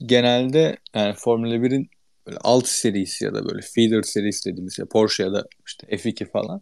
Genelde 0.00 0.76
yani 0.94 1.14
Formula 1.14 1.54
1'in 1.54 1.88
böyle 2.26 2.38
alt 2.44 2.66
serisi 2.66 3.24
ya 3.24 3.34
da 3.34 3.44
böyle 3.44 3.60
feeder 3.62 4.02
serisi 4.02 4.50
dediğimiz 4.50 4.76
şey 4.76 4.84
Porsche 4.84 5.22
ya 5.24 5.32
da 5.32 5.44
işte 5.66 5.86
F2 5.96 6.30
falan 6.30 6.60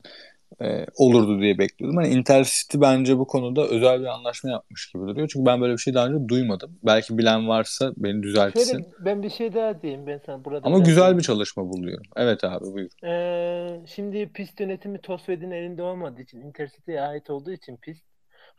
e, 0.61 0.87
olurdu 0.97 1.41
diye 1.41 1.59
bekliyordum. 1.59 1.97
Hani 1.97 2.09
Intercity 2.09 2.79
bence 2.81 3.19
bu 3.19 3.27
konuda 3.27 3.67
özel 3.67 4.01
bir 4.01 4.07
anlaşma 4.07 4.51
yapmış 4.51 4.93
gibi 4.93 5.03
duruyor. 5.03 5.29
Çünkü 5.33 5.47
ben 5.47 5.61
böyle 5.61 5.73
bir 5.73 5.79
şey 5.79 5.95
daha 5.95 6.07
önce 6.07 6.29
duymadım. 6.29 6.79
Belki 6.83 7.19
bilen 7.19 7.49
varsa 7.49 7.93
beni 7.97 8.23
düzeltsin. 8.23 8.73
Şöyle 8.73 8.87
ben 9.05 9.23
bir 9.23 9.31
şey 9.31 9.55
daha 9.55 9.83
diyeyim 9.83 10.07
ben 10.07 10.21
sana 10.27 10.45
burada. 10.45 10.67
Ama 10.67 10.79
güzel 10.79 10.97
diyeyim. 10.97 11.19
bir 11.19 11.23
çalışma 11.23 11.69
buluyorum. 11.69 12.07
Evet 12.17 12.45
abi 12.45 12.65
buyur. 12.65 12.91
Ee, 13.05 13.81
şimdi 13.87 14.33
pist 14.33 14.61
yönetimi 14.61 14.99
Tosved'in 15.01 15.51
elinde 15.51 15.83
olmadığı 15.83 16.23
için 16.23 16.41
Intercity'ye 16.41 17.01
ait 17.01 17.31
olduğu 17.31 17.53
için 17.53 17.77
pist 17.77 18.05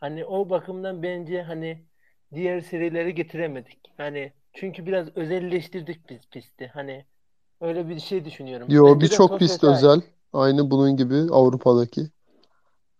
hani 0.00 0.24
o 0.24 0.50
bakımdan 0.50 1.02
bence 1.02 1.42
hani 1.42 1.84
diğer 2.34 2.60
serileri 2.60 3.14
getiremedik. 3.14 3.78
Hani 3.96 4.32
çünkü 4.52 4.86
biraz 4.86 5.16
özelleştirdik 5.16 6.10
biz 6.10 6.20
pisti. 6.30 6.70
Hani 6.74 7.04
öyle 7.60 7.88
bir 7.88 8.00
şey 8.00 8.24
düşünüyorum. 8.24 8.66
Yo 8.70 9.00
birçok 9.00 9.38
pist 9.38 9.60
Tosved'e 9.60 9.92
ait. 9.92 10.04
Aynı 10.34 10.70
bunun 10.70 10.96
gibi 10.96 11.14
Avrupa'daki. 11.32 12.10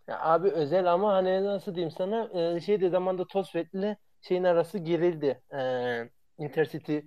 Ya 0.08 0.20
abi 0.22 0.50
özel 0.50 0.92
ama 0.92 1.12
hani 1.14 1.44
nasıl 1.44 1.74
diyeyim 1.74 1.90
sana 1.90 2.28
e, 2.56 2.60
şeyde 2.60 2.90
zamanda 2.90 3.26
Tosved'le 3.26 3.96
şeyin 4.22 4.44
arası 4.44 4.78
gerildi. 4.78 5.42
E, 5.54 6.10
Intercity 6.38 6.98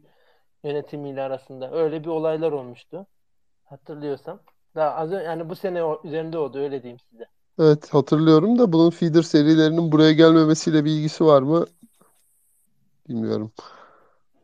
yönetimiyle 0.63 1.21
arasında. 1.21 1.71
Öyle 1.71 2.03
bir 2.03 2.09
olaylar 2.09 2.51
olmuştu. 2.51 3.07
Hatırlıyorsam. 3.65 4.39
Daha 4.75 4.95
az 4.95 5.11
önce 5.11 5.25
yani 5.25 5.49
bu 5.49 5.55
sene 5.55 5.81
üzerinde 6.03 6.37
oldu 6.37 6.59
öyle 6.59 6.83
diyeyim 6.83 6.99
size. 6.99 7.25
Evet 7.59 7.93
hatırlıyorum 7.93 8.59
da 8.59 8.73
bunun 8.73 8.89
feeder 8.89 9.21
serilerinin 9.21 9.91
buraya 9.91 10.13
gelmemesiyle 10.13 10.85
bir 10.85 10.91
ilgisi 10.91 11.25
var 11.25 11.41
mı? 11.41 11.65
Bilmiyorum. 13.09 13.51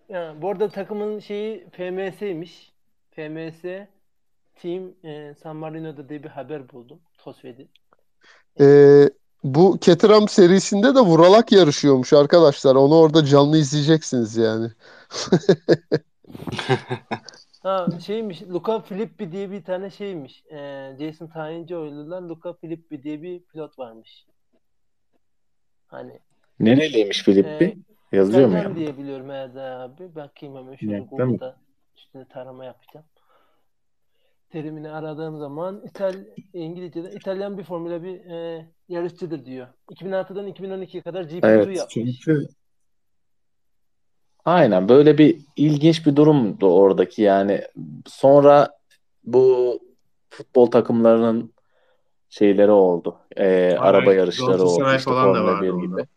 Ya, 0.10 0.42
bu 0.42 0.50
arada 0.50 0.70
takımın 0.70 1.20
şeyi 1.20 1.70
FMS'ymiş. 1.70 2.74
FMS 3.12 3.88
Team 4.56 4.94
e, 5.04 5.36
San 5.44 5.56
Marino'da 5.56 6.10
diye 6.10 6.24
bir 6.24 6.30
haber 6.30 6.70
buldum. 6.70 7.00
Tosved'in. 7.18 7.70
Ee, 8.60 9.10
bu 9.44 9.78
Caterham 9.82 10.28
serisinde 10.28 10.96
de 10.96 11.00
Vuralak 11.00 11.52
yarışıyormuş 11.52 12.14
arkadaşlar. 12.14 12.76
Onu 12.76 12.96
orada 12.96 13.26
canlı 13.26 13.58
izleyeceksiniz 13.58 14.38
yani. 14.38 14.72
Ha 17.64 17.88
şeymiş 18.06 18.42
Luca 18.42 18.80
Filippi 18.80 19.32
diye 19.32 19.52
bir 19.52 19.64
tane 19.64 19.90
şeymiş. 19.90 20.44
E, 20.52 20.92
Jason 21.00 21.28
Tayincioğlu'dan 21.28 22.30
Luca 22.30 22.54
Filippi 22.54 23.04
diye 23.04 23.22
bir 23.22 23.40
pilot 23.40 23.80
varmış. 23.80 24.26
Hani 25.88 26.20
Nereliymiş 26.60 27.24
Filippi? 27.24 27.78
e, 28.14 28.18
Yazıyor 28.18 28.48
mu 28.48 28.54
ya? 28.54 28.60
İtalyan 28.60 28.76
diye 28.80 28.98
biliyorum 28.98 29.30
herhalde 29.30 29.62
abi. 29.62 30.16
Bakayım 30.16 30.56
hemen 30.56 31.00
mı? 31.00 31.08
Google'da 31.10 31.58
üstüne 31.96 32.26
tarama 32.26 32.66
yapacağım. 32.66 33.06
Terimini 34.54 34.90
aradığım 34.90 35.38
zaman 35.38 35.82
İtal 35.86 36.14
İngilizce'de 36.54 37.12
İtalyan 37.12 37.58
bir 37.58 37.64
Formula 37.64 38.04
1 38.04 38.26
e, 38.26 38.68
yarışçıdır 38.90 39.46
diyor. 39.46 39.68
2006'dan 39.92 40.48
2012'ye 40.48 41.04
kadar 41.04 41.24
GP2 41.24 41.40
Evet 41.48 41.78
yapmış. 41.78 41.90
çünkü 41.90 42.48
aynen 44.46 44.90
böyle 44.90 45.18
bir 45.18 45.42
ilginç 45.56 46.06
bir 46.06 46.16
durumdu 46.16 46.74
oradaki 46.74 47.22
yani 47.22 47.62
sonra 48.06 48.70
bu 49.24 49.80
futbol 50.30 50.72
takımlarının 50.72 51.54
şeyleri 52.30 52.72
oldu. 52.72 53.18
Ee, 53.38 53.76
araba 53.80 54.14
yarışları 54.14 54.64
oldu 54.64 54.86
işte 54.96 55.12
falan 55.12 55.34
da 55.36 55.38
Formula 55.38 55.54
vardı 55.54 55.66
1 55.66 55.70
onda. 55.70 56.02
gibi. 56.02 56.08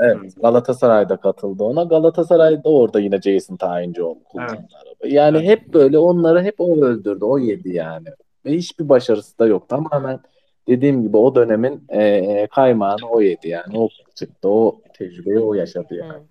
Evet, 0.00 0.32
Galatasaray 0.42 1.08
da 1.08 1.16
katıldı 1.16 1.64
ona. 1.64 1.84
Galatasaray 1.84 2.64
da 2.64 2.68
orada 2.68 3.00
yine 3.00 3.20
Jason 3.20 3.56
Tayincioğlu 3.56 4.24
kullandı 4.24 4.52
arabayı. 4.52 5.14
Yani 5.14 5.38
Evet. 5.38 5.48
hep 5.48 5.74
böyle 5.74 5.98
onları 5.98 6.42
hep 6.42 6.54
o 6.58 6.76
öldürdü, 6.84 7.24
o 7.24 7.38
yedi 7.38 7.68
yani. 7.76 8.08
Ve 8.46 8.52
hiçbir 8.52 8.88
başarısı 8.88 9.38
da 9.38 9.46
yok. 9.46 9.68
Tamamen 9.68 10.20
dediğim 10.68 11.02
gibi 11.02 11.16
o 11.16 11.34
dönemin 11.34 11.84
e, 11.88 12.46
kaymağını 12.46 13.08
o 13.10 13.20
yedi 13.20 13.48
yani. 13.48 13.78
O 13.78 13.88
çıktı, 14.14 14.48
o 14.48 14.80
tecrübeyi 14.98 15.38
o 15.38 15.54
yaşadı 15.54 15.94
yani. 15.94 16.22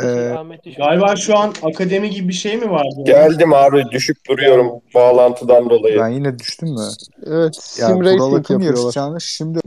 Şey 0.00 0.28
Ee, 0.28 0.32
Ahmet 0.32 0.64
Düşük. 0.64 0.78
Galiba 0.78 1.16
şu 1.16 1.36
an 1.38 1.52
akademi 1.62 2.10
gibi 2.10 2.28
bir 2.28 2.32
şey 2.32 2.56
mi 2.56 2.70
vardı? 2.70 2.94
Geldim 3.04 3.54
abi 3.54 3.84
düşüp 3.90 4.16
duruyorum 4.28 4.80
bağlantıdan 4.94 5.70
dolayı. 5.70 5.98
Ben 6.00 6.08
yine 6.08 6.38
düştüm 6.38 6.68
mü? 6.68 6.80
Evet, 7.26 7.76
Ya 7.80 7.86
sim 7.86 8.04
racing 8.04 8.50
yapıyorlar. 8.50 9.20
şimdi 9.20 9.58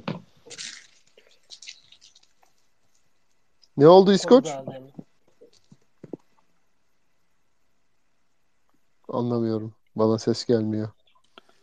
Ne 3.80 3.88
oldu 3.88 4.13
İskoç? 4.13 4.49
Anlamıyorum. 9.09 9.73
Bana 9.95 10.19
ses 10.19 10.45
gelmiyor. 10.45 10.89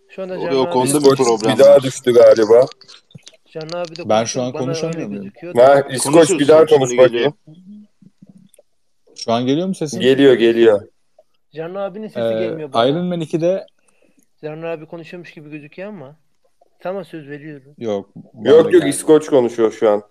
Şu 0.09 0.23
anda 0.23 0.35
O 0.35 0.45
Can 0.45 0.53
yok, 0.53 0.69
abi, 0.69 0.79
onda 0.79 1.01
bir 1.01 1.17
problem 1.17 1.55
bir 1.59 1.65
daha 1.65 1.83
düştü 1.83 2.13
galiba. 2.13 2.67
Can 3.53 3.69
abi 3.75 3.97
de 3.97 4.09
Ben 4.09 4.25
şu 4.25 4.43
an 4.43 4.53
konuşamıyor 4.53 5.09
muyum? 5.09 5.33
Ha, 5.57 5.81
İskoç 5.81 6.31
bir 6.31 6.49
daha 6.49 6.67
konuş 6.67 6.99
bakayım. 6.99 7.35
şu 9.17 9.33
an 9.33 9.47
geliyor 9.47 9.69
mu 9.69 9.75
sesim? 9.75 10.01
Geliyor 10.01 10.35
geliyor. 10.35 10.89
Can 11.55 11.75
abinin 11.75 12.09
sesi 12.09 12.21
Ee, 12.21 12.39
gelmiyor 12.41 12.73
bana. 12.73 12.87
Iron 12.89 13.05
Man 13.07 13.21
2'de 13.21 13.67
Can 14.43 14.63
abi 14.63 14.87
konuşuyormuş 14.87 15.33
gibi 15.35 15.51
gözüküyor 15.51 15.89
ama. 15.89 16.17
Sana 16.83 17.05
söz 17.05 17.29
veriyorum. 17.29 17.75
yok. 17.79 18.11
Yok 18.35 18.47
yok 18.65 18.73
geldi. 18.73 18.89
İskoç 18.89 19.27
konuşuyor 19.27 19.73
şu 19.73 19.91
an. 19.91 20.03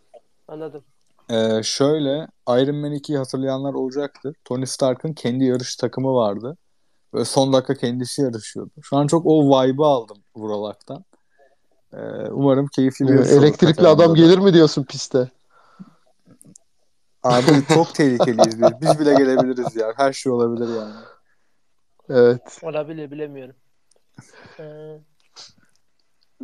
Anladım. 0.47 0.84
Ee, 1.30 1.64
şöyle 1.64 2.28
Iron 2.50 2.76
Man 2.76 2.92
2'yi 2.94 3.18
hatırlayanlar 3.18 3.74
olacaktır. 3.74 4.36
Tony 4.46 4.66
Stark'ın 4.66 5.14
kendi 5.14 5.44
yarış 5.46 5.76
takımı 5.76 6.14
vardı. 6.14 6.58
Böyle 7.14 7.26
son 7.26 7.54
dakika 7.54 7.76
kendisi 7.76 8.22
yarışıyordu. 8.22 8.72
Şu 8.82 8.98
an 8.98 9.08
çok 9.08 9.26
o 9.26 9.44
vibe'ı 9.44 9.86
aldım 9.86 10.18
Vuralak'tan. 10.36 11.06
Ee, 11.94 11.98
umarım 12.32 12.68
keyifli 12.68 13.06
bir 13.08 13.14
yarış 13.14 13.32
olur 13.32 13.44
Elektrikli 13.44 13.88
adam 13.88 14.12
da. 14.12 14.16
gelir 14.16 14.38
mi 14.38 14.54
diyorsun 14.54 14.84
piste? 14.84 15.32
Abi 17.24 17.66
çok 17.74 17.96
tehlikeliyiz 17.96 18.62
biz. 18.62 18.82
Biz 18.82 19.00
bile 19.00 19.14
gelebiliriz 19.14 19.76
ya. 19.76 19.94
Her 19.98 20.14
şey 20.14 20.32
olabilir 20.32 20.68
yani. 20.76 20.94
Evet. 22.10 22.60
Olabilir 22.64 23.12
bilemiyorum. 23.12 23.56
Ee, 24.60 24.98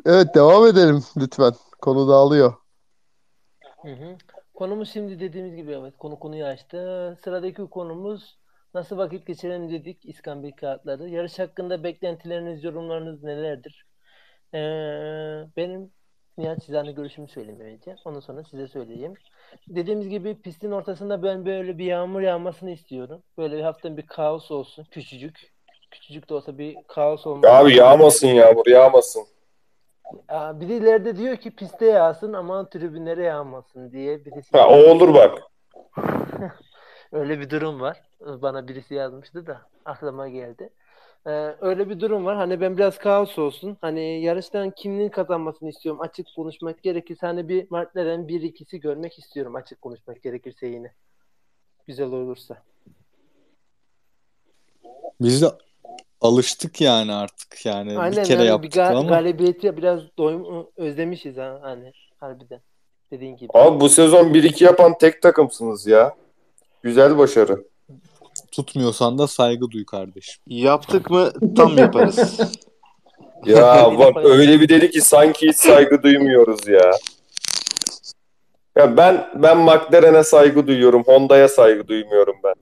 Evet 0.06 0.36
devam 0.36 0.66
edelim 0.68 1.04
lütfen. 1.18 1.54
Konu 1.82 2.08
dağılıyor. 2.08 2.54
hı 3.82 3.92
hı. 3.92 4.18
Konumuz 4.62 4.93
şimdi 4.93 5.20
dediğimiz 5.20 5.55
gibi 5.55 5.72
evet 5.72 5.97
konu 5.97 6.20
konuyu 6.20 6.45
açtı. 6.45 7.18
Sıradaki 7.24 7.62
konumuz 7.62 8.38
Nasıl 8.74 8.97
vakit 8.97 9.28
geçirelim 9.28 9.72
dedik 9.72 10.05
İskambil 10.05 10.51
kağıtları. 10.51 11.09
Yarış 11.09 11.39
hakkında 11.39 11.84
beklentileriniz, 11.84 12.64
yorumlarınız 12.64 13.24
nelerdir? 13.24 13.86
Ee, 14.53 14.57
benim 15.57 15.91
Nihat 16.38 16.62
Çizer'le 16.62 16.95
görüşümü 16.95 17.28
söyleyeyim 17.28 17.59
önce. 17.59 17.95
Ondan 18.05 18.20
sonra 18.20 18.43
size 18.43 18.68
söyleyeyim. 18.68 19.14
Dediğimiz 19.68 20.09
gibi 20.09 20.41
pistin 20.41 20.72
ortasında 20.72 21.24
ben 21.24 21.45
böyle 21.45 21.78
bir 21.78 21.86
yağmur 21.86 22.22
yağmasını 22.22 22.72
istiyorum. 22.72 23.24
Böyle 23.38 23.57
bir 23.57 23.64
haftanın 23.64 23.97
bir 23.97 24.07
kaos 24.07 24.51
olsun. 24.51 24.88
Küçücük. 24.91 25.53
Küçücük 25.91 26.30
de 26.30 26.34
olsa 26.34 26.57
bir 26.57 26.78
kaos 26.88 27.28
olmalı. 27.28 27.51
Abi 27.51 27.76
yağmasın 27.76 28.28
yağmur 28.28 28.68
yağmasın. 28.68 29.26
Birileri 30.59 31.05
de 31.05 31.18
diyor 31.18 31.38
ki 31.38 31.51
piste 31.51 31.86
yağsın 31.86 32.34
ama 32.34 32.70
tribünlere 32.70 33.24
yağmasın 33.24 33.91
diye 33.91 34.26
birisi. 34.26 34.57
Ha, 34.57 34.70
o 34.70 34.91
olur 34.91 35.14
bak. 35.14 35.39
Öyle 37.12 37.39
bir 37.39 37.49
durum 37.49 37.82
var. 37.82 38.01
Bana 38.22 38.68
birisi 38.68 38.95
yazmıştı 38.95 39.47
da 39.47 39.62
aklıma 39.86 40.30
geldi. 40.30 40.70
Ee, 41.28 41.55
öyle 41.62 41.89
bir 41.89 41.99
durum 41.99 42.26
var. 42.26 42.36
Hani 42.36 42.62
ben 42.62 42.78
biraz 42.78 42.97
kaos 42.97 43.39
olsun. 43.39 43.78
Hani 43.82 44.22
yarıştan 44.22 44.72
kimin 44.72 45.09
kazanmasını 45.09 45.70
istiyorum. 45.70 46.01
Açık 46.01 46.28
konuşmak 46.36 46.84
gerekirse 46.84 47.26
hani 47.26 47.49
bir 47.49 47.64
McLaren 47.64 48.28
1-2'si 48.28 48.80
görmek 48.80 49.20
istiyorum. 49.20 49.55
Açık 49.55 49.82
konuşmak 49.82 50.24
gerekirse 50.24 50.68
yine. 50.68 50.93
Güzel 51.88 52.07
olursa. 52.07 52.64
Biz 55.22 55.41
de 55.41 55.45
alıştık 56.22 56.82
yani 56.82 57.13
artık 57.13 57.65
yani 57.65 57.99
Aynen 57.99 58.11
bir 58.17 58.24
kere 58.28 58.38
yani 58.38 58.47
yaptık 58.47 58.72
bir 58.74 58.78
ga- 58.80 58.95
ama 58.97 59.09
galibiyeti 59.09 59.78
biraz 59.78 59.99
doyum 60.17 60.67
özlemişiz 60.78 61.38
ha 61.38 61.59
hani 61.61 61.91
harbiden. 62.19 62.61
Dediğin 63.11 63.38
gibi. 63.38 63.49
Abi 63.53 63.80
bu 63.80 63.89
sezon 63.89 64.34
1-2 64.34 64.63
yapan 64.63 64.97
tek 64.97 65.22
takımsınız 65.22 65.88
ya. 65.88 66.15
Güzel 66.84 67.17
başarı. 67.17 67.63
tutmuyorsan 68.51 69.17
da 69.17 69.28
saygı 69.28 69.72
duy 69.72 69.86
kardeşim. 69.86 70.43
Yaptık 70.47 71.09
mı 71.09 71.32
tam 71.55 71.78
yaparız. 71.78 72.39
Ya 73.45 73.91
bak 73.99 74.26
öyle 74.26 74.61
bir 74.61 74.69
dedi 74.69 74.91
ki 74.91 75.01
sanki 75.01 75.47
hiç 75.47 75.55
saygı 75.55 76.03
duymuyoruz 76.03 76.67
ya. 76.67 76.91
Ya 78.78 78.97
ben 78.97 79.30
ben 79.36 79.57
McLaren'e 79.57 80.24
saygı 80.24 80.67
duyuyorum. 80.67 81.03
Honda'ya 81.05 81.47
saygı 81.47 81.88
duymuyorum 81.88 82.36
ben. 82.43 82.53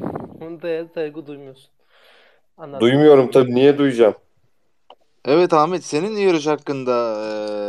Honda'ya 0.40 0.86
saygı 0.94 1.26
duymuyorsun. 1.26 1.70
Anladım. 2.58 2.80
Duymuyorum 2.80 3.30
tabii. 3.30 3.54
Niye 3.54 3.78
duyacağım? 3.78 4.14
Evet 5.24 5.52
Ahmet 5.52 5.84
senin 5.84 6.16
yarış 6.16 6.46
hakkında 6.46 7.16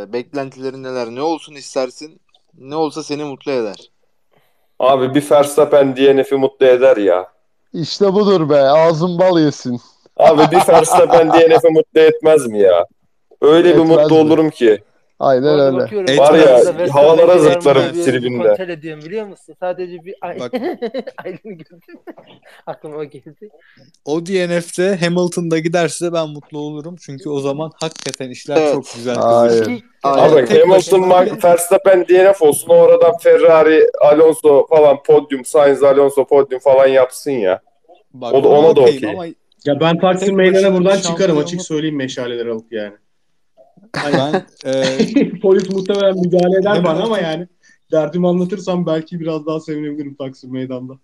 e, 0.08 0.12
beklentilerin 0.12 0.82
neler? 0.82 1.06
Ne 1.08 1.22
olsun 1.22 1.54
istersin? 1.54 2.20
Ne 2.58 2.76
olsa 2.76 3.02
seni 3.02 3.24
mutlu 3.24 3.52
eder. 3.52 3.90
Abi 4.78 5.14
bir 5.14 5.30
Verstappen 5.30 5.96
DNF'i 5.96 6.34
mutlu 6.36 6.66
eder 6.66 6.96
ya. 6.96 7.26
İşte 7.72 8.12
budur 8.12 8.50
be. 8.50 8.60
Ağzın 8.60 9.18
bal 9.18 9.38
yesin. 9.40 9.80
Abi 10.16 10.42
bir 10.50 10.68
Verstappen 10.68 11.32
DNF'i 11.32 11.68
mutlu 11.70 12.00
etmez 12.00 12.46
mi 12.46 12.58
ya? 12.60 12.86
Öyle 13.40 13.68
bir 13.76 13.80
Etmez 13.82 13.88
mutlu 13.88 14.14
mi? 14.14 14.20
olurum 14.20 14.50
ki. 14.50 14.82
Aynen 15.20 15.42
Orada 15.42 15.66
öyle. 15.66 15.76
bakıyorum, 15.76 16.18
Var 16.18 16.34
ya, 16.34 16.94
havalara 16.94 17.28
Verstappen'de 17.28 17.52
zıplarım 17.52 17.94
diye 17.94 18.04
tribünde. 18.04 18.48
Kontrol 18.48 18.68
ediyorum 18.68 19.02
biliyor 19.04 19.26
musun? 19.26 19.54
Sadece 19.60 20.04
bir 20.04 20.14
ay 20.20 20.40
Bak. 20.40 20.52
aylığını 21.24 21.52
gördüm. 21.52 21.80
Aklıma 22.66 22.96
o 22.96 23.04
geldi. 23.04 23.50
O 24.04 24.26
DNF'de 24.26 24.96
Hamilton'da 24.96 25.58
giderse 25.58 26.12
ben 26.12 26.28
mutlu 26.28 26.58
olurum. 26.58 26.96
Çünkü 27.00 27.28
o 27.28 27.40
zaman 27.40 27.70
hakikaten 27.80 28.30
işler 28.30 28.56
Evet. 28.56 28.72
çok 28.74 28.84
güzel 28.94 29.14
Hayır. 29.16 29.50
kızışır. 29.50 29.72
İki, 29.72 29.84
Aynen. 30.02 30.32
Abi 30.32 30.44
tek 30.44 30.50
Hamilton, 30.50 30.70
başına- 30.70 31.06
Mark 31.06 31.44
Verstappen 31.44 32.08
DNF 32.08 32.42
olsun. 32.42 32.68
Oradan 32.68 33.12
Ferrari, 33.22 33.86
Alonso 34.00 34.66
falan 34.66 35.02
podyum, 35.02 35.44
Sainz, 35.44 35.82
Alonso 35.82 36.24
podyum 36.26 36.60
falan 36.60 36.86
yapsın 36.86 37.30
ya. 37.30 37.60
Bak, 38.14 38.34
O 38.34 38.44
da- 38.44 38.48
ona 38.48 38.76
da 38.76 38.80
okeyim 38.80 38.96
okey. 38.98 39.10
Ama 39.10 39.26
Ya 39.64 39.80
ben 39.80 39.98
Taksim 40.00 40.28
Tek 40.28 40.36
Meydan'a 40.36 40.62
başına 40.62 40.78
buradan 40.78 41.00
çıkarım 41.00 41.38
açık 41.38 41.62
söyleyeyim 41.62 41.96
meşaleleri 41.96 42.50
alıp 42.50 42.72
yani. 42.72 42.92
Ben 43.94 44.46
e, 44.64 45.40
Polis 45.42 45.70
muhtemelen 45.70 46.18
müdahale 46.18 46.58
eder 46.58 46.70
Hamilton- 46.70 46.84
bana 46.84 47.02
ama 47.02 47.18
yani 47.18 47.48
derdimi 47.92 48.28
anlatırsam 48.28 48.86
belki 48.86 49.20
biraz 49.20 49.46
daha 49.46 49.60
sevinebilirim 49.60 50.14
Taksim 50.14 50.52
Meydan'da. 50.52 50.94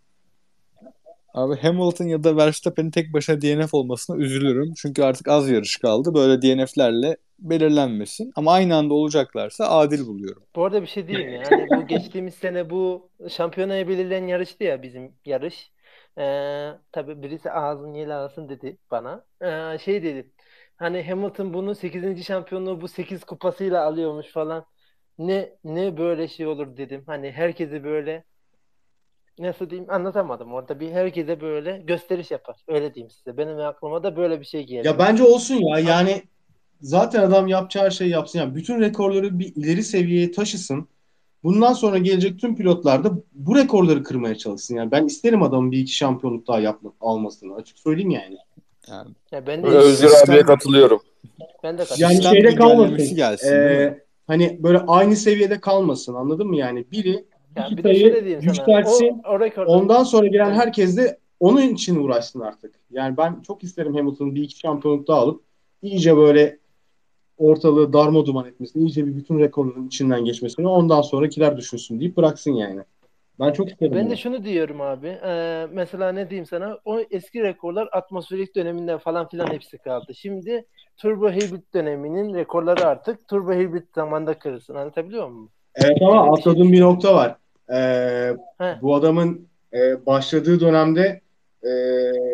Abi 1.34 1.56
Hamilton 1.56 2.04
ya 2.04 2.24
da 2.24 2.36
Verstappen'in 2.36 2.90
tek 2.90 3.12
başına 3.12 3.40
DNF 3.40 3.74
olmasına 3.74 4.16
üzülürüm. 4.16 4.74
Çünkü 4.76 5.02
artık 5.02 5.28
az 5.28 5.50
yarış 5.50 5.76
kaldı. 5.76 6.14
Böyle 6.14 6.42
DNF'lerle 6.42 7.16
belirlenmesin. 7.38 8.32
Ama 8.36 8.52
aynı 8.52 8.76
anda 8.76 8.94
olacaklarsa 8.94 9.68
adil 9.68 10.06
buluyorum. 10.06 10.42
Bu 10.56 10.64
arada 10.64 10.82
bir 10.82 10.86
şey 10.86 11.08
diyeyim 11.08 11.32
ya. 11.32 11.42
Hani 11.50 11.82
bu 11.82 11.86
geçtiğimiz 11.86 12.34
sene 12.34 12.70
bu 12.70 13.10
şampiyonayı 13.28 13.88
belirleyen 13.88 14.26
yarıştı 14.26 14.64
ya 14.64 14.82
bizim 14.82 15.12
yarış. 15.24 15.70
Ee, 16.18 16.68
tabii 16.92 17.22
birisi 17.22 17.50
ağzın 17.50 17.94
yel 17.94 18.16
alsın 18.18 18.48
dedi 18.48 18.78
bana. 18.90 19.24
Ee, 19.42 19.78
şey 19.78 20.02
dedi. 20.02 20.30
Hani 20.76 21.02
Hamilton 21.02 21.54
bunu 21.54 21.74
8. 21.74 22.24
şampiyonluğu 22.24 22.80
bu 22.80 22.88
8 22.88 23.24
kupasıyla 23.24 23.84
alıyormuş 23.84 24.26
falan. 24.26 24.66
Ne 25.18 25.56
ne 25.64 25.96
böyle 25.96 26.28
şey 26.28 26.46
olur 26.46 26.76
dedim. 26.76 27.02
Hani 27.06 27.30
herkese 27.30 27.84
böyle 27.84 28.24
nasıl 29.38 29.70
diyeyim 29.70 29.90
anlatamadım. 29.90 30.52
Orada 30.52 30.80
bir 30.80 30.92
herkese 30.92 31.40
böyle 31.40 31.82
gösteriş 31.86 32.30
yapar. 32.30 32.56
Öyle 32.68 32.94
diyeyim 32.94 33.10
size. 33.10 33.36
Benim 33.36 33.60
aklıma 33.60 34.02
da 34.02 34.16
böyle 34.16 34.40
bir 34.40 34.44
şey 34.44 34.66
geldi. 34.66 34.86
Ya 34.86 34.98
bence 34.98 35.24
olsun 35.24 35.54
ya 35.54 35.78
yani 35.78 36.22
zaten 36.80 37.22
adam 37.22 37.46
yapacağı 37.46 37.92
şeyi 37.92 38.10
yapsın. 38.10 38.38
Yani 38.38 38.54
bütün 38.54 38.80
rekorları 38.80 39.38
bir 39.38 39.56
ileri 39.56 39.82
seviyeye 39.82 40.32
taşısın. 40.32 40.88
Bundan 41.42 41.72
sonra 41.72 41.98
gelecek 41.98 42.40
tüm 42.40 42.56
pilotlar 42.56 43.04
da 43.04 43.12
bu 43.32 43.56
rekorları 43.56 44.02
kırmaya 44.02 44.34
çalışsın. 44.34 44.76
Yani 44.76 44.90
ben 44.90 45.04
isterim 45.04 45.42
adamın 45.42 45.72
bir 45.72 45.78
iki 45.78 45.94
şampiyonluk 45.94 46.46
daha 46.46 46.60
yapma, 46.60 46.92
almasını. 47.00 47.54
Açık 47.54 47.78
söyleyeyim 47.78 48.10
yani. 48.10 48.36
Yani 48.90 49.08
Ya 49.32 49.46
ben 49.46 49.62
de 49.62 49.66
Özgür 49.66 50.08
sistem- 50.08 50.30
abiye 50.30 50.42
katılıyorum. 50.42 51.00
ben 51.62 51.78
de 51.78 51.82
Yani 51.82 51.88
katılıyorum. 51.88 52.16
Sistem 52.16 52.32
şeyde 52.32 52.54
kalmasın. 52.54 53.16
gelsin? 53.16 53.52
Ee, 53.52 53.98
hani 54.26 54.58
böyle 54.62 54.78
aynı 54.78 55.16
seviyede 55.16 55.60
kalmasın 55.60 56.14
anladın 56.14 56.46
mı? 56.46 56.56
Yani 56.56 56.84
biri 56.92 57.24
Ya 57.56 57.66
iki 57.66 57.76
bir 57.76 57.84
de 57.84 57.94
şöyle 57.94 58.20
sayı 58.20 58.40
yükseltsin. 58.42 59.22
O, 59.28 59.38
o 59.60 59.64
Ondan 59.64 60.04
sonra 60.04 60.26
gelen 60.26 60.50
herkes 60.50 60.96
de 60.96 61.18
onun 61.40 61.62
için 61.62 61.96
uğraşsın 61.96 62.40
artık. 62.40 62.74
Yani 62.90 63.16
ben 63.16 63.42
çok 63.46 63.62
isterim 63.64 63.94
Hamilton'ın 63.94 64.34
bir 64.34 64.42
iki 64.42 64.58
şampiyonluk 64.58 65.08
daha 65.08 65.18
alıp 65.20 65.42
iyice 65.82 66.16
böyle 66.16 66.58
ortalığı 67.38 67.92
darma 67.92 68.26
duman 68.26 68.46
etmesini, 68.48 68.82
iyice 68.82 69.06
bir 69.06 69.16
bütün 69.16 69.38
rekorların 69.38 69.86
içinden 69.86 70.24
geçmesini 70.24 70.68
ondan 70.68 71.02
sonrakiler 71.02 71.56
düşünsün 71.56 72.00
deyip 72.00 72.16
bıraksın 72.16 72.52
yani. 72.52 72.80
Ben 73.40 73.52
çok 73.52 73.70
isterim. 73.70 73.94
Ben 73.96 74.02
bunu. 74.04 74.10
de 74.10 74.16
şunu 74.16 74.44
diyorum 74.44 74.80
abi. 74.80 75.18
Ee, 75.26 75.66
mesela 75.72 76.12
ne 76.12 76.30
diyeyim 76.30 76.46
sana? 76.46 76.78
O 76.84 77.00
eski 77.10 77.42
rekorlar 77.42 77.88
atmosferik 77.92 78.56
döneminden 78.56 78.98
falan 78.98 79.28
filan 79.28 79.46
hepsi 79.52 79.78
kaldı. 79.78 80.14
Şimdi 80.14 80.64
Turbo 80.96 81.30
Hybrid 81.30 81.62
döneminin 81.74 82.34
rekorları 82.34 82.86
artık 82.86 83.28
Turbo 83.28 83.52
Hybrid 83.52 83.82
zamanda 83.94 84.38
kırılsın. 84.38 84.74
Anlatabiliyor 84.74 85.28
muyum? 85.28 85.50
Evet 85.74 85.98
ama 86.02 86.32
atladığım 86.32 86.72
bir 86.72 86.80
nokta 86.80 87.14
var. 87.14 87.36
Ee, 87.72 88.36
He. 88.58 88.76
bu 88.82 88.94
adamın 88.94 89.48
e, 89.72 90.06
başladığı 90.06 90.60
dönemde 90.60 91.20
e, 91.62 91.70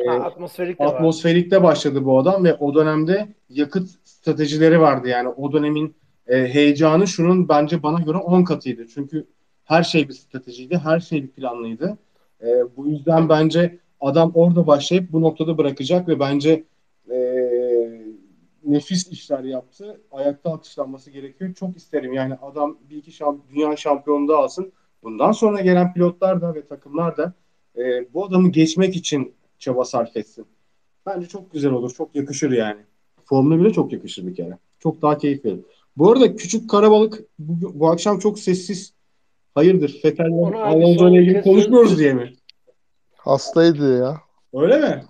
Ha, 0.08 0.14
atmosferik 0.14 0.80
de 0.80 0.84
var. 0.84 0.94
atmosferikte 0.94 1.62
başladı 1.62 2.04
bu 2.04 2.18
adam 2.18 2.44
ve 2.44 2.54
o 2.54 2.74
dönemde 2.74 3.28
yakıt 3.50 3.88
stratejileri 4.04 4.80
vardı. 4.80 5.08
Yani 5.08 5.28
o 5.28 5.52
dönemin 5.52 5.96
e, 6.26 6.36
heyecanı 6.48 7.06
şunun 7.06 7.48
bence 7.48 7.82
bana 7.82 8.00
göre 8.00 8.18
10 8.18 8.44
katıydı. 8.44 8.86
Çünkü 8.94 9.26
her 9.64 9.82
şey 9.82 10.08
bir 10.08 10.14
stratejiydi, 10.14 10.78
her 10.78 11.00
şey 11.00 11.22
bir 11.22 11.28
planlıydı. 11.28 11.98
E, 12.42 12.76
bu 12.76 12.88
yüzden 12.88 13.28
bence 13.28 13.78
adam 14.00 14.32
orada 14.34 14.66
başlayıp 14.66 15.12
bu 15.12 15.20
noktada 15.20 15.58
bırakacak 15.58 16.08
ve 16.08 16.20
bence 16.20 16.64
e, 17.10 17.16
nefis 18.64 19.08
işler 19.08 19.44
yaptı. 19.44 20.00
Ayakta 20.10 20.50
alkışlanması 20.50 21.10
gerekiyor. 21.10 21.54
Çok 21.54 21.76
isterim 21.76 22.12
yani 22.12 22.34
adam 22.34 22.78
bir 22.90 22.96
iki 22.96 23.12
şamp 23.12 23.48
dünya 23.50 23.76
şampiyonu 23.76 24.28
da 24.28 24.36
alsın. 24.36 24.72
Bundan 25.02 25.32
sonra 25.32 25.60
gelen 25.60 25.94
pilotlar 25.94 26.40
da 26.40 26.54
ve 26.54 26.66
takımlar 26.66 27.16
da 27.16 27.32
e, 27.76 28.14
bu 28.14 28.24
adamı 28.24 28.48
geçmek 28.48 28.96
için 28.96 29.34
çaba 29.58 29.84
sarf 29.84 30.16
etsin. 30.16 30.46
Bence 31.06 31.28
çok 31.28 31.52
güzel 31.52 31.72
olur. 31.72 31.94
Çok 31.94 32.14
yakışır 32.16 32.50
yani. 32.50 32.80
Formula 33.24 33.54
1'e 33.54 33.72
çok 33.72 33.92
yakışır 33.92 34.26
bir 34.26 34.34
kere. 34.34 34.58
Çok 34.78 35.02
daha 35.02 35.18
keyif 35.18 35.44
verir. 35.44 35.60
Bu 35.96 36.12
arada 36.12 36.36
küçük 36.36 36.70
karabalık 36.70 37.24
bu, 37.38 37.80
bu 37.80 37.90
akşam 37.90 38.18
çok 38.18 38.38
sessiz. 38.38 38.94
Hayırdır? 39.54 40.00
Abi 40.04 40.56
Alonso 40.58 41.08
ile 41.08 41.22
ilgili 41.22 41.42
konuşmuyoruz 41.42 41.98
diye 41.98 42.14
mi? 42.14 42.32
Hastaydı 43.16 43.98
ya. 43.98 44.16
Öyle 44.54 44.78
mi? 44.78 45.04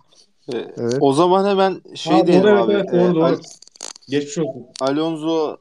E, 0.53 0.57
Evet. 0.77 0.97
O 1.01 1.13
zaman 1.13 1.45
hemen 1.51 1.81
şey 1.95 2.17
Ha, 2.17 2.27
diyelim 2.27 2.55
abi. 2.57 2.73
evet, 2.73 2.89
E, 2.89 2.93
doğru, 2.93 3.15
doğru. 3.15 3.25
Al- 3.25 3.37
Geçmiş 4.09 4.39
olsun. 4.39 4.67
Alonso 4.81 5.57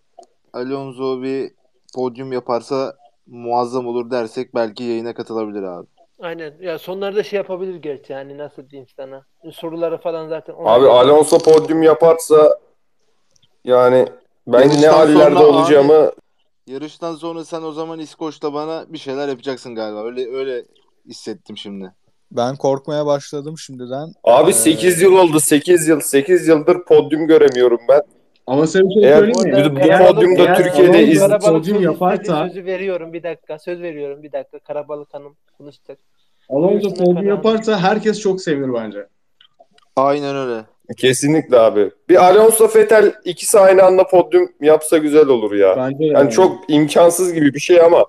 Alonso 0.53 1.21
bir 1.21 1.51
podyum 1.95 2.31
yaparsa 2.31 2.95
muazzam 3.27 3.87
olur 3.87 4.11
dersek 4.11 4.55
belki 4.55 4.83
yayına 4.83 5.13
katılabilir 5.13 5.63
abi. 5.63 5.87
Aynen. 6.19 6.53
Ya 6.61 6.79
sonlarda 6.79 7.23
şey 7.23 7.37
yapabilir 7.37 7.75
gerçi 7.75 8.13
yani 8.13 8.37
nasıl 8.37 8.69
diyeyim 8.69 8.87
sana. 8.97 9.25
Soruları 9.51 9.97
falan 9.97 10.27
zaten. 10.29 10.53
Abi 10.57 10.87
Alonso 10.87 11.37
podyum 11.37 11.83
yaparsa 11.83 12.59
yani 13.63 14.05
ben 14.47 14.61
ne 14.61 14.73
Yarıştan 14.73 14.93
hallerde 14.93 15.35
sonra 15.39 15.47
olacağımı 15.47 16.11
Yarıştan 16.67 17.15
sonra 17.15 17.45
sen 17.45 17.61
o 17.61 17.71
zaman 17.71 17.99
İskoç'ta 17.99 18.53
bana 18.53 18.85
bir 18.93 18.97
şeyler 18.97 19.27
yapacaksın 19.27 19.75
galiba. 19.75 20.03
Öyle 20.03 20.27
öyle 20.35 20.65
hissettim 21.07 21.57
şimdi. 21.57 21.91
Ben 22.31 22.55
korkmaya 22.55 23.05
başladım 23.05 23.57
şimdiden. 23.57 24.13
Abi 24.23 24.49
Ee, 24.49 24.53
8 24.53 25.01
yıl 25.01 25.13
oldu 25.13 25.39
8 25.39 25.87
yıl 25.87 25.99
8 25.99 26.47
yıldır 26.47 26.85
podyum 26.85 27.27
göremiyorum 27.27 27.79
ben. 27.89 28.01
Ama 28.47 28.67
sana 28.67 28.83
bir 28.89 28.93
şey 28.93 29.03
Eğer 29.03 29.17
söyleyeyim 29.17 29.65
mi? 29.71 29.71
bu, 29.71 29.75
bu 29.75 29.79
Karabalık- 29.79 30.15
podyumda 30.15 30.41
eğer 30.43 30.57
Türkiye'de 30.63 31.07
iz... 31.07 31.19
Podyum 31.45 31.81
yaparsa- 31.83 32.47
sözü 32.47 32.65
veriyorum 32.65 33.13
bir 33.13 33.23
dakika. 33.23 33.59
Söz 33.59 33.81
veriyorum 33.81 34.23
bir 34.23 34.31
dakika. 34.31 34.59
Karabalık 34.59 35.13
Hanım 35.13 35.35
konuşacak. 35.57 35.99
Alonso 36.49 36.89
podyum 36.93 37.27
yaparsa 37.27 37.79
herkes 37.79 38.19
çok 38.19 38.41
sevinir 38.41 38.73
bence. 38.73 39.07
Aynen 39.95 40.35
öyle. 40.35 40.65
Kesinlikle 40.97 41.59
abi. 41.59 41.91
Bir 42.09 42.25
Alonso 42.25 42.69
Vettel 42.75 43.13
ikisi 43.25 43.59
aynı 43.59 43.83
anda 43.83 44.07
podyum 44.07 44.51
yapsa 44.61 44.97
güzel 44.97 45.27
olur 45.27 45.51
ya. 45.55 45.75
Bence 45.77 46.05
Yani 46.05 46.31
çok 46.31 46.69
imkansız 46.69 47.33
gibi 47.33 47.53
bir 47.53 47.59
şey 47.59 47.81
ama 47.81 48.05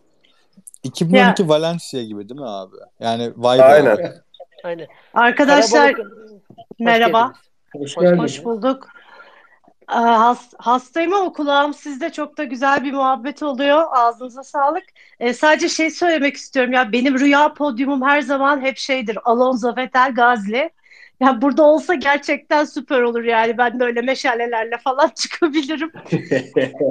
2012 0.82 1.48
Valencia 1.48 2.02
gibi 2.02 2.28
değil 2.28 2.40
mi 2.40 2.48
abi? 2.48 2.76
Yani 3.00 3.30
vibe 3.36 3.48
Aynen. 3.62 3.82
olarak. 3.82 4.24
Aynen. 4.64 4.86
Arkadaşlar 5.14 5.92
Karabalık- 5.92 6.40
merhaba. 6.80 7.32
Hoş 7.76 7.96
Hoş 7.96 8.02
geldin. 8.04 8.18
Hoş 8.18 8.44
bulduk. 8.44 8.88
Ee, 9.90 9.94
has- 9.94 10.52
hastayım 10.58 11.14
ama 11.14 11.32
kulağım 11.32 11.74
sizde 11.74 12.10
çok 12.12 12.38
da 12.38 12.44
güzel 12.44 12.84
bir 12.84 12.92
muhabbet 12.92 13.42
oluyor. 13.42 13.84
Ağzınıza 13.90 14.42
sağlık. 14.42 14.84
Ee, 15.20 15.34
sadece 15.34 15.68
şey 15.68 15.90
söylemek 15.90 16.36
istiyorum 16.36 16.72
ya 16.72 16.92
benim 16.92 17.18
rüya 17.18 17.54
podyumum 17.54 18.02
her 18.02 18.20
zaman 18.20 18.60
hep 18.60 18.76
şeydir. 18.78 19.18
Alonso 19.24 19.76
Vettel 19.76 20.14
Gazli. 20.14 20.70
Ya 21.22 21.42
burada 21.42 21.62
olsa 21.62 21.94
gerçekten 21.94 22.64
süper 22.64 23.00
olur 23.00 23.22
yani. 23.24 23.58
Ben 23.58 23.80
de 23.80 23.84
öyle 23.84 24.00
meşalelerle 24.00 24.78
falan 24.78 25.08
çıkabilirim. 25.16 25.92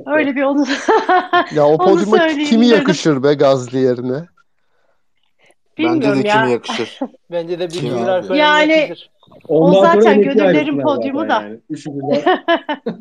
Öyle 0.05 0.35
bir 0.35 0.43
onu 0.43 0.65
Ya 1.55 1.67
o 1.67 1.77
podyuma 1.77 2.27
kimi 2.27 2.67
yakışır 2.67 3.23
be 3.23 3.33
Gazli 3.33 3.77
yerine? 3.77 4.25
Bence 5.77 5.89
bilmiyorum 5.91 6.23
de 6.23 6.27
ya. 6.27 6.41
kimi 6.41 6.51
yakışır. 6.51 6.99
Bence 7.31 7.59
de 7.59 7.69
abi? 8.07 8.09
Alper'in 8.11 8.39
Yani- 8.39 8.71
yakışır. 8.71 9.11
Ondan 9.47 9.69
O 9.71 9.73
sonra 9.73 10.01
zaten 10.01 10.13
emekli 10.13 10.33
gönüllerin 10.33 10.81
podyumu 10.81 11.19
zaten 11.19 11.29
da. 11.29 11.43
Yani. 11.43 11.59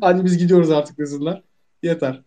Hadi 0.01 0.25
biz 0.25 0.37
gidiyoruz 0.37 0.71
artık 0.71 0.97
kızınlar. 0.97 1.41
Yeter. 1.83 2.21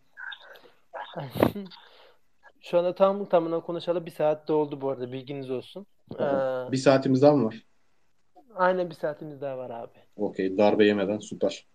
Şu 2.61 2.78
anda 2.78 2.94
tam 2.94 3.24
tamına 3.24 3.61
konuşalı 3.61 4.07
bir 4.07 4.11
saat 4.11 4.48
doldu 4.48 4.80
bu 4.80 4.90
arada 4.90 5.12
bilginiz 5.12 5.50
olsun. 5.50 5.86
Ee, 6.14 6.24
Bir 6.72 6.76
saatimiz 6.76 7.22
daha 7.22 7.32
mı 7.32 7.44
var? 7.46 7.62
Aynen 8.57 8.90
bir 8.90 8.94
saatimiz 8.94 9.40
daha 9.40 9.59
var 9.59 9.70
abi. 9.70 9.98
Okey. 10.16 10.59
Darbe 10.59 10.86
yemeden 10.86 11.18
süper. 11.18 11.66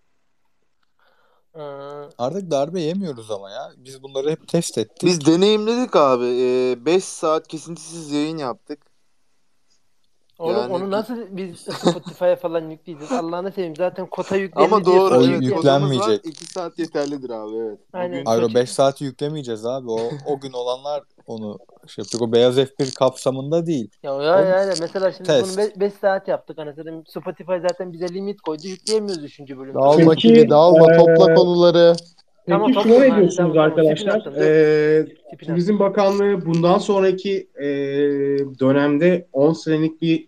Ee, 1.56 1.60
Artık 2.18 2.52
darbe 2.52 2.82
yemiyoruz 2.82 3.32
ama 3.32 3.50
ya. 3.50 3.72
Biz 3.78 4.04
bunları 4.04 4.32
hep 4.32 4.48
test 4.48 4.78
ettik. 4.78 5.04
Biz 5.04 5.26
deneyimledik 5.26 5.96
abi. 5.96 6.26
5 6.86 7.04
saat 7.04 7.48
kesintisiz 7.48 8.12
yayın 8.12 8.38
yaptık. 8.38 8.80
Oğlum 10.40 10.56
Yani- 10.58 10.74
onu 10.74 10.92
nasıl 10.92 11.16
biz 11.32 11.60
Spotify'a 11.60 12.36
falan 12.36 12.70
yükleyeceğiz? 12.70 13.12
Allah'ını 13.14 13.52
seveyim 13.52 13.76
zaten 13.76 14.06
kota 14.06 14.36
yüklendi 14.36 14.76
Ama 14.76 14.86
doğru. 14.86 15.26
Evet, 15.26 15.42
yüklenmeyecek. 15.42 16.08
var. 16.10 16.20
2 16.24 16.46
saat 16.46 16.80
yeterlidir 16.80 17.30
abi 17.30 17.56
evet. 17.58 17.80
Aynen. 17.94 18.12
Bugün 18.12 18.26
Hayır 18.26 18.42
o 18.44 18.46
Çok- 18.48 18.56
5 18.56 18.70
saati 18.72 19.04
yüklemeyeceğiz 19.04 19.66
abi. 19.66 19.92
O, 19.92 20.00
o 20.26 20.40
gün 20.40 20.54
olanlar 20.54 21.04
onu 21.28 21.58
şey 21.88 22.02
yapacak. 22.04 22.22
O 22.22 22.32
beyaz 22.32 22.58
F1 22.58 22.94
kapsamında 22.96 23.66
değil. 23.66 23.90
Ya 24.04 24.12
ya 24.12 24.18
O- 24.18 24.24
ya 24.46 24.74
mesela 24.82 25.12
şimdi 25.12 25.28
Test. 25.28 25.58
bunu 25.58 25.66
5 25.82 25.94
saat 25.94 26.28
yaptık 26.28 26.60
anasını. 26.60 27.04
Spotify 27.08 27.54
zaten 27.70 27.94
bize 27.94 28.08
limit 28.14 28.42
koydu. 28.42 28.68
Yükleyemiyoruz 28.68 29.24
3. 29.24 29.58
bölümde. 29.58 29.74
Dağılma 29.74 30.12
Peki, 30.12 30.16
kimi, 30.28 30.50
dağılma, 30.50 30.92
eee, 30.92 30.98
topla 30.98 31.34
konuları. 31.36 31.96
Tamam, 32.50 32.68
Peki 32.68 32.80
tamam, 32.80 32.90
şuna 32.90 33.00
ne 33.04 33.08
tamam, 33.08 33.22
diyorsunuz 33.22 33.36
tamam, 33.38 33.54
tamam. 33.54 33.70
arkadaşlar? 33.70 34.16
Attın, 34.20 34.34
Ee, 34.42 35.06
Turizm 35.46 35.80
Bakanlığı 35.80 36.46
bundan 36.46 36.78
sonraki 36.78 37.48
e, 37.62 37.68
dönemde 38.60 39.28
10 39.34 39.54
senelik 39.54 40.02
bir 40.02 40.28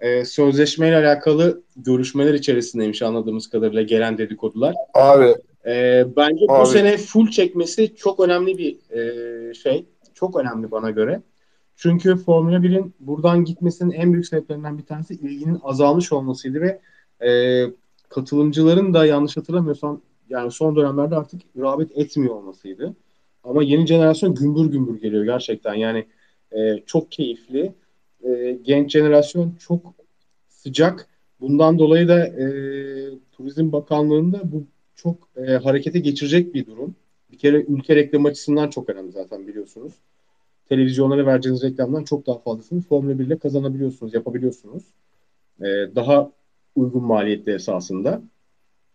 e, 0.00 0.24
sözleşmeyle 0.24 0.96
alakalı 0.96 1.62
görüşmeler 1.76 2.34
içerisindeymiş 2.34 3.02
anladığımız 3.02 3.50
kadarıyla 3.50 3.82
gelen 3.82 4.18
dedikodular. 4.18 4.74
abi 4.94 5.34
E, 5.66 6.04
bence 6.16 6.46
bu 6.48 6.52
Abi. 6.54 6.66
sene 6.68 6.96
full 6.96 7.30
çekmesi 7.30 7.96
çok 7.96 8.20
önemli 8.20 8.58
bir 8.58 8.76
e, 9.50 9.54
şey. 9.54 9.84
Çok 10.14 10.36
önemli 10.36 10.70
bana 10.70 10.90
göre. 10.90 11.22
Çünkü 11.76 12.16
Formula 12.16 12.56
1'in 12.56 12.94
buradan 13.00 13.44
gitmesinin 13.44 13.90
en 13.90 14.12
büyük 14.12 14.26
sebeplerinden 14.26 14.78
bir 14.78 14.82
tanesi 14.82 15.14
ilginin 15.14 15.58
azalmış 15.62 16.12
olmasıydı 16.12 16.60
ve 16.60 16.80
e, 17.28 17.64
katılımcıların 18.08 18.94
da 18.94 19.06
yanlış 19.06 19.36
hatırlamıyorsam 19.36 20.00
yani 20.30 20.50
son 20.50 20.76
dönemlerde 20.76 21.16
artık 21.16 21.40
rağbet 21.56 21.98
etmiyor 21.98 22.34
olmasıydı. 22.34 22.94
Ama 23.44 23.62
yeni 23.62 23.86
jenerasyon 23.86 24.34
gümbür 24.34 24.66
gümbür 24.66 25.00
geliyor 25.00 25.24
gerçekten. 25.24 25.74
Yani 25.74 26.06
e, 26.52 26.82
çok 26.86 27.12
keyifli. 27.12 27.74
E, 28.24 28.58
genç 28.62 28.92
jenerasyon 28.92 29.54
çok 29.58 29.94
sıcak. 30.48 31.08
Bundan 31.40 31.78
dolayı 31.78 32.08
da 32.08 32.26
e, 32.26 32.46
Turizm 33.32 33.72
Bakanlığı'nda 33.72 34.52
bu 34.52 34.64
çok 34.96 35.28
e, 35.36 35.52
harekete 35.52 35.98
geçirecek 35.98 36.54
bir 36.54 36.66
durum. 36.66 36.94
Bir 37.32 37.38
kere 37.38 37.56
ülke 37.68 37.96
reklamı 37.96 38.28
açısından 38.28 38.70
çok 38.70 38.90
önemli 38.90 39.12
zaten 39.12 39.46
biliyorsunuz. 39.46 39.92
Televizyonlara 40.68 41.26
vereceğiniz 41.26 41.62
reklamdan 41.62 42.04
çok 42.04 42.26
daha 42.26 42.38
fazlasını 42.38 42.80
Formula 42.80 43.18
1 43.18 43.26
ile 43.26 43.38
kazanabiliyorsunuz, 43.38 44.14
yapabiliyorsunuz. 44.14 44.82
E, 45.60 45.64
daha 45.94 46.32
uygun 46.76 47.04
maliyetli 47.04 47.52
esasında. 47.52 48.22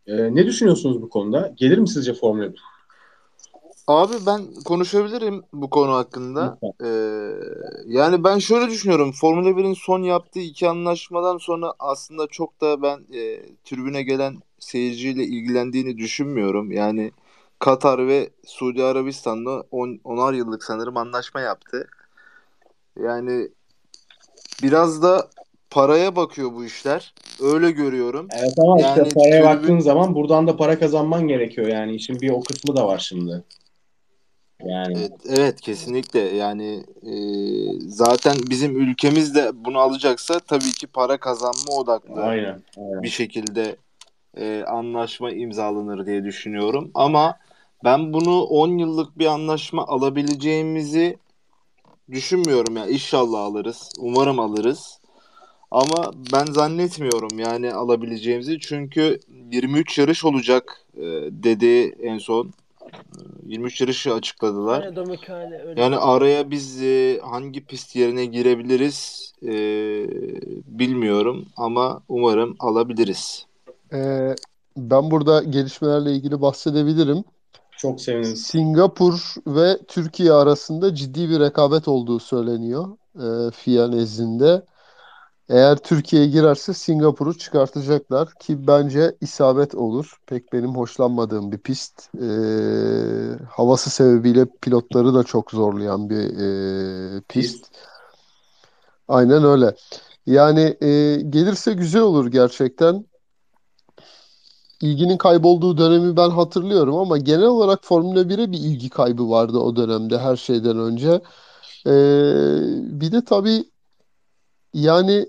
E, 0.07 0.35
ne 0.35 0.45
düşünüyorsunuz 0.45 1.01
bu 1.01 1.09
konuda? 1.09 1.53
Gelir 1.55 1.77
mi 1.77 1.87
sizce 1.87 2.13
Formula 2.13 2.53
1? 2.53 2.63
Abi 3.87 4.13
ben 4.25 4.41
konuşabilirim 4.65 5.43
bu 5.53 5.69
konu 5.69 5.93
hakkında. 5.93 6.57
Ee, 6.83 6.89
yani 7.85 8.23
ben 8.23 8.39
şöyle 8.39 8.71
düşünüyorum. 8.71 9.11
Formula 9.11 9.49
1'in 9.49 9.73
son 9.73 10.03
yaptığı 10.03 10.39
iki 10.39 10.69
anlaşmadan 10.69 11.37
sonra 11.37 11.73
aslında 11.79 12.27
çok 12.27 12.61
da 12.61 12.81
ben 12.81 12.97
e, 13.13 13.41
tribüne 13.65 14.03
gelen 14.03 14.37
seyirciyle 14.59 15.23
ilgilendiğini 15.23 15.97
düşünmüyorum. 15.97 16.71
Yani 16.71 17.11
Katar 17.59 18.07
ve 18.07 18.29
Suudi 18.45 18.83
Arabistan'la 18.83 19.63
10 19.71 19.99
onar 20.03 20.33
yıllık 20.33 20.63
sanırım 20.63 20.97
anlaşma 20.97 21.41
yaptı. 21.41 21.87
Yani 22.99 23.49
biraz 24.63 25.03
da 25.03 25.29
paraya 25.73 26.15
bakıyor 26.15 26.53
bu 26.53 26.65
işler. 26.65 27.13
Öyle 27.41 27.71
görüyorum. 27.71 28.27
Evet 28.31 28.53
ama 28.57 28.81
işte 28.81 28.99
Yani 28.99 29.13
paraya 29.13 29.41
tribün- 29.41 29.43
baktığın 29.43 29.79
zaman 29.79 30.15
buradan 30.15 30.47
da 30.47 30.57
para 30.57 30.79
kazanman 30.79 31.27
gerekiyor 31.27 31.67
yani. 31.67 31.95
İşin 31.95 32.21
bir 32.21 32.29
o 32.29 32.41
kısmı 32.41 32.75
da 32.75 32.87
var 32.87 32.99
şimdi. 32.99 33.43
Yani 34.65 34.97
Evet, 34.97 35.11
evet 35.29 35.61
kesinlikle 35.61 36.19
yani 36.19 36.83
e, 37.03 37.13
zaten 37.87 38.35
bizim 38.49 38.77
ülkemiz 38.81 39.35
de 39.35 39.51
bunu 39.65 39.79
alacaksa 39.79 40.39
tabii 40.39 40.71
ki 40.71 40.87
para 40.87 41.17
kazanma 41.17 41.71
odaklı 41.77 42.23
aynen. 42.23 42.61
aynen. 42.77 43.03
bir 43.03 43.09
şekilde 43.09 43.75
e, 44.37 44.63
anlaşma 44.67 45.31
imzalanır 45.31 46.05
diye 46.05 46.23
düşünüyorum. 46.23 46.91
Ama 46.93 47.37
ben 47.83 48.13
bunu 48.13 48.41
10 48.43 48.77
yıllık 48.77 49.17
bir 49.17 49.25
anlaşma 49.25 49.87
alabileceğimizi 49.87 51.17
düşünmüyorum 52.11 52.77
ya. 52.77 52.87
İnşallah 52.87 53.39
alırız. 53.39 53.89
Umarım 53.99 54.39
alırız. 54.39 54.99
Ama 55.73 56.11
ben 56.33 56.45
zannetmiyorum 56.45 57.39
yani 57.39 57.73
alabileceğimizi. 57.73 58.59
Çünkü 58.59 59.19
23 59.51 59.97
yarış 59.97 60.25
olacak 60.25 60.81
e, 60.97 61.01
dedi 61.31 61.95
en 62.01 62.17
son. 62.17 62.45
E, 62.45 62.89
23 63.45 63.81
yarışı 63.81 64.13
açıkladılar. 64.13 64.83
Yani 65.77 65.97
araya 65.97 66.51
biz 66.51 66.83
e, 66.83 67.19
hangi 67.23 67.65
pist 67.65 67.95
yerine 67.95 68.25
girebiliriz 68.25 69.31
e, 69.43 69.53
bilmiyorum 70.79 71.45
ama 71.57 72.01
umarım 72.09 72.55
alabiliriz. 72.59 73.45
Ee, 73.93 74.35
ben 74.77 75.11
burada 75.11 75.43
gelişmelerle 75.43 76.11
ilgili 76.11 76.41
bahsedebilirim. 76.41 77.23
Çok 77.77 78.01
sevinirim. 78.01 78.35
Singapur 78.35 79.33
ve 79.47 79.77
Türkiye 79.87 80.31
arasında 80.31 80.95
ciddi 80.95 81.29
bir 81.29 81.39
rekabet 81.39 81.87
olduğu 81.87 82.19
söyleniyor 82.19 82.87
e, 83.15 83.51
FIA 83.51 83.87
nezdinde. 83.87 84.61
Eğer 85.49 85.77
Türkiye 85.77 86.27
girerse 86.27 86.73
Singapur'u 86.73 87.37
çıkartacaklar 87.37 88.33
ki 88.39 88.67
bence 88.67 89.15
isabet 89.21 89.75
olur. 89.75 90.17
Pek 90.27 90.53
benim 90.53 90.75
hoşlanmadığım 90.75 91.51
bir 91.51 91.57
pist. 91.57 92.09
E, 92.15 92.27
havası 93.49 93.89
sebebiyle 93.89 94.45
pilotları 94.61 95.13
da 95.13 95.23
çok 95.23 95.51
zorlayan 95.51 96.09
bir 96.09 96.37
e, 97.17 97.21
pist. 97.29 97.65
Aynen 99.07 99.43
öyle. 99.43 99.75
Yani 100.25 100.77
e, 100.81 101.21
gelirse 101.29 101.73
güzel 101.73 102.01
olur 102.01 102.27
gerçekten. 102.27 103.05
İlginin 104.81 105.17
kaybolduğu 105.17 105.77
dönemi 105.77 106.17
ben 106.17 106.29
hatırlıyorum 106.29 106.95
ama 106.95 107.17
genel 107.17 107.45
olarak 107.45 107.79
Formula 107.83 108.29
1'e 108.29 108.51
bir 108.51 108.57
ilgi 108.57 108.89
kaybı 108.89 109.29
vardı 109.29 109.57
o 109.57 109.75
dönemde 109.75 110.17
her 110.17 110.35
şeyden 110.35 110.79
önce. 110.79 111.21
Ee, 111.87 111.91
bir 113.01 113.11
de 113.11 113.25
tabii 113.25 113.72
yani 114.73 115.25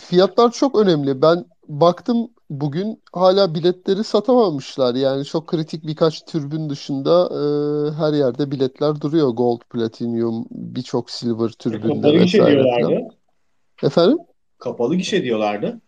fiyatlar 0.00 0.52
çok 0.52 0.78
önemli. 0.78 1.22
Ben 1.22 1.44
baktım 1.68 2.30
bugün 2.50 3.02
hala 3.12 3.54
biletleri 3.54 4.04
satamamışlar. 4.04 4.94
Yani 4.94 5.24
çok 5.24 5.46
kritik 5.46 5.86
birkaç 5.86 6.24
türbün 6.24 6.70
dışında 6.70 7.28
e, 7.30 7.40
her 7.94 8.12
yerde 8.12 8.50
biletler 8.50 9.00
duruyor. 9.00 9.28
Gold, 9.28 9.60
Platinum, 9.70 10.46
birçok 10.50 11.10
Silver 11.10 11.48
türbünde 11.48 11.88
Kodları 11.88 12.16
iş 12.24 12.34
vesaire 12.34 12.52
ediyorlardı. 12.60 12.86
falan. 12.88 13.10
Efendim? 13.82 14.18
kapalı 14.58 14.96
gişe 14.96 15.22
diyorlardı. 15.24 15.80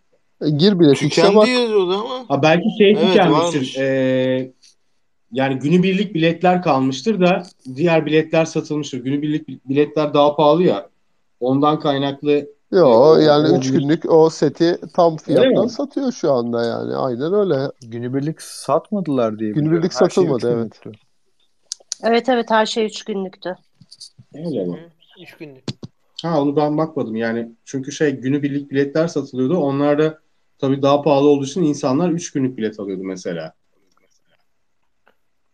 E, 0.43 0.51
Gir 0.51 0.81
biletikse 0.81 1.09
Tükendi 1.09 1.37
bak. 1.37 1.49
yazıyordu 1.49 1.93
ama. 1.95 2.25
Ha 2.29 2.43
belki 2.43 2.69
şey 2.79 2.91
Evet, 2.91 3.07
tükenmiştir. 3.07 3.77
Ee, 3.81 4.53
yani 5.33 5.59
günübirlik 5.59 6.15
biletler 6.15 6.63
kalmıştır 6.63 7.21
da 7.21 7.43
diğer 7.77 8.07
biletler 8.07 8.45
satılmıştır. 8.45 8.99
Günübirlik 8.99 9.69
biletler 9.69 10.15
daha 10.15 10.37
pahalı 10.37 10.63
ya. 10.63 10.89
Ondan 11.41 11.81
kaynaklı 11.81 12.47
Yo 12.71 13.19
Ee, 13.19 13.23
yani 13.25 13.45
3 13.47 13.53
olabilir. 13.53 13.73
günlük 13.81 14.11
o 14.13 14.31
seti 14.31 14.79
tam 14.95 15.17
fiyattan 15.17 15.67
satıyor 15.67 16.13
şu 16.13 16.33
anda 16.33 16.65
yani. 16.65 16.97
Aynen 16.97 17.33
öyle. 17.33 17.71
Günübirlik 17.83 18.43
satmadılar 18.43 19.39
diye 19.39 19.51
biliyorum. 19.51 19.71
Günübirlik 19.71 19.93
Her 19.95 19.99
şey 19.99 20.09
satılmadı, 20.09 20.37
üç 20.37 20.45
evet. 20.45 20.83
günlüktü. 20.83 20.93
Evet 22.03 22.29
evet 22.29 22.51
her 22.51 22.67
şey 22.67 22.87
üç 22.87 23.05
günlüktü. 23.05 23.57
öyle 24.35 24.65
mi? 24.65 24.77
Hı, 24.77 25.23
Üç 25.23 25.37
günlük. 25.37 25.65
Ha 26.23 26.41
onu 26.43 26.57
ben 26.57 26.79
bakmadım 26.79 27.17
yani. 27.17 27.53
Çünkü 27.65 27.93
şey 27.93 28.11
günübirlik 28.11 28.71
biletler 28.71 29.09
satılıyordu. 29.09 29.57
Onlar 29.59 29.99
da 29.99 30.19
tabii 30.59 30.83
daha 30.83 31.03
pahalı 31.03 31.29
olduğu 31.29 31.45
için 31.45 31.63
insanlar 31.63 32.11
3 32.11 32.33
günlük 32.33 32.57
bilet 32.59 32.81
alıyordu 32.81 33.03
mesela. 33.05 33.53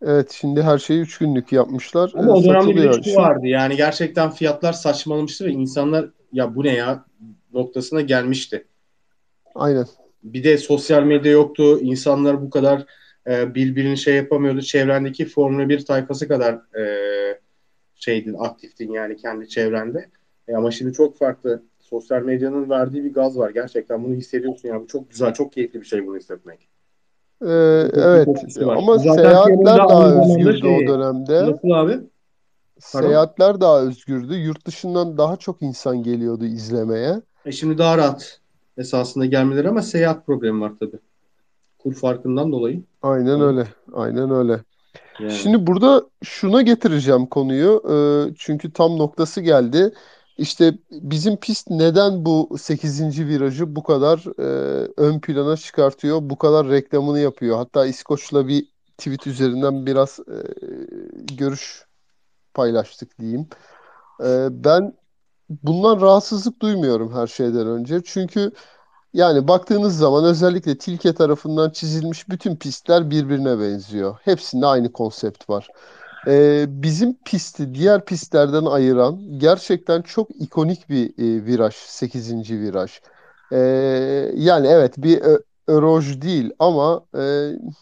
Evet 0.03 0.33
şimdi 0.41 0.63
her 0.63 0.79
şeyi 0.79 1.01
3 1.01 1.19
günlük 1.19 1.53
yapmışlar. 1.53 2.13
Ama 2.15 2.29
Ee, 2.29 2.31
o 2.31 2.45
dönemde 2.45 2.61
bir 2.71 2.77
de 2.77 2.83
satılıyor. 2.83 3.03
şu 3.05 3.11
Şu- 3.11 3.17
vardı 3.17 3.47
yani 3.47 3.77
gerçekten 3.77 4.31
fiyatlar 4.31 4.73
saçmalamıştı 4.73 5.45
ve 5.45 5.51
insanlar 5.51 6.11
ya 6.37 6.55
bu 6.55 6.65
ne 6.65 6.75
ya 6.75 7.05
noktasına 7.53 8.01
gelmişti. 8.01 8.67
Aynen. 9.55 9.87
Bir 10.23 10.45
de 10.45 10.59
sosyal 10.59 11.03
medya 11.03 11.33
yoktu. 11.33 11.81
İnsanlar 11.81 12.43
bu 12.43 12.51
kadar 12.51 12.87
e, 13.27 13.55
birbirini 13.55 13.99
şey 13.99 14.17
yapamıyordu. 14.17 14.61
Çevrendeki 14.61 15.27
Formula 15.27 15.69
1 15.69 15.85
tayfası 15.85 16.29
kadar 16.29 16.55
e, 16.79 17.41
şeydin, 17.95 18.37
aktiftin 18.39 18.93
yani 18.93 19.17
kendi 19.17 19.49
çevrende. 19.49 20.09
E, 20.49 20.55
ama 20.55 20.71
şimdi 20.71 20.93
çok 20.93 21.19
farklı. 21.19 21.63
Sosyal 21.79 22.23
medyanın 22.23 22.71
verdiği 22.71 23.05
bir 23.05 23.13
gaz 23.13 23.39
var. 23.39 23.51
Gerçekten 23.51 24.05
bunu 24.05 24.15
hissediyorsun 24.15 24.69
ya. 24.69 24.81
Bu 24.81 24.87
çok 24.87 25.11
güzel, 25.11 25.35
çok 25.35 25.53
keyifli 25.53 25.81
bir 25.81 25.87
şey 25.87 26.07
bunu 26.07 26.17
hissetmek. 26.17 26.69
Ee, 27.43 27.47
evet 27.95 28.29
var. 28.59 28.77
ama 28.77 28.99
Zaten 28.99 29.23
seyahatler 29.23 29.79
daha 29.79 30.21
özgürdü 30.21 30.67
o 30.67 30.79
şey- 30.79 30.89
dönemde. 30.89 31.51
Nasıl 31.51 31.71
abi? 31.71 32.01
Pardon? 32.93 33.09
Seyahatler 33.09 33.61
daha 33.61 33.81
özgürdü. 33.81 34.35
Yurt 34.35 34.67
dışından 34.67 35.19
daha 35.19 35.37
çok 35.37 35.63
insan 35.63 36.03
geliyordu 36.03 36.45
izlemeye. 36.45 37.23
E 37.45 37.53
şimdi 37.53 37.79
daha 37.79 37.99
rahat 37.99 38.41
esasında 38.79 39.27
gelmeleri 39.27 39.69
ama 39.69 39.83
seyahat 39.83 40.27
problemi 40.27 40.61
var 40.61 40.73
tabii. 40.81 40.99
Kur 41.79 41.95
farkından 41.95 42.53
dolayı. 42.53 42.83
Aynen 43.03 43.41
öyle. 43.41 43.69
Aynen 43.93 44.31
öyle. 44.31 44.61
Yani. 45.21 45.33
Şimdi 45.33 45.67
burada 45.67 46.07
şuna 46.23 46.63
getireceğim 46.63 47.27
konuyu. 47.27 47.83
Ee, 47.91 48.35
çünkü 48.39 48.73
tam 48.73 48.99
noktası 48.99 49.41
geldi. 49.41 49.93
İşte 50.39 50.75
bizim 50.91 51.37
pist 51.37 51.71
neden 51.71 52.25
bu 52.25 52.57
8. 52.59 53.29
virajı 53.29 53.77
bu 53.77 53.83
kadar 53.83 54.25
e, 54.39 54.89
ön 54.97 55.21
plana 55.21 55.57
çıkartıyor, 55.57 56.19
bu 56.23 56.39
kadar 56.39 56.69
reklamını 56.69 57.21
yapıyor. 57.21 57.57
Hatta 57.57 57.87
İskoç'la 57.87 58.49
bir 58.49 58.67
tweet 58.99 59.27
üzerinden 59.27 59.87
biraz 59.87 60.21
e, 60.21 60.37
görüş 61.35 61.86
paylaştık 62.57 63.19
diyeyim. 63.21 63.49
E, 64.25 64.49
ben 64.51 64.95
bundan 65.51 66.01
rahatsızlık 66.01 66.63
duymuyorum 66.63 67.15
her 67.15 67.27
şeyden 67.27 67.67
önce. 67.67 68.01
Çünkü 68.05 68.53
yani 69.15 69.49
baktığınız 69.49 69.99
zaman 69.99 70.25
özellikle 70.25 70.79
Tilke 70.79 71.15
tarafından 71.15 71.71
çizilmiş 71.71 72.29
bütün 72.29 72.57
pistler 72.57 73.11
birbirine 73.11 73.61
benziyor. 73.61 74.17
Hepsinde 74.23 74.67
aynı 74.67 74.93
konsept 74.93 75.51
var. 75.51 75.69
Ee, 76.27 76.67
bizim 76.69 77.15
pisti 77.25 77.75
diğer 77.75 78.05
pistlerden 78.05 78.65
ayıran 78.65 79.21
gerçekten 79.39 80.03
çok 80.03 80.31
ikonik 80.41 80.91
bir 80.91 81.11
e, 81.11 81.47
viraj, 81.47 81.75
8. 81.75 82.61
viraj. 82.61 83.01
Ee, 83.53 83.57
yani 84.35 84.67
evet 84.67 84.95
bir 84.99 85.23
Öroj 85.69 86.21
değil 86.23 86.51
ama 86.59 87.05
e, 87.15 87.21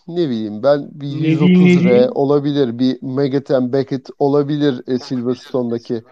ne 0.08 0.28
bileyim 0.28 0.62
ben 0.62 0.88
bir 0.92 1.06
Ne 1.06 1.20
diyeyim, 1.20 1.54
ne 1.54 1.80
130R 1.80 1.90
diyeyim? 1.90 2.10
olabilir, 2.14 2.78
bir 2.78 3.02
Megaten 3.02 3.72
Beckett 3.72 4.08
olabilir 4.18 4.82
e, 4.86 4.98
Silverstone'daki. 4.98 6.02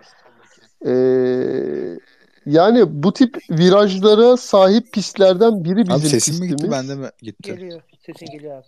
Ee, 0.86 1.98
yani 2.46 3.02
bu 3.02 3.12
tip 3.12 3.38
virajlara 3.50 4.36
sahip 4.36 4.92
pistlerden 4.92 5.64
biri 5.64 5.80
Abi 5.80 5.88
bizim 5.94 6.08
sesim 6.08 6.34
mi 6.34 6.48
gitti 6.48 6.56
pistimiz. 6.56 6.88
bende 6.88 6.94
mi 6.94 7.08
gitti? 7.22 7.52
Geliyor. 7.52 7.82
Sesin 8.06 8.26
geliyor 8.26 8.56
abi. 8.58 8.66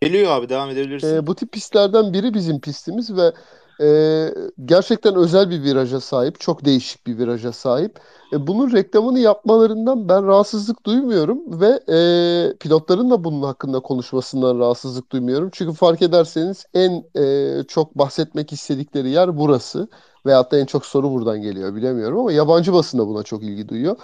Geliyor 0.00 0.30
abi 0.30 0.48
devam 0.48 0.70
edebilirsin. 0.70 1.16
Ee, 1.16 1.26
bu 1.26 1.34
tip 1.34 1.52
pistlerden 1.52 2.12
biri 2.12 2.34
bizim 2.34 2.60
pistimiz 2.60 3.16
ve 3.16 3.32
e, 3.80 4.34
gerçekten 4.64 5.14
özel 5.14 5.50
bir 5.50 5.62
viraja 5.62 6.00
sahip, 6.00 6.40
çok 6.40 6.64
değişik 6.64 7.06
bir 7.06 7.18
viraja 7.18 7.52
sahip. 7.52 8.00
E, 8.32 8.46
bunun 8.46 8.72
reklamını 8.72 9.18
yapmalarından 9.18 10.08
ben 10.08 10.26
rahatsızlık 10.26 10.86
duymuyorum 10.86 11.60
ve 11.60 11.80
e, 11.88 12.56
pilotların 12.60 13.10
da 13.10 13.24
bunun 13.24 13.42
hakkında 13.42 13.80
konuşmasından 13.80 14.58
rahatsızlık 14.58 15.12
duymuyorum. 15.12 15.48
Çünkü 15.52 15.72
fark 15.76 16.02
ederseniz 16.02 16.66
en 16.74 17.04
e, 17.16 17.64
çok 17.68 17.98
bahsetmek 17.98 18.52
istedikleri 18.52 19.10
yer 19.10 19.38
burası 19.38 19.88
veyahut 20.26 20.52
da 20.52 20.58
en 20.58 20.66
çok 20.66 20.86
soru 20.86 21.10
buradan 21.10 21.42
geliyor 21.42 21.74
bilemiyorum 21.74 22.18
ama 22.18 22.32
yabancı 22.32 22.72
basın 22.72 22.98
da 22.98 23.06
buna 23.06 23.22
çok 23.22 23.42
ilgi 23.42 23.68
duyuyor. 23.68 23.96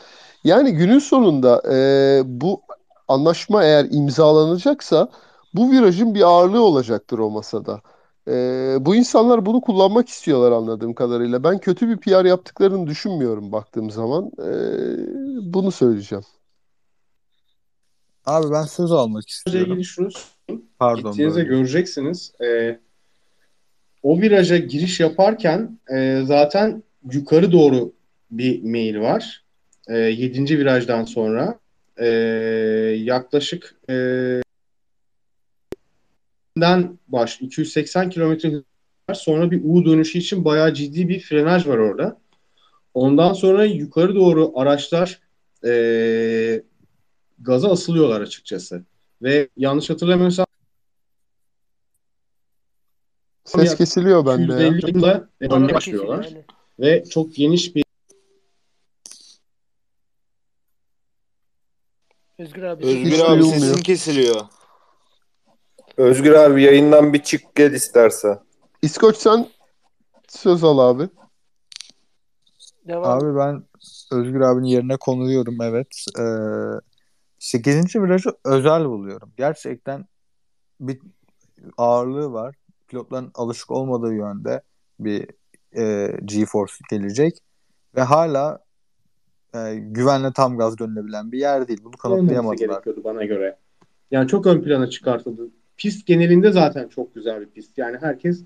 Yani 0.44 0.72
günün 0.72 0.98
sonunda 0.98 1.62
e, 1.72 2.22
bu 2.24 2.62
anlaşma 3.08 3.64
eğer 3.64 3.86
imzalanacaksa 3.90 5.08
bu 5.54 5.70
virajın 5.70 6.14
bir 6.14 6.22
ağırlığı 6.22 6.62
olacaktır 6.62 7.18
o 7.18 7.30
masada. 7.30 7.80
Ee, 8.28 8.76
bu 8.80 8.96
insanlar 8.96 9.46
bunu 9.46 9.60
kullanmak 9.60 10.08
istiyorlar 10.08 10.52
anladığım 10.52 10.94
kadarıyla. 10.94 11.44
Ben 11.44 11.58
kötü 11.58 11.88
bir 11.88 11.96
PR 11.96 12.24
yaptıklarını 12.24 12.86
düşünmüyorum 12.86 13.52
baktığım 13.52 13.90
zaman. 13.90 14.30
Ee, 14.38 15.52
bunu 15.52 15.72
söyleyeceğim. 15.72 16.24
Abi 18.26 18.50
ben 18.52 18.62
söz 18.62 18.92
almak 18.92 19.28
istiyorum. 19.28 19.70
ilgili 19.72 19.84
şunu 19.84 20.10
söyleyeyim. 20.10 20.68
Pardon 20.78 21.10
Gittiğinizde 21.10 21.38
böyle. 21.38 21.48
göreceksiniz. 21.48 22.32
Ee, 22.44 22.78
o 24.02 24.20
viraja 24.20 24.56
giriş 24.56 25.00
yaparken 25.00 25.78
e, 25.94 26.22
zaten 26.24 26.82
yukarı 27.12 27.52
doğru 27.52 27.92
bir 28.30 28.62
mail 28.62 29.00
var. 29.00 29.44
E, 29.88 29.98
7. 29.98 30.58
virajdan 30.58 31.04
sonra 31.04 31.58
e, 31.96 32.06
yaklaşık 32.98 33.74
e, 33.90 33.94
den 36.60 36.98
baş 37.08 37.40
280 37.40 38.10
kilometre 38.10 38.52
var. 39.10 39.14
Sonra 39.14 39.50
bir 39.50 39.60
U 39.64 39.84
dönüşü 39.84 40.18
için 40.18 40.44
bayağı 40.44 40.74
ciddi 40.74 41.08
bir 41.08 41.20
frenaj 41.20 41.66
var 41.66 41.78
orada. 41.78 42.20
Ondan 42.94 43.32
sonra 43.32 43.64
yukarı 43.64 44.14
doğru 44.14 44.52
araçlar 44.58 45.20
e, 45.64 46.62
gaza 47.38 47.70
asılıyorlar 47.70 48.20
açıkçası. 48.20 48.84
Ve 49.22 49.48
yanlış 49.56 49.90
hatırlamıyorsam 49.90 50.46
Ses 53.44 53.70
Ya, 53.70 53.76
kesiliyor 53.76 54.26
bende 54.26 54.52
ya. 54.52 54.68
250 54.68 54.96
yıla 54.96 55.28
Bana 55.40 55.50
dönmeye 55.50 55.74
başlıyorlar. 55.74 56.34
Ve 56.80 57.04
çok 57.04 57.34
geniş 57.34 57.76
bir 57.76 57.86
Özgür 62.38 62.62
abi. 62.62 62.86
Özgür 62.86 63.18
abi 63.18 63.44
sesin 63.44 63.82
kesiliyor. 63.82 64.40
Özgür 65.96 66.32
abi 66.32 66.62
yayından 66.62 67.12
bir 67.12 67.22
çık 67.22 67.54
gel 67.54 67.72
isterse. 67.72 68.38
İskoç 68.82 69.16
sen 69.16 69.46
söz 70.28 70.64
al 70.64 70.78
abi. 70.78 71.08
Devam. 72.88 73.18
Abi 73.18 73.38
ben 73.38 73.64
Özgür 74.12 74.40
abinin 74.40 74.66
yerine 74.66 74.96
konuluyorum 74.96 75.56
evet. 75.62 76.04
Ee, 76.18 76.22
8. 77.38 77.96
virajı 77.96 78.30
özel 78.44 78.84
buluyorum. 78.84 79.32
Gerçekten 79.36 80.04
bir 80.80 80.98
ağırlığı 81.76 82.32
var. 82.32 82.54
Pilotların 82.88 83.30
alışık 83.34 83.70
olmadığı 83.70 84.14
yönde 84.14 84.62
bir 85.00 85.26
e, 85.76 86.12
G-Force 86.24 86.74
gelecek 86.90 87.38
ve 87.96 88.02
hala 88.02 88.58
e, 89.54 89.74
güvenle 89.74 90.32
tam 90.32 90.58
gaz 90.58 90.78
dönülebilen 90.78 91.32
bir 91.32 91.38
yer 91.38 91.68
değil. 91.68 91.80
Bunu 91.84 91.96
kanıtlayamadılar. 91.96 92.68
gerekiyordu 92.68 93.04
bana 93.04 93.24
göre. 93.24 93.56
Yani 94.10 94.28
çok 94.28 94.46
ön 94.46 94.62
plana 94.62 94.90
çıkartıldı. 94.90 95.50
Pist 95.76 96.06
genelinde 96.06 96.52
zaten 96.52 96.88
çok 96.88 97.14
güzel 97.14 97.40
bir 97.40 97.46
pist. 97.46 97.78
Yani 97.78 97.96
herkes 98.00 98.44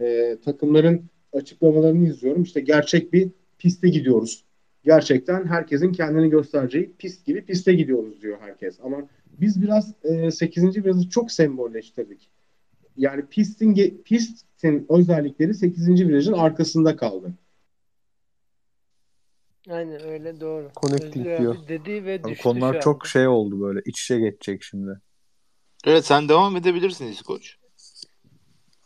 e, 0.00 0.36
takımların 0.44 1.02
açıklamalarını 1.32 2.08
izliyorum. 2.08 2.42
İşte 2.42 2.60
gerçek 2.60 3.12
bir 3.12 3.28
piste 3.58 3.88
gidiyoruz. 3.88 4.44
Gerçekten 4.84 5.46
herkesin 5.46 5.92
kendini 5.92 6.30
göstereceği 6.30 6.92
pist 6.98 7.26
gibi 7.26 7.44
piste 7.44 7.74
gidiyoruz 7.74 8.22
diyor 8.22 8.38
herkes. 8.40 8.78
Ama 8.82 9.08
biz 9.40 9.62
biraz 9.62 9.94
e, 10.04 10.30
8. 10.30 10.84
virajı 10.84 11.08
çok 11.08 11.32
sembolleştirdik. 11.32 12.30
Yani 12.96 13.26
pistin 13.26 14.02
pistin 14.04 14.86
özellikleri 14.88 15.54
8. 15.54 16.08
virajın 16.08 16.32
arkasında 16.32 16.96
kaldı. 16.96 17.32
Aynen 19.70 20.02
öyle 20.02 20.40
doğru. 20.40 20.70
Connecting 20.80 21.26
diyor. 21.26 21.56
dedi 21.68 22.04
ve 22.04 22.24
düştü 22.24 22.42
konular 22.42 22.80
çok 22.80 23.06
şey 23.06 23.28
oldu 23.28 23.60
böyle. 23.60 23.80
İç 23.84 24.02
içe 24.02 24.18
geçecek 24.18 24.62
şimdi. 24.62 25.00
Evet 25.84 26.06
sen 26.06 26.28
devam 26.28 26.56
edebilirsin 26.56 27.06
İskoç. 27.06 27.56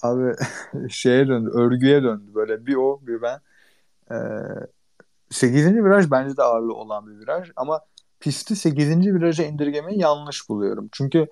Abi 0.02 0.34
şeye 0.90 1.28
döndü, 1.28 1.50
örgüye 1.54 2.02
döndü 2.02 2.34
böyle 2.34 2.66
bir 2.66 2.74
o 2.74 3.00
bir 3.02 3.22
ben. 3.22 3.40
Ee, 4.10 4.16
8. 5.30 5.84
viraj 5.84 6.10
bence 6.10 6.36
de 6.36 6.42
ağırlığı 6.42 6.74
olan 6.74 7.06
bir 7.06 7.18
viraj 7.18 7.50
ama 7.56 7.80
pisti 8.20 8.56
8. 8.56 9.14
viraja 9.14 9.44
indirgemeyi 9.44 10.00
yanlış 10.00 10.48
buluyorum. 10.48 10.88
Çünkü 10.92 11.26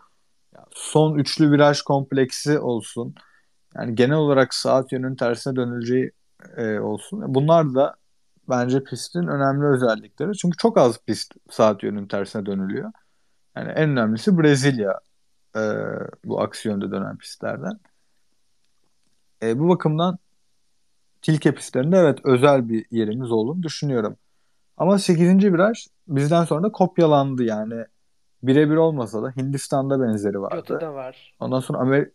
son 0.71 1.19
üçlü 1.19 1.51
viraj 1.51 1.83
kompleksi 1.83 2.59
olsun. 2.59 3.15
Yani 3.77 3.95
genel 3.95 4.17
olarak 4.17 4.55
saat 4.55 4.93
yönünün 4.93 5.17
tersine 5.17 5.57
dönüleceği 5.57 6.13
e, 6.57 6.79
olsun. 6.79 7.35
Bunlar 7.35 7.75
da 7.75 7.95
bence 8.49 8.85
pistin 8.85 9.27
önemli 9.27 9.67
özellikleri. 9.67 10.33
Çünkü 10.37 10.57
çok 10.57 10.79
az 10.79 10.99
pist 10.99 11.35
saat 11.51 11.83
yönünün 11.83 12.07
tersine 12.07 12.47
dönülüyor. 12.47 12.93
Yani 13.57 13.71
en 13.71 13.91
önemlisi 13.91 14.39
Brezilya 14.39 15.01
e, 15.57 15.61
bu 16.25 16.41
aksi 16.41 16.69
yönde 16.69 16.91
dönen 16.91 17.17
pistlerden. 17.17 17.81
E, 19.43 19.59
bu 19.59 19.69
bakımdan 19.69 20.19
Tilke 21.23 21.55
pistlerinde 21.55 21.97
evet 21.97 22.19
özel 22.25 22.69
bir 22.69 22.87
yerimiz 22.91 23.33
olduğunu 23.33 23.63
düşünüyorum. 23.63 24.17
Ama 24.77 24.99
8. 24.99 25.53
viraj 25.53 25.87
bizden 26.09 26.45
sonra 26.45 26.63
da 26.63 26.73
kopyalandı 26.73 27.43
yani. 27.43 27.85
Birebir 28.43 28.77
olmasa 28.77 29.23
da 29.23 29.31
Hindistan'da 29.37 30.01
benzeri 30.01 30.41
vardı. 30.41 30.57
Götü'de 30.57 30.89
var. 30.89 31.37
Ondan 31.41 31.61
sonra 31.61 31.79
Amer- 31.79 32.11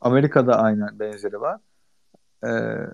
Amerika'da 0.00 0.56
aynen 0.58 0.98
benzeri 0.98 1.40
var. 1.40 1.60
Ee, 2.46 2.86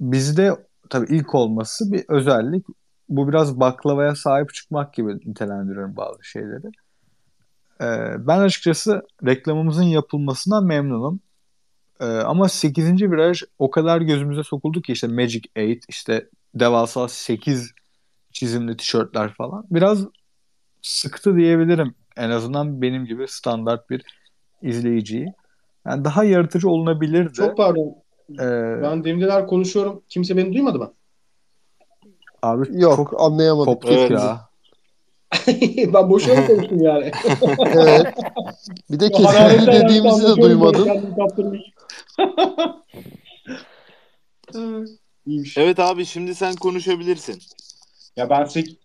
bizde 0.00 0.56
tabii 0.90 1.16
ilk 1.16 1.34
olması 1.34 1.92
bir 1.92 2.04
özellik. 2.08 2.66
Bu 3.08 3.28
biraz 3.28 3.60
baklavaya 3.60 4.14
sahip 4.14 4.54
çıkmak 4.54 4.94
gibi 4.94 5.16
nitelendiriyorum 5.16 5.96
bazı 5.96 6.24
şeyleri. 6.24 6.70
Ee, 7.82 8.14
ben 8.18 8.38
açıkçası 8.38 9.02
reklamımızın 9.26 9.82
yapılmasından 9.82 10.64
memnunum. 10.64 11.20
Ee, 12.00 12.04
ama 12.04 12.48
8. 12.48 13.10
viraj 13.10 13.42
o 13.58 13.70
kadar 13.70 14.00
gözümüze 14.00 14.42
sokuldu 14.42 14.82
ki 14.82 14.92
işte 14.92 15.06
Magic 15.06 15.42
8, 15.56 15.84
işte 15.88 16.28
devasa 16.54 17.08
8 17.08 17.72
çizimli 18.32 18.76
tişörtler 18.76 19.34
falan. 19.34 19.64
Biraz 19.70 20.06
sıktı 20.82 21.36
diyebilirim. 21.36 21.94
En 22.16 22.30
azından 22.30 22.82
benim 22.82 23.04
gibi 23.04 23.28
standart 23.28 23.90
bir 23.90 24.02
izleyiciyi. 24.62 25.32
Yani 25.86 26.04
daha 26.04 26.24
yaratıcı 26.24 26.68
olunabilirdi. 26.68 27.32
Çok 27.32 27.56
pardon. 27.56 27.94
Ee, 28.32 28.82
Ben 28.82 29.04
demirdeler 29.04 29.46
konuşuyorum. 29.46 30.02
Kimse 30.08 30.36
beni 30.36 30.52
duymadı 30.54 30.78
mı? 30.78 30.92
abi 32.42 32.82
Yok 32.82 32.96
çok 32.96 33.20
anlayamadık. 33.20 33.66
koptuk 33.66 33.90
Evet. 33.92 34.10
ya. 34.10 34.51
ben 35.94 36.10
boşuna 36.10 36.46
konuştum 36.46 36.82
yani? 36.82 37.10
Evet. 37.74 38.06
Bir 38.90 39.00
de 39.00 39.10
kesinlikle 39.10 39.72
dediğimizi 39.72 40.22
de 40.22 40.26
alakalı 40.26 40.42
duymadın. 40.42 40.88
İyiymiş. 45.26 45.58
Evet 45.58 45.78
abi 45.78 46.06
şimdi 46.06 46.34
sen 46.34 46.54
konuşabilirsin. 46.54 47.42
Ya 48.16 48.30
ben 48.30 48.44
sek- 48.44 48.76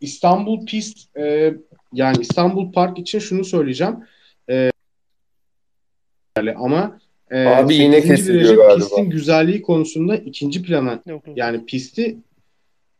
İstanbul 0.00 0.66
pist 0.66 1.16
e, 1.16 1.54
yani 1.92 2.16
İstanbul 2.20 2.72
Park 2.72 2.98
için 2.98 3.18
şunu 3.18 3.44
söyleyeceğim. 3.44 3.96
E, 4.50 4.70
yani 6.36 6.52
ama 6.56 6.98
e, 7.30 7.46
Abi 7.46 7.74
yine 7.74 8.00
8. 8.02 8.08
kesiliyor 8.16 8.56
galiba. 8.56 8.84
Pistin 8.84 9.10
güzelliği 9.10 9.62
konusunda 9.62 10.16
ikinci 10.16 10.62
plana 10.62 10.92
Yok, 11.06 11.26
yok. 11.26 11.38
yani 11.38 11.66
pisti 11.66 12.16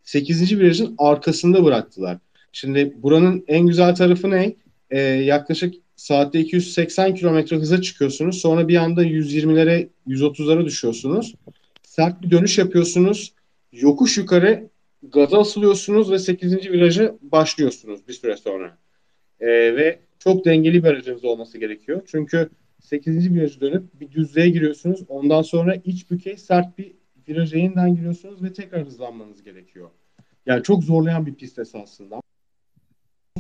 8. 0.03 0.59
virajın 0.59 0.95
arkasında 0.99 1.65
bıraktılar. 1.65 2.19
Şimdi 2.53 2.93
buranın 2.97 3.45
en 3.49 3.67
güzel 3.67 3.95
tarafı 3.95 4.31
ne? 4.31 4.55
Ee, 4.91 5.01
yaklaşık 5.01 5.75
saatte 5.97 6.41
280 6.41 7.15
kilometre 7.15 7.57
hıza 7.57 7.83
çıkıyorsunuz. 7.83 8.41
Sonra 8.41 8.69
bir 8.69 8.77
anda 8.77 9.05
120'lere 9.05 9.89
130'lara 10.07 10.65
düşüyorsunuz. 10.65 11.35
Sert 11.83 12.23
bir 12.23 12.31
dönüş 12.31 12.59
yapıyorsunuz. 12.59 13.35
Yokuş 13.73 14.19
yukarı 14.19 14.71
gaza 15.03 15.41
asılıyorsunuz 15.41 16.11
ve 16.11 16.19
8. 16.19 16.71
viraja 16.73 17.15
başlıyorsunuz 17.23 18.09
bir 18.09 18.13
süre 18.13 18.37
sonra. 18.37 18.79
Ee, 19.41 19.47
ve 19.49 19.99
çok 20.19 20.45
dengeli 20.45 20.85
bir 20.85 20.89
aracınız 20.89 21.25
olması 21.25 21.59
gerekiyor. 21.59 22.03
Çünkü 22.07 22.51
8. 22.81 23.35
virajı 23.35 23.61
dönüp 23.61 24.01
bir 24.01 24.11
düzlüğe 24.11 24.49
giriyorsunuz. 24.49 25.05
Ondan 25.09 25.43
sonra 25.43 25.75
iç 25.75 26.11
bükey 26.11 26.37
sert 26.37 26.79
bir 26.79 26.93
viraja 27.29 27.59
yeniden 27.59 27.95
giriyorsunuz 27.95 28.43
ve 28.43 28.53
tekrar 28.53 28.87
hızlanmanız 28.87 29.43
gerekiyor. 29.43 29.91
Yani 30.47 30.63
çok 30.63 30.85
zorlayan 30.85 31.27
bir 31.27 31.35
pist 31.35 31.59
esasında. 31.59 32.21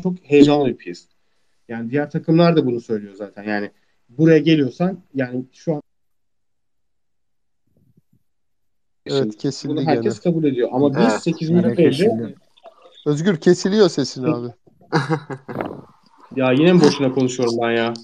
Çok 0.02 0.14
heyecanlı 0.22 0.66
bir 0.66 0.76
pist. 0.76 1.08
Yani 1.68 1.90
diğer 1.90 2.10
takımlar 2.10 2.56
da 2.56 2.66
bunu 2.66 2.80
söylüyor 2.80 3.14
zaten. 3.14 3.42
Yani 3.42 3.70
buraya 4.08 4.38
geliyorsan 4.38 4.98
yani 5.14 5.44
şu 5.52 5.74
an 5.74 5.82
Evet 9.06 9.36
kesildi 9.36 9.72
bunu 9.72 9.80
gene. 9.80 9.90
herkes 9.90 10.20
kabul 10.20 10.44
ediyor. 10.44 10.68
Ama 10.72 10.90
biz 10.90 11.06
Evet, 11.10 11.22
8. 11.22 11.50
yine 11.50 11.62
virajı 11.62 11.76
kesildi. 11.76 12.34
Özgür 13.06 13.36
kesiliyor 13.36 13.88
sesin 13.88 14.24
abi. 14.24 14.48
ya 16.36 16.52
yine 16.52 16.72
mi 16.72 16.80
boşuna 16.80 17.12
konuşuyorum 17.14 17.54
ben 17.62 17.70
ya? 17.70 17.94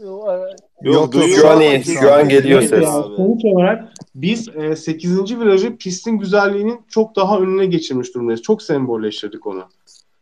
Yok, 0.00 1.14
Yok, 1.14 1.14
şu 1.36 1.48
an 1.50 1.60
iyi, 1.60 1.84
şu 1.84 2.12
an 2.12 2.28
geliyor 2.28 2.62
ses. 2.62 2.84
Sonuç 2.88 3.44
olarak 3.44 3.92
biz 4.14 4.48
e, 4.48 4.76
8. 4.76 5.38
virajı 5.40 5.76
pistin 5.76 6.18
güzelliğinin 6.18 6.80
çok 6.88 7.16
daha 7.16 7.38
önüne 7.38 7.66
geçirmiş 7.66 8.14
durumdayız. 8.14 8.42
Çok 8.42 8.62
sembolleştirdik 8.62 9.46
onu. 9.46 9.64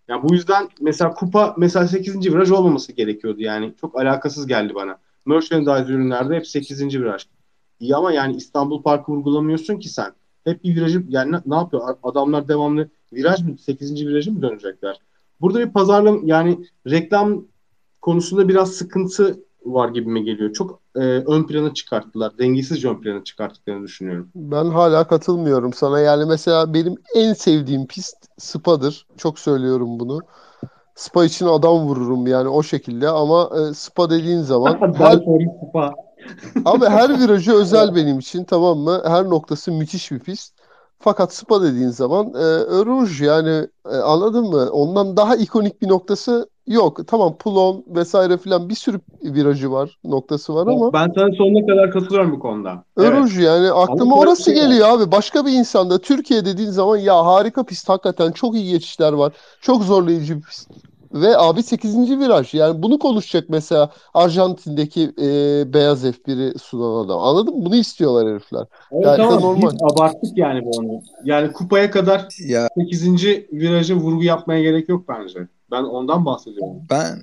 Yani 0.09 0.29
bu 0.29 0.35
yüzden 0.35 0.69
mesela 0.81 1.15
kupa 1.15 1.55
mesela 1.59 1.89
8. 1.89 2.35
viraj 2.35 2.51
olmaması 2.51 2.93
gerekiyordu 2.93 3.41
yani. 3.41 3.75
Çok 3.81 4.01
alakasız 4.01 4.47
geldi 4.47 4.75
bana. 4.75 4.99
Merchandise 5.27 5.93
ürünlerde 5.93 6.37
hep 6.37 6.47
8. 6.47 7.01
viraj. 7.01 7.27
İyi 7.81 7.97
ama 7.97 8.13
yani 8.13 8.37
İstanbul 8.37 8.83
Parkı 8.83 9.13
vurgulamıyorsun 9.13 9.79
ki 9.79 9.89
sen. 9.89 10.13
Hep 10.45 10.65
bir 10.65 10.77
virajı 10.77 11.05
yani 11.09 11.33
ne, 11.33 11.41
ne 11.47 11.55
yapıyor? 11.55 11.97
Adamlar 12.03 12.49
devamlı 12.49 12.89
viraj 13.13 13.43
mı 13.43 13.59
8. 13.59 14.07
virajı 14.07 14.33
mı 14.33 14.43
dönecekler? 14.43 15.01
Burada 15.41 15.61
bir 15.61 15.73
pazarlama 15.73 16.21
yani 16.25 16.67
reklam 16.87 17.45
konusunda 18.01 18.49
biraz 18.49 18.73
sıkıntı 18.73 19.41
var 19.65 19.89
gibime 19.89 20.21
geliyor. 20.21 20.53
Çok 20.53 20.81
e, 20.97 21.01
ön 21.01 21.47
plana 21.47 21.75
çıkarttılar. 21.75 22.39
Dengesizce 22.39 22.89
ön 22.89 23.01
plana 23.01 23.25
çıkarttıklarını 23.25 23.87
düşünüyorum. 23.87 24.29
Ben 24.35 24.65
hala 24.65 25.07
katılmıyorum 25.07 25.73
sana. 25.73 26.01
Yani 26.01 26.25
mesela 26.25 26.75
benim 26.75 26.95
en 27.17 27.33
sevdiğim 27.33 27.87
pist 27.87 28.17
Spa'dır. 28.39 29.07
Çok 29.17 29.39
söylüyorum 29.39 30.01
bunu. 30.01 30.21
Spa 30.95 31.25
için 31.25 31.47
adam 31.47 31.79
vururum 31.79 32.27
yani 32.27 32.49
o 32.49 32.63
şekilde 32.63 33.09
ama 33.09 33.51
e, 33.59 33.75
Spa 33.75 34.11
dediğin 34.11 34.41
zaman 34.41 34.95
her, 34.95 35.25
Kupa. 35.61 35.95
abi 36.65 36.85
her 36.85 37.21
virajı 37.21 37.53
özel 37.53 37.95
benim 37.95 38.19
için 38.19 38.45
tamam 38.45 38.79
mı? 38.79 39.03
Her 39.05 39.25
noktası 39.25 39.73
müthiş 39.73 40.11
bir 40.11 40.19
pist. 40.19 40.55
Fakat 40.99 41.35
Spa 41.35 41.63
dediğin 41.63 41.89
zaman 41.89 42.27
e, 42.27 42.45
Rouge 42.85 43.25
yani 43.25 43.69
e, 43.91 43.97
anladın 43.97 44.45
mı? 44.45 44.71
Ondan 44.71 45.17
daha 45.17 45.37
ikonik 45.37 45.83
bir 45.83 45.89
noktası 45.89 46.49
yok. 46.67 47.09
Tamam 47.09 47.37
Toulon 47.39 47.85
vesaire 47.89 48.39
filan 48.39 48.69
bir 48.69 48.75
sürü 48.75 49.01
virajı 49.23 49.73
var, 49.73 49.99
noktası 50.05 50.55
var 50.55 50.67
ama 50.67 50.93
Ben 50.93 51.13
sana 51.15 51.33
sonuna 51.33 51.67
kadar 51.67 51.91
katılıyorum 51.91 52.33
bu 52.33 52.39
konuda. 52.39 52.85
Evet. 52.99 53.13
Rouge 53.13 53.43
yani 53.43 53.71
aklıma 53.71 54.03
Ama 54.03 54.23
orası 54.23 54.45
şöyle 54.45 54.57
bir 54.57 54.61
şey 54.61 54.71
geliyor 54.71 54.89
abi. 54.89 55.13
Başka 55.13 55.47
bir 55.47 55.53
insanda 55.53 55.99
Türkiye 55.99 56.45
dediğin 56.45 56.71
zaman 56.71 56.97
ya 56.97 57.27
harika 57.27 57.65
pist 57.65 57.89
hakikaten 57.89 58.33
çok 58.33 58.55
iyi 58.55 58.71
geçişler 58.71 59.13
var. 59.13 59.33
Çok 59.61 59.83
zorlayıcı 59.83 60.37
bir 60.37 60.43
pist. 60.43 60.71
Ve 61.13 61.39
abi 61.39 61.63
8. 61.63 62.19
viraj. 62.21 62.55
Yani 62.55 62.83
bunu 62.83 62.99
konuşacak 62.99 63.49
mesela 63.49 63.91
Arjantin'deki 64.15 65.03
e, 65.03 65.27
beyaz 65.75 66.05
F1'i 66.05 66.59
sunan 66.59 67.05
adam. 67.05 67.21
Anladın 67.21 67.59
mı? 67.59 67.65
Bunu 67.65 67.77
istiyorlar 67.77 68.33
herifler. 68.33 68.67
Evet 68.93 69.19
de 69.19 69.23
ama 69.23 69.41
normal. 69.41 69.71
biz 69.73 69.83
abarttık 69.83 70.39
yani 70.39 70.65
bu 70.65 70.71
onu. 70.71 71.03
Yani 71.25 71.53
kupaya 71.53 71.91
kadar 71.91 72.29
Ya 72.49 72.69
8. 72.79 73.27
viraja 73.53 73.95
vurgu 73.95 74.23
yapmaya 74.23 74.63
gerek 74.63 74.89
yok 74.89 75.09
bence. 75.09 75.49
Ben 75.73 75.83
ondan 75.83 76.25
bahsediyorum. 76.25 76.77
ben 76.91 77.23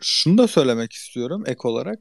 şunu 0.00 0.38
da 0.38 0.48
söylemek 0.48 0.92
istiyorum 0.92 1.42
ek 1.46 1.68
olarak. 1.68 1.98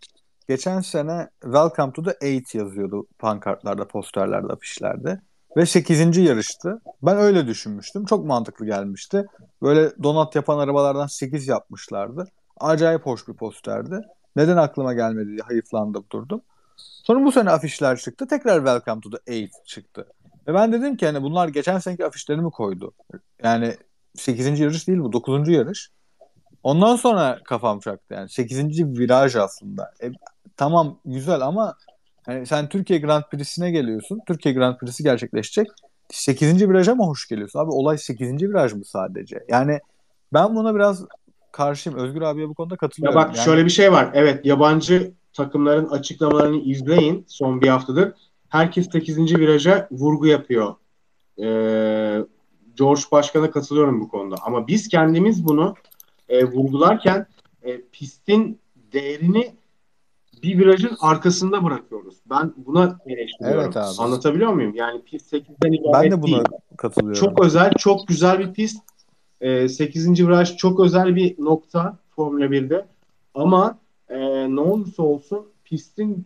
Geçen 0.47 0.81
sene 0.81 1.29
Welcome 1.41 1.93
to 1.93 2.03
the 2.03 2.17
Eight 2.21 2.55
yazıyordu 2.55 3.07
pankartlarda, 3.19 3.87
posterlerde, 3.87 4.53
afişlerde. 4.53 5.21
Ve 5.57 5.65
8. 5.65 6.17
yarıştı. 6.17 6.81
Ben 7.01 7.17
öyle 7.17 7.47
düşünmüştüm. 7.47 8.05
Çok 8.05 8.25
mantıklı 8.25 8.65
gelmişti. 8.65 9.25
Böyle 9.61 9.91
donat 10.03 10.35
yapan 10.35 10.57
arabalardan 10.59 11.07
8 11.07 11.47
yapmışlardı. 11.47 12.27
Acayip 12.59 13.05
hoş 13.05 13.27
bir 13.27 13.33
posterdi. 13.33 14.01
Neden 14.35 14.57
aklıma 14.57 14.93
gelmedi 14.93 15.27
diye 15.27 15.41
hayıflandım 15.47 16.05
durdum. 16.11 16.41
Sonra 16.77 17.25
bu 17.25 17.31
sene 17.31 17.49
afişler 17.49 17.97
çıktı. 17.97 18.27
Tekrar 18.27 18.55
Welcome 18.55 19.01
to 19.01 19.09
the 19.09 19.33
Eight 19.33 19.51
çıktı. 19.65 20.07
Ve 20.47 20.53
ben 20.53 20.73
dedim 20.73 20.97
ki 20.97 21.05
hani 21.05 21.23
bunlar 21.23 21.47
geçen 21.47 21.79
seneki 21.79 22.05
afişleri 22.05 22.41
mi 22.41 22.51
koydu? 22.51 22.93
Yani 23.43 23.75
8. 24.15 24.59
yarış 24.59 24.87
değil 24.87 24.99
bu 24.99 25.13
9. 25.13 25.49
yarış. 25.49 25.89
Ondan 26.63 26.95
sonra 26.95 27.39
kafam 27.45 27.79
çaktı 27.79 28.13
yani. 28.13 28.29
8. 28.29 28.99
viraj 28.99 29.35
aslında. 29.35 29.91
E, 30.03 30.11
tamam 30.57 30.99
güzel 31.05 31.41
ama 31.41 31.75
hani 32.25 32.45
sen 32.47 32.69
Türkiye 32.69 32.99
Grand 32.99 33.23
Prix'sine 33.31 33.71
geliyorsun. 33.71 34.19
Türkiye 34.27 34.53
Grand 34.55 34.77
Prix'si 34.77 35.03
gerçekleşecek. 35.03 35.67
8. 36.11 36.69
viraja 36.69 36.95
mı 36.95 37.05
hoş 37.05 37.27
geliyorsun? 37.27 37.59
Abi 37.59 37.71
olay 37.71 37.97
8. 37.97 38.41
viraj 38.41 38.73
mı 38.73 38.85
sadece? 38.85 39.45
Yani 39.49 39.79
ben 40.33 40.55
buna 40.55 40.75
biraz 40.75 41.05
karşıyım. 41.51 41.99
Özgür 41.99 42.21
abiye 42.21 42.49
bu 42.49 42.53
konuda 42.53 42.73
Ya 42.73 42.77
katılıyorum. 42.77 43.19
bak 43.21 43.35
Yani 43.35 43.45
şöyle 43.45 43.65
bir 43.65 43.69
şey 43.69 43.91
var. 43.91 44.09
Evet 44.13 44.45
yabancı 44.45 45.11
takımların 45.33 45.89
açıklamalarını 45.89 46.57
izleyin 46.57 47.25
son 47.27 47.61
bir 47.61 47.67
haftadır. 47.67 48.13
Herkes 48.49 48.91
8. 48.91 49.17
viraja 49.37 49.87
vurgu 49.91 50.27
yapıyor. 50.27 50.75
Ee, 51.41 52.19
George 52.79 53.01
Başkan'a 53.11 53.51
katılıyorum 53.51 54.01
bu 54.01 54.09
konuda. 54.09 54.35
Ama 54.41 54.67
biz 54.67 54.87
kendimiz 54.87 55.45
bunu 55.45 55.75
e, 56.29 56.45
vurgularken 56.45 57.25
e, 57.63 57.81
pistin 57.81 58.59
değerini 58.93 59.51
bir 60.43 60.57
virajın 60.57 60.97
arkasında 60.99 61.63
bırakıyoruz. 61.63 62.15
Ben 62.29 62.53
buna 62.57 62.99
eleştiriyorum. 63.05 63.63
Evet 63.63 63.77
abi. 63.77 63.95
Anlatabiliyor 63.99 64.53
muyum? 64.53 64.73
Yani 64.75 65.01
pist 65.01 65.33
8'den 65.33 65.71
ibaret 65.71 66.11
Ben 66.11 66.11
de 66.11 66.21
buna 66.21 66.35
değil. 66.35 66.43
katılıyorum. 66.77 67.21
Çok 67.21 67.45
özel, 67.45 67.71
çok 67.77 68.07
güzel 68.07 68.39
bir 68.39 68.53
pist. 68.53 68.83
E, 69.41 69.69
8. 69.69 70.27
viraj 70.27 70.55
çok 70.55 70.79
özel 70.79 71.15
bir 71.15 71.35
nokta 71.39 71.97
Formula 72.15 72.45
1'de. 72.45 72.85
Ama 73.33 73.77
e, 74.09 74.19
ne 74.55 74.59
olursa 74.59 75.03
olsun 75.03 75.45
pistin 75.63 76.25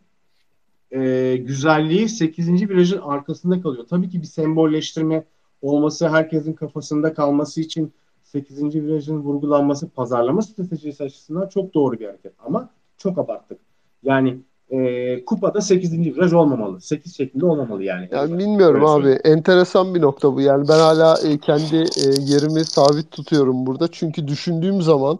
e, 0.92 1.36
güzelliği 1.38 2.10
8. 2.10 2.70
virajın 2.70 3.02
arkasında 3.02 3.62
kalıyor. 3.62 3.86
Tabii 3.90 4.10
ki 4.10 4.22
bir 4.22 4.28
sembolleştirme 4.28 5.24
olması, 5.64 6.10
herkesin 6.10 6.54
kafasında 6.54 7.14
kalması 7.14 7.62
için 7.62 7.94
8. 8.24 8.76
virajın 8.76 9.18
vurgulanması, 9.18 9.90
pazarlama 9.90 10.42
stratejisi 10.42 11.04
açısından 11.04 11.48
çok 11.48 11.74
doğru 11.74 12.00
bir 12.00 12.06
hareket. 12.06 12.34
Ama 12.46 12.70
çok 12.98 13.18
abarttık. 13.18 13.60
Yani 14.04 14.40
e, 14.70 15.26
kupada 15.26 15.62
8. 15.62 15.94
viraj 15.94 16.34
olmamalı. 16.34 16.82
8 16.82 17.18
şeklinde 17.18 17.46
olmamalı 17.46 17.84
yani. 17.84 18.10
Yani 18.12 18.38
bilmiyorum 18.38 18.76
Öyle 18.76 18.86
abi. 18.86 19.02
söyleyeyim. 19.02 19.22
Enteresan 19.24 19.96
bir 19.96 20.02
nokta 20.02 20.36
bu. 20.36 20.42
Yani 20.42 20.68
ben 20.68 20.80
hala 20.80 21.18
e, 21.28 21.38
kendi 21.38 21.76
e, 21.76 22.06
yerimi 22.20 22.66
sabit 22.66 23.12
tutuyorum 23.12 23.66
burada. 23.66 23.88
Çünkü 23.92 24.28
düşündüğüm 24.28 24.82
zaman 24.82 25.20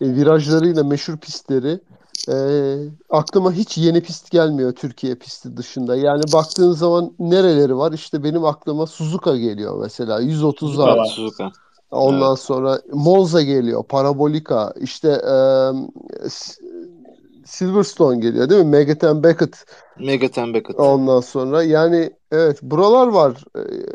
e, 0.00 0.14
virajlarıyla 0.14 0.84
meşhur 0.84 1.16
pistleri 1.16 1.80
e, 2.28 2.36
aklıma 3.10 3.52
hiç 3.52 3.78
yeni 3.78 4.00
pist 4.00 4.30
gelmiyor 4.30 4.72
Türkiye 4.72 5.14
pisti 5.14 5.56
dışında. 5.56 5.96
Yani 5.96 6.22
baktığın 6.32 6.72
zaman 6.72 7.12
nereleri 7.18 7.76
var? 7.76 7.92
İşte 7.92 8.24
benim 8.24 8.44
aklıma 8.44 8.86
Suzuka 8.86 9.36
geliyor 9.36 9.78
mesela. 9.82 10.20
130 10.20 10.70
Suzuka 10.70 10.96
var. 10.96 11.06
Suzuka. 11.06 11.52
Ondan 11.90 12.28
Evet. 12.28 12.38
sonra 12.38 12.80
Monza 12.92 13.42
geliyor, 13.42 13.84
Parabolika, 13.84 14.74
işte 14.80 15.08
e, 15.08 15.34
Silverstone 17.44 18.18
geliyor 18.20 18.50
değil 18.50 18.62
mi? 18.64 18.70
Megaten 18.70 19.22
Beckett 19.22 19.64
Megaten 19.98 20.54
Beckett. 20.54 20.80
ondan 20.80 21.20
sonra 21.20 21.62
yani 21.62 22.10
evet 22.32 22.62
buralar 22.62 23.06
var. 23.06 23.44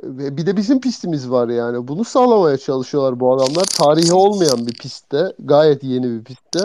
Ve 0.04 0.38
bir 0.38 0.46
de 0.46 0.58
bizim 0.58 0.82
pistimiz 0.82 1.32
var 1.32 1.48
yani. 1.50 1.88
Bunu 1.88 2.04
sağlamaya 2.04 2.58
çalışıyorlar 2.58 3.20
bu 3.20 3.34
adamlar. 3.34 3.64
Tarihi 3.66 4.14
olmayan 4.14 4.68
bir 4.68 4.74
pistte, 4.74 5.34
gayet 5.40 5.84
yeni 5.84 6.04
bir 6.20 6.24
pistte. 6.24 6.60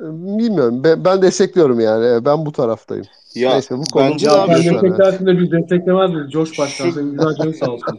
Bilmiyorum. 0.00 0.84
Ben, 0.84 1.04
ben 1.04 1.22
destekliyorum 1.22 1.80
yani. 1.80 2.24
Ben 2.24 2.46
bu 2.46 2.52
taraftayım. 2.52 3.06
Ya 3.34 3.52
Neyse 3.52 3.78
bu 3.78 3.84
konu 3.84 4.10
bence 4.10 4.30
abi 4.30 4.62
sen 4.62 4.74
desteklersin 4.74 5.26
de 5.26 5.38
biz 5.38 5.52
desteklemez 5.52 6.10
miyiz? 6.10 6.30
Coş 6.30 6.58
Başkan 6.58 6.90
senin 6.90 7.10
güzel 7.10 7.34
canın 7.34 7.52
sağ 7.52 7.70
olsun. 7.70 7.98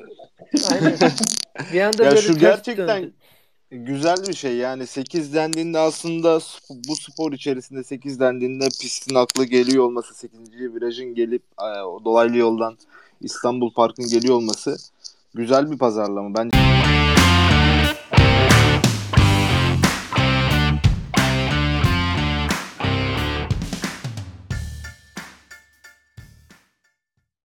Aynen. 0.71 0.93
Bir 1.73 1.81
anda 1.81 2.03
ya 2.03 2.11
böyle 2.11 2.21
şu 2.21 2.37
gerçekten 2.37 3.03
döndü. 3.03 3.13
güzel 3.71 4.17
bir 4.27 4.33
şey. 4.33 4.55
Yani 4.55 4.87
8 4.87 5.33
dendiğinde 5.33 5.79
aslında 5.79 6.39
bu 6.89 6.95
spor 6.95 7.31
içerisinde 7.31 7.83
8 7.83 8.19
dendiğinde 8.19 8.65
pistin 8.81 9.15
aklı 9.15 9.45
geliyor 9.45 9.83
olması, 9.83 10.13
8. 10.13 10.39
virajın 10.59 11.15
gelip 11.15 11.43
e, 11.61 11.81
o 11.81 12.05
dolaylı 12.05 12.37
yoldan 12.37 12.77
İstanbul 13.21 13.73
Park'ın 13.73 14.09
geliyor 14.09 14.35
olması 14.35 14.77
güzel 15.33 15.71
bir 15.71 15.77
pazarlama. 15.77 16.35
Bence 16.37 16.57